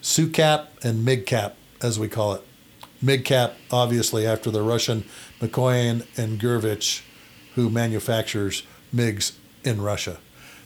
SUCAP 0.01 0.67
and 0.83 1.05
MIGCAP, 1.05 1.53
as 1.81 1.99
we 1.99 2.07
call 2.07 2.33
it. 2.33 2.41
MIGCAP, 3.03 3.53
obviously, 3.71 4.25
after 4.25 4.51
the 4.51 4.61
Russian 4.61 5.05
Mikoyan 5.39 6.05
and 6.17 6.39
Gurevich, 6.39 7.01
who 7.55 7.69
manufactures 7.69 8.63
MiGs 8.93 9.33
in 9.63 9.81
Russia. 9.81 10.17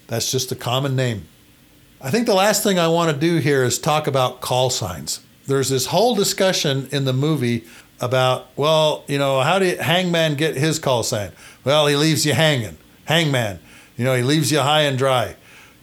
That's 0.08 0.32
just 0.32 0.52
a 0.52 0.56
common 0.56 0.96
name. 0.96 1.28
I 2.04 2.10
think 2.10 2.26
the 2.26 2.34
last 2.34 2.64
thing 2.64 2.80
I 2.80 2.88
want 2.88 3.12
to 3.12 3.18
do 3.18 3.38
here 3.38 3.64
is 3.64 3.78
talk 3.78 4.08
about 4.08 4.42
call 4.42 4.72
signs. 4.72 5.20
There's 5.46 5.70
this 5.70 5.88
whole 5.88 6.16
discussion 6.16 6.90
in 6.92 7.06
the 7.06 7.14
movie 7.14 7.64
about, 8.00 8.48
well, 8.56 9.04
you 9.08 9.20
know, 9.20 9.42
how 9.42 9.60
did 9.60 9.80
Hangman 9.80 10.34
get 10.34 10.56
his 10.56 10.80
call 10.80 11.04
sign? 11.04 11.32
Well, 11.64 11.86
he 11.86 11.96
leaves 11.96 12.26
you 12.26 12.34
hanging. 12.34 12.78
Hangman. 13.06 13.60
You 13.98 14.06
know, 14.06 14.16
he 14.16 14.24
leaves 14.24 14.52
you 14.52 14.62
high 14.62 14.82
and 14.82 14.98
dry. 14.98 15.36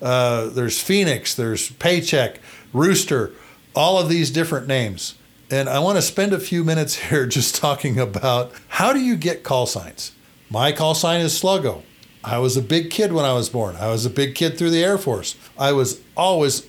Uh, 0.03 0.49
there's 0.49 0.81
Phoenix, 0.81 1.37
there's 1.37 1.71
Paycheck, 1.71 2.41
Rooster, 2.73 3.31
all 3.77 4.01
of 4.01 4.09
these 4.09 4.33
different 4.33 4.67
names. 4.67 5.15
And 5.53 5.69
I 5.69 5.79
want 5.79 5.99
to 5.99 6.03
spend 6.03 6.33
a 6.33 6.41
few 6.41 6.65
minutes 6.65 6.97
here 7.11 7.27
just 7.27 7.55
talking 7.55 8.01
about 8.01 8.53
how 8.67 8.93
do 8.93 8.99
you 8.99 9.15
get 9.15 9.45
call 9.45 9.67
signs? 9.67 10.11
My 10.51 10.73
call 10.73 10.97
sign 10.97 11.21
is 11.21 11.41
Sluggo. 11.41 11.83
I 12.29 12.39
was 12.39 12.59
a 12.59 12.63
big 12.63 12.91
kid 12.91 13.15
when 13.15 13.25
I 13.25 13.33
was 13.33 13.49
born. 13.49 13.77
I 13.77 13.89
was 13.89 14.05
a 14.05 14.11
big 14.11 14.35
kid 14.35 14.59
through 14.59 14.69
the 14.69 14.85
Air 14.85 14.99
Force. 14.99 15.35
I 15.59 15.73
was 15.73 16.03
always 16.15 16.67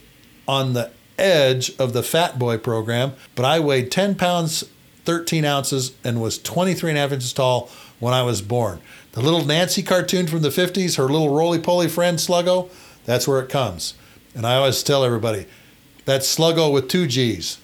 on 0.48 0.72
the 0.72 0.90
edge 1.18 1.78
of 1.78 1.92
the 1.92 2.02
fat 2.02 2.40
boy 2.40 2.58
program, 2.58 3.12
but 3.36 3.44
I 3.44 3.60
weighed 3.60 3.92
10 3.92 4.16
pounds, 4.16 4.64
13 5.04 5.44
ounces, 5.44 5.92
and 6.02 6.22
was 6.22 6.38
23 6.42 6.92
and 6.92 6.98
a 6.98 7.02
half 7.02 7.12
inches 7.12 7.34
tall 7.34 7.70
when 8.00 8.14
I 8.14 8.24
was 8.24 8.42
born. 8.42 8.80
The 9.12 9.22
little 9.22 9.44
Nancy 9.46 9.84
cartoon 9.84 10.28
from 10.28 10.44
the 10.44 10.50
50s, 10.50 10.96
her 10.96 11.04
little 11.04 11.36
roly 11.36 11.60
poly 11.60 11.90
friend 11.90 12.18
Sluggo, 12.18 12.70
that's 13.04 13.28
where 13.28 13.42
it 13.42 13.50
comes. 13.50 13.96
And 14.34 14.48
I 14.48 14.56
always 14.56 14.82
tell 14.82 15.04
everybody 15.04 15.46
that's 16.06 16.34
Sluggo 16.34 16.72
with 16.72 16.88
two 16.88 17.06
G's. 17.06 17.58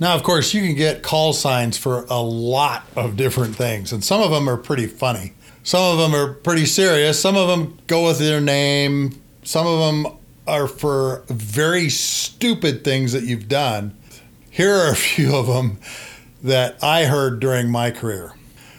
Now, 0.00 0.14
of 0.14 0.22
course, 0.22 0.54
you 0.54 0.62
can 0.62 0.74
get 0.74 1.02
call 1.02 1.34
signs 1.34 1.76
for 1.76 2.06
a 2.08 2.20
lot 2.20 2.86
of 2.96 3.16
different 3.16 3.56
things, 3.56 3.92
and 3.92 4.02
some 4.02 4.22
of 4.22 4.30
them 4.30 4.48
are 4.48 4.56
pretty 4.56 4.86
funny. 4.86 5.34
Some 5.66 5.82
of 5.82 5.98
them 5.98 6.14
are 6.14 6.32
pretty 6.32 6.64
serious. 6.64 7.20
Some 7.20 7.36
of 7.36 7.48
them 7.48 7.76
go 7.88 8.06
with 8.06 8.20
their 8.20 8.40
name. 8.40 9.20
Some 9.42 9.66
of 9.66 9.80
them 9.80 10.16
are 10.46 10.68
for 10.68 11.24
very 11.26 11.88
stupid 11.88 12.84
things 12.84 13.12
that 13.12 13.24
you've 13.24 13.48
done. 13.48 13.92
Here 14.48 14.72
are 14.72 14.92
a 14.92 14.96
few 15.10 15.34
of 15.34 15.48
them 15.48 15.80
that 16.40 16.80
I 16.84 17.06
heard 17.06 17.40
during 17.40 17.68
my 17.68 17.90
career. 17.90 18.32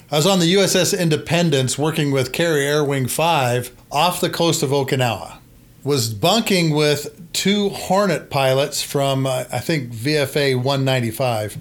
I 0.09 0.15
was 0.15 0.25
on 0.25 0.39
the 0.39 0.53
USS 0.53 0.97
Independence 0.97 1.77
working 1.77 2.11
with 2.11 2.31
Carrier 2.31 2.75
Air 2.75 2.83
Wing 2.85 3.07
5 3.07 3.75
off 3.91 4.21
the 4.21 4.29
coast 4.29 4.63
of 4.63 4.69
Okinawa. 4.69 5.39
Was 5.83 6.13
bunking 6.13 6.73
with 6.73 7.33
two 7.33 7.67
Hornet 7.67 8.29
pilots 8.29 8.81
from, 8.81 9.25
uh, 9.25 9.43
I 9.51 9.59
think, 9.59 9.91
VFA 9.91 10.55
195. 10.55 11.57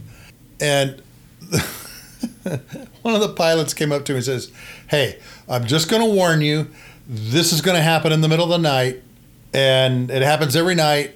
And 0.61 1.03
one 3.03 3.15
of 3.15 3.21
the 3.21 3.33
pilots 3.35 3.75
came 3.75 3.93
up 3.93 4.05
to 4.07 4.13
me 4.13 4.17
and 4.17 4.25
says, 4.25 4.51
Hey, 4.89 5.19
I'm 5.49 5.67
just 5.67 5.91
going 5.91 6.03
to 6.03 6.09
warn 6.09 6.41
you, 6.41 6.69
this 7.07 7.53
is 7.53 7.61
going 7.61 7.77
to 7.77 7.83
happen 7.83 8.13
in 8.13 8.21
the 8.21 8.29
middle 8.29 8.45
of 8.45 8.51
the 8.51 8.59
night. 8.59 9.03
And 9.53 10.11
it 10.11 10.23
happens 10.23 10.57
every 10.57 10.75
night. 10.75 11.15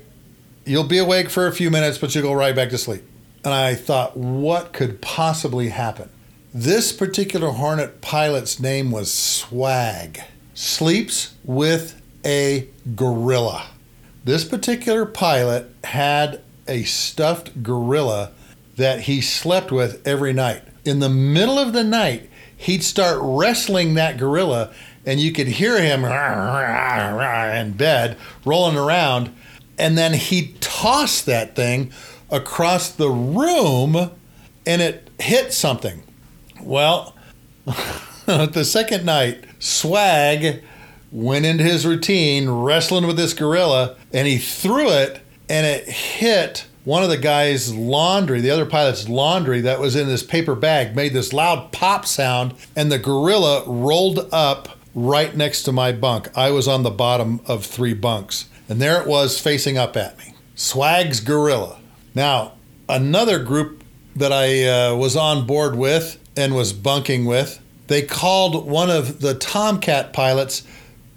You'll 0.65 0.85
be 0.85 0.99
awake 0.99 1.31
for 1.31 1.47
a 1.47 1.53
few 1.53 1.71
minutes, 1.71 1.99
but 1.99 2.15
you'll 2.15 2.25
go 2.25 2.33
right 2.33 2.55
back 2.55 2.71
to 2.71 2.79
sleep. 2.79 3.03
And 3.45 3.53
I 3.53 3.75
thought, 3.75 4.17
what 4.17 4.73
could 4.73 5.01
possibly 5.01 5.69
happen? 5.69 6.11
This 6.53 6.93
particular 6.93 7.51
Hornet 7.51 8.01
pilot's 8.01 8.61
name 8.61 8.91
was 8.91 9.11
Swag. 9.11 10.21
Sleeps 10.55 11.35
with 11.45 12.01
a 12.25 12.69
gorilla. 12.95 13.67
This 14.25 14.45
particular 14.45 15.07
pilot 15.07 15.71
had 15.85 16.43
a 16.69 16.83
stuffed 16.85 17.63
gorilla 17.63 18.33
that 18.77 19.03
he 19.03 19.21
slept 19.21 19.73
with 19.73 20.07
every 20.07 20.33
night. 20.33 20.63
In 20.85 21.01
the 21.01 21.09
middle 21.09 21.59
of 21.59 21.73
the 21.73 21.85
night, 21.85 22.29
he'd 22.57 22.83
start 22.83 23.19
wrestling 23.21 23.95
that 23.95 24.19
gorilla, 24.19 24.73
and 25.05 25.21
you 25.21 25.33
could 25.33 25.49
hear 25.49 25.81
him 25.81 26.05
in 26.05 27.73
bed 27.73 28.17
rolling 28.45 28.77
around, 28.77 29.35
and 29.79 29.97
then 29.97 30.15
he'd 30.15 30.61
toss 30.61 31.23
that 31.23 31.57
thing 31.57 31.93
across 32.31 32.91
the 32.91 33.11
room 33.11 34.11
and 34.67 34.83
it 34.83 35.11
hit 35.19 35.53
something. 35.53 36.03
Well, 36.61 37.15
the 38.27 38.65
second 38.65 39.05
night, 39.05 39.45
Swag 39.59 40.63
went 41.11 41.45
into 41.45 41.65
his 41.65 41.87
routine 41.87 42.49
wrestling 42.49 43.07
with 43.07 43.17
this 43.17 43.35
gorilla 43.35 43.97
and 44.13 44.29
he 44.29 44.39
threw 44.39 44.91
it 44.91 45.21
and 45.49 45.67
it 45.67 45.89
hit 45.89 46.67
one 46.85 47.03
of 47.03 47.11
the 47.11 47.19
guy's 47.19 47.75
laundry, 47.75 48.41
the 48.41 48.51
other 48.51 48.67
pilot's 48.67 49.09
laundry 49.09 49.61
that 49.61 49.81
was 49.81 49.97
in 49.97 50.09
this 50.09 50.23
paper 50.23 50.55
bag, 50.55 50.97
made 50.97 51.13
this 51.13 51.33
loud 51.33 51.73
pop 51.73 52.07
sound, 52.07 52.55
and 52.75 52.91
the 52.91 52.99
gorilla 52.99 53.65
rolled 53.67 54.29
up 54.33 54.79
right 54.95 55.37
next 55.37 55.63
to 55.65 55.73
my 55.73 55.93
bunk. 55.93 56.29
I 56.37 56.51
was 56.51 56.67
on 56.67 56.83
the 56.83 56.91
bottom 56.91 57.41
of 57.47 57.67
three 57.67 57.95
bunks, 57.95 58.49
and 58.69 58.81
there 58.81 59.01
it 59.01 59.07
was 59.07 59.39
facing 59.39 59.77
up 59.77 59.97
at 59.97 60.19
me. 60.19 60.35
Swag's 60.55 61.21
gorilla. 61.21 61.79
Now, 62.15 62.53
another 62.89 63.39
group 63.39 63.85
that 64.17 64.33
I 64.33 64.65
uh, 64.65 64.97
was 64.97 65.17
on 65.17 65.47
board 65.47 65.77
with 65.77 66.19
and 66.37 66.55
was 66.55 66.73
bunking 66.73 67.25
with, 67.25 67.61
they 67.87 68.03
called 68.03 68.69
one 68.69 68.91
of 68.91 69.21
the 69.21 69.35
Tomcat 69.35 70.13
pilots 70.13 70.63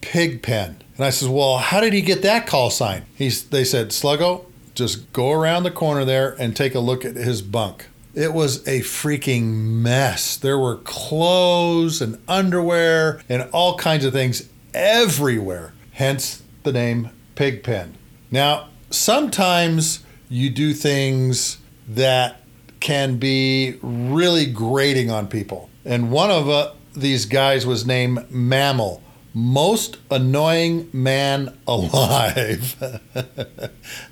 Pigpen. 0.01 0.77
And 0.97 1.05
I 1.05 1.09
said, 1.09 1.29
Well, 1.29 1.57
how 1.57 1.79
did 1.79 1.93
he 1.93 2.01
get 2.01 2.21
that 2.21 2.45
call 2.45 2.69
sign? 2.69 3.05
He's, 3.15 3.43
they 3.49 3.63
said, 3.63 3.89
Sluggo, 3.89 4.45
just 4.73 5.11
go 5.13 5.31
around 5.31 5.63
the 5.63 5.71
corner 5.71 6.05
there 6.05 6.35
and 6.39 6.55
take 6.55 6.75
a 6.75 6.79
look 6.79 7.05
at 7.05 7.15
his 7.15 7.41
bunk. 7.41 7.87
It 8.13 8.33
was 8.33 8.67
a 8.67 8.81
freaking 8.81 9.45
mess. 9.81 10.37
There 10.37 10.57
were 10.57 10.77
clothes 10.77 12.01
and 12.01 12.21
underwear 12.27 13.21
and 13.27 13.49
all 13.51 13.77
kinds 13.77 14.05
of 14.05 14.13
things 14.13 14.47
everywhere, 14.73 15.73
hence 15.91 16.43
the 16.63 16.71
name 16.71 17.09
Pigpen. 17.35 17.97
Now, 18.29 18.69
sometimes 18.89 20.03
you 20.29 20.49
do 20.49 20.73
things 20.73 21.57
that 21.87 22.41
can 22.79 23.17
be 23.17 23.79
really 23.81 24.45
grating 24.45 25.09
on 25.09 25.27
people. 25.27 25.69
And 25.85 26.11
one 26.11 26.31
of 26.31 26.49
uh, 26.49 26.73
these 26.95 27.25
guys 27.25 27.65
was 27.65 27.85
named 27.85 28.29
Mammal 28.29 29.02
most 29.33 29.97
annoying 30.11 30.89
man 30.93 31.57
alive. 31.67 32.75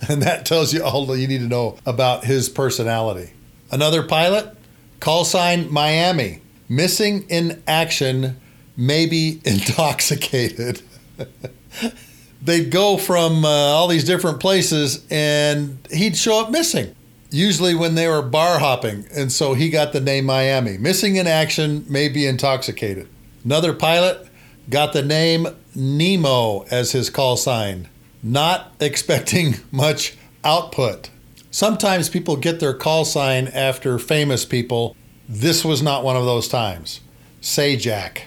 and 0.10 0.22
that 0.22 0.46
tells 0.46 0.74
you 0.74 0.84
all 0.84 1.16
you 1.16 1.28
need 1.28 1.40
to 1.40 1.48
know 1.48 1.78
about 1.86 2.26
his 2.26 2.50
personality. 2.50 3.34
Another 3.72 4.04
pilot, 4.04 4.58
call 5.00 5.24
sign 5.24 5.72
Miami, 5.72 6.42
missing 6.68 7.26
in 7.30 7.62
action, 7.68 8.40
maybe 8.76 9.42
intoxicated. 9.46 10.82
They'd 12.42 12.72
go 12.72 12.98
from 12.98 13.46
uh, 13.46 13.48
all 13.48 13.88
these 13.88 14.04
different 14.04 14.40
places 14.40 15.06
and 15.12 15.78
he'd 15.92 16.18
show 16.18 16.42
up 16.42 16.50
missing, 16.50 16.96
usually 17.30 17.76
when 17.76 17.94
they 17.94 18.08
were 18.08 18.24
bar 18.24 18.58
hopping. 18.58 19.06
And 19.14 19.32
so 19.32 19.54
he 19.54 19.70
got 19.70 19.94
the 19.94 20.02
name 20.02 20.26
Miami. 20.26 20.80
Missing 20.80 21.18
in 21.18 21.28
action, 21.28 21.86
maybe 21.88 22.26
intoxicated. 22.26 23.08
Another 23.46 23.74
pilot, 23.74 24.28
got 24.70 24.94
the 24.94 25.02
name 25.02 25.48
Nemo 25.76 26.66
as 26.72 26.92
his 26.92 27.10
call 27.10 27.38
sign, 27.38 27.88
not 28.22 28.74
expecting 28.80 29.56
much 29.72 30.16
output. 30.44 31.10
Sometimes 31.50 32.10
people 32.10 32.38
get 32.38 32.60
their 32.60 32.74
call 32.74 33.06
sign 33.06 33.48
after 33.48 34.00
famous 34.00 34.46
people. 34.46 34.96
This 35.28 35.66
was 35.66 35.82
not 35.82 36.04
one 36.04 36.16
of 36.16 36.26
those 36.26 36.48
times. 36.48 37.02
Sajak, 37.42 38.24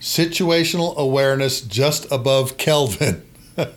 situational 0.00 0.96
awareness 0.96 1.60
just 1.60 2.10
above 2.12 2.58
Kelvin. 2.58 3.22
and 3.56 3.70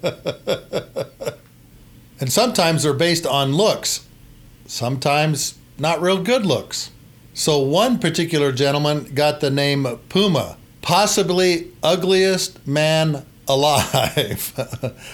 sometimes 2.28 2.84
they're 2.84 2.94
based 2.94 3.26
on 3.26 3.54
looks, 3.54 4.06
sometimes 4.66 5.58
not 5.78 6.02
real 6.02 6.22
good 6.22 6.46
looks. 6.46 6.92
So 7.34 7.60
one 7.60 7.98
particular 7.98 8.52
gentleman 8.52 9.14
got 9.16 9.40
the 9.40 9.50
name 9.50 9.88
Puma 10.10 10.58
possibly 10.82 11.72
ugliest 11.84 12.66
man 12.68 13.26
alive. 13.48 14.54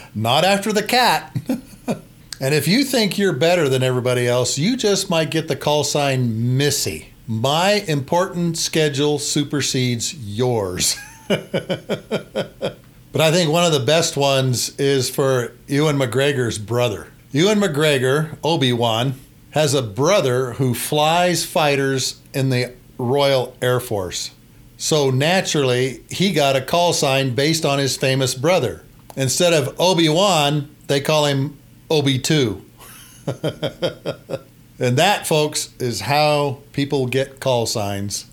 Not 0.15 0.43
after 0.43 0.71
the 0.71 0.83
cat. 0.83 1.35
and 1.87 2.53
if 2.53 2.67
you 2.67 2.83
think 2.83 3.17
you're 3.17 3.33
better 3.33 3.67
than 3.69 3.83
everybody 3.83 4.27
else, 4.27 4.57
you 4.57 4.77
just 4.77 5.09
might 5.09 5.31
get 5.31 5.47
the 5.47 5.55
call 5.55 5.83
sign 5.83 6.57
Missy. 6.57 7.09
My 7.27 7.83
important 7.87 8.57
schedule 8.57 9.19
supersedes 9.19 10.13
yours. 10.13 10.97
but 11.27 11.51
I 13.15 13.31
think 13.31 13.51
one 13.51 13.65
of 13.65 13.73
the 13.73 13.83
best 13.85 14.15
ones 14.15 14.77
is 14.79 15.09
for 15.09 15.51
Ewan 15.67 15.97
McGregor's 15.97 16.57
brother. 16.57 17.07
Ewan 17.33 17.59
McGregor, 17.59 18.37
Obi 18.43 18.71
Wan, 18.71 19.15
has 19.51 19.73
a 19.73 19.81
brother 19.81 20.53
who 20.53 20.73
flies 20.73 21.43
fighters 21.43 22.21
in 22.33 22.49
the 22.49 22.73
Royal 22.97 23.57
Air 23.61 23.81
Force. 23.81 24.31
So 24.77 25.09
naturally, 25.09 26.03
he 26.09 26.31
got 26.31 26.55
a 26.55 26.61
call 26.61 26.93
sign 26.93 27.33
based 27.33 27.65
on 27.65 27.79
his 27.79 27.97
famous 27.97 28.35
brother. 28.35 28.83
Instead 29.15 29.53
of 29.53 29.75
Obi 29.79 30.07
Wan, 30.07 30.73
they 30.85 31.01
call 31.01 31.25
him 31.25 31.57
Obi 31.89 32.19
2. 32.19 32.63
and 33.27 34.97
that, 34.97 35.25
folks, 35.25 35.73
is 35.79 36.01
how 36.01 36.59
people 36.73 37.07
get 37.07 37.39
call 37.39 37.65
signs 37.65 38.27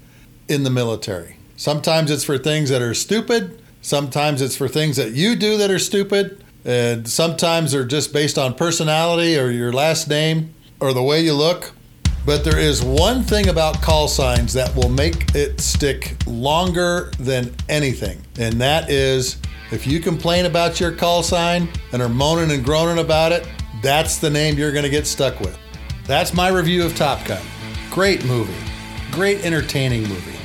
in 0.46 0.62
the 0.62 0.70
military. 0.70 1.36
Sometimes 1.56 2.10
it's 2.10 2.24
for 2.24 2.36
things 2.36 2.68
that 2.68 2.82
are 2.82 2.94
stupid, 2.94 3.62
sometimes 3.80 4.42
it's 4.42 4.56
for 4.56 4.68
things 4.68 4.96
that 4.96 5.12
you 5.12 5.36
do 5.36 5.56
that 5.56 5.70
are 5.70 5.78
stupid, 5.78 6.44
and 6.64 7.08
sometimes 7.08 7.72
they're 7.72 7.84
just 7.84 8.12
based 8.12 8.36
on 8.36 8.54
personality 8.54 9.38
or 9.38 9.50
your 9.50 9.72
last 9.72 10.08
name 10.08 10.54
or 10.80 10.92
the 10.92 11.02
way 11.02 11.22
you 11.22 11.32
look. 11.32 11.72
But 12.26 12.42
there 12.42 12.58
is 12.58 12.82
one 12.82 13.22
thing 13.22 13.48
about 13.48 13.82
call 13.82 14.08
signs 14.08 14.54
that 14.54 14.74
will 14.74 14.88
make 14.88 15.34
it 15.34 15.60
stick 15.60 16.16
longer 16.26 17.10
than 17.18 17.54
anything, 17.68 18.18
and 18.38 18.54
that 18.60 18.90
is 18.90 19.36
if 19.70 19.86
you 19.86 20.00
complain 20.00 20.46
about 20.46 20.80
your 20.80 20.92
call 20.92 21.22
sign 21.22 21.68
and 21.92 22.00
are 22.00 22.08
moaning 22.08 22.50
and 22.50 22.64
groaning 22.64 23.04
about 23.04 23.32
it, 23.32 23.46
that's 23.82 24.18
the 24.18 24.30
name 24.30 24.56
you're 24.56 24.72
going 24.72 24.84
to 24.84 24.90
get 24.90 25.06
stuck 25.06 25.38
with. 25.40 25.58
That's 26.06 26.32
my 26.32 26.48
review 26.48 26.84
of 26.84 26.96
Top 26.96 27.24
Gun. 27.26 27.42
Great 27.90 28.24
movie, 28.24 28.54
great 29.10 29.44
entertaining 29.44 30.02
movie. 30.08 30.38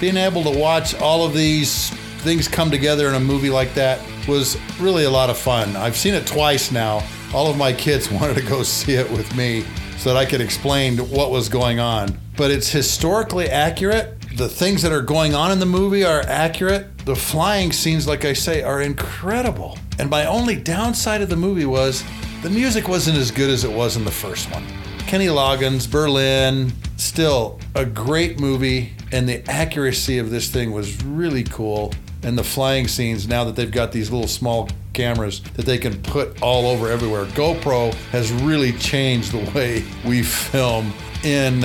Being 0.00 0.16
able 0.16 0.44
to 0.44 0.56
watch 0.56 0.94
all 1.00 1.26
of 1.26 1.34
these 1.34 1.90
things 2.20 2.46
come 2.46 2.70
together 2.70 3.08
in 3.08 3.14
a 3.14 3.20
movie 3.20 3.50
like 3.50 3.74
that 3.74 4.00
was 4.28 4.56
really 4.78 5.04
a 5.04 5.10
lot 5.10 5.30
of 5.30 5.36
fun. 5.36 5.74
I've 5.76 5.96
seen 5.96 6.14
it 6.14 6.26
twice 6.26 6.70
now. 6.70 7.02
All 7.34 7.50
of 7.50 7.56
my 7.56 7.72
kids 7.72 8.08
wanted 8.12 8.36
to 8.36 8.42
go 8.42 8.62
see 8.62 8.94
it 8.94 9.10
with 9.10 9.34
me 9.34 9.64
so 10.04 10.12
that 10.12 10.18
I 10.18 10.26
could 10.26 10.42
explain 10.42 10.98
what 10.98 11.30
was 11.30 11.48
going 11.48 11.80
on. 11.80 12.18
But 12.36 12.50
it's 12.50 12.68
historically 12.68 13.48
accurate. 13.48 14.20
The 14.36 14.50
things 14.50 14.82
that 14.82 14.92
are 14.92 15.00
going 15.00 15.34
on 15.34 15.50
in 15.50 15.60
the 15.60 15.64
movie 15.64 16.04
are 16.04 16.20
accurate. 16.20 16.98
The 17.06 17.16
flying 17.16 17.72
scenes, 17.72 18.06
like 18.06 18.26
I 18.26 18.34
say, 18.34 18.60
are 18.60 18.82
incredible. 18.82 19.78
And 19.98 20.10
my 20.10 20.26
only 20.26 20.56
downside 20.56 21.22
of 21.22 21.30
the 21.30 21.36
movie 21.36 21.64
was 21.64 22.04
the 22.42 22.50
music 22.50 22.86
wasn't 22.86 23.16
as 23.16 23.30
good 23.30 23.48
as 23.48 23.64
it 23.64 23.72
was 23.72 23.96
in 23.96 24.04
the 24.04 24.10
first 24.10 24.52
one. 24.52 24.66
Kenny 25.06 25.28
Loggins, 25.28 25.90
Berlin, 25.90 26.70
still 26.98 27.58
a 27.74 27.86
great 27.86 28.38
movie, 28.38 28.92
and 29.10 29.26
the 29.26 29.42
accuracy 29.50 30.18
of 30.18 30.28
this 30.28 30.50
thing 30.50 30.72
was 30.72 31.02
really 31.02 31.44
cool. 31.44 31.94
And 32.22 32.36
the 32.36 32.44
flying 32.44 32.88
scenes, 32.88 33.26
now 33.26 33.44
that 33.44 33.56
they've 33.56 33.72
got 33.72 33.90
these 33.90 34.10
little 34.10 34.28
small 34.28 34.68
cameras 34.94 35.40
that 35.54 35.66
they 35.66 35.78
can 35.78 36.00
put 36.02 36.40
all 36.40 36.66
over 36.66 36.88
everywhere. 36.88 37.26
GoPro 37.26 37.92
has 38.10 38.32
really 38.32 38.72
changed 38.72 39.32
the 39.32 39.50
way 39.52 39.84
we 40.06 40.22
film 40.22 40.92
in 41.22 41.60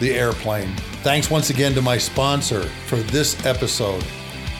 the 0.00 0.12
airplane. 0.12 0.74
Thanks 1.02 1.30
once 1.30 1.50
again 1.50 1.74
to 1.74 1.82
my 1.82 1.98
sponsor 1.98 2.62
for 2.86 2.96
this 2.96 3.44
episode, 3.46 4.04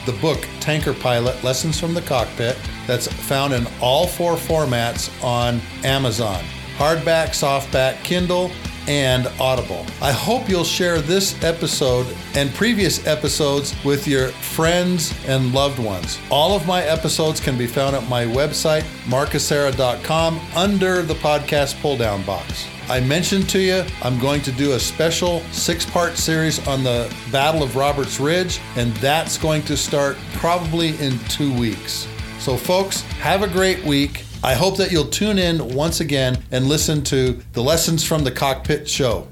the 0.05 0.13
book 0.13 0.45
Tanker 0.59 0.93
Pilot 0.93 1.43
Lessons 1.43 1.79
from 1.79 1.93
the 1.93 2.01
Cockpit, 2.01 2.57
that's 2.87 3.07
found 3.07 3.53
in 3.53 3.67
all 3.81 4.07
four 4.07 4.35
formats 4.35 5.09
on 5.23 5.61
Amazon 5.83 6.43
hardback, 6.77 7.29
softback, 7.29 8.03
Kindle, 8.03 8.51
and 8.87 9.27
Audible. 9.39 9.85
I 10.01 10.11
hope 10.11 10.49
you'll 10.49 10.63
share 10.63 10.99
this 11.01 11.41
episode 11.43 12.07
and 12.35 12.53
previous 12.53 13.05
episodes 13.05 13.75
with 13.83 14.07
your 14.07 14.29
friends 14.29 15.13
and 15.27 15.53
loved 15.53 15.79
ones. 15.79 16.19
All 16.29 16.55
of 16.55 16.67
my 16.67 16.83
episodes 16.83 17.39
can 17.39 17.57
be 17.57 17.67
found 17.67 17.95
at 17.95 18.07
my 18.09 18.25
website, 18.25 18.83
markhasara.com, 19.05 20.39
under 20.55 21.01
the 21.01 21.15
podcast 21.15 21.79
pull 21.81 21.97
down 21.97 22.23
box. 22.23 22.67
I 22.89 22.99
mentioned 22.99 23.49
to 23.49 23.59
you 23.59 23.83
I'm 24.01 24.19
going 24.19 24.41
to 24.41 24.51
do 24.51 24.73
a 24.73 24.79
special 24.79 25.39
six 25.51 25.85
part 25.85 26.17
series 26.17 26.65
on 26.67 26.83
the 26.83 27.13
Battle 27.31 27.63
of 27.63 27.75
Roberts 27.75 28.19
Ridge, 28.19 28.59
and 28.75 28.93
that's 28.97 29.37
going 29.37 29.61
to 29.63 29.77
start 29.77 30.17
probably 30.33 30.97
in 30.99 31.17
two 31.29 31.53
weeks. 31.57 32.07
So, 32.39 32.57
folks, 32.57 33.01
have 33.21 33.41
a 33.41 33.47
great 33.47 33.83
week. 33.85 34.25
I 34.43 34.55
hope 34.55 34.75
that 34.75 34.91
you'll 34.91 35.05
tune 35.05 35.39
in 35.39 35.73
once 35.73 36.01
again 36.01 36.43
and 36.51 36.67
listen 36.67 37.01
to 37.05 37.41
the 37.53 37.63
Lessons 37.63 38.03
from 38.03 38.25
the 38.25 38.31
Cockpit 38.31 38.89
show. 38.89 39.29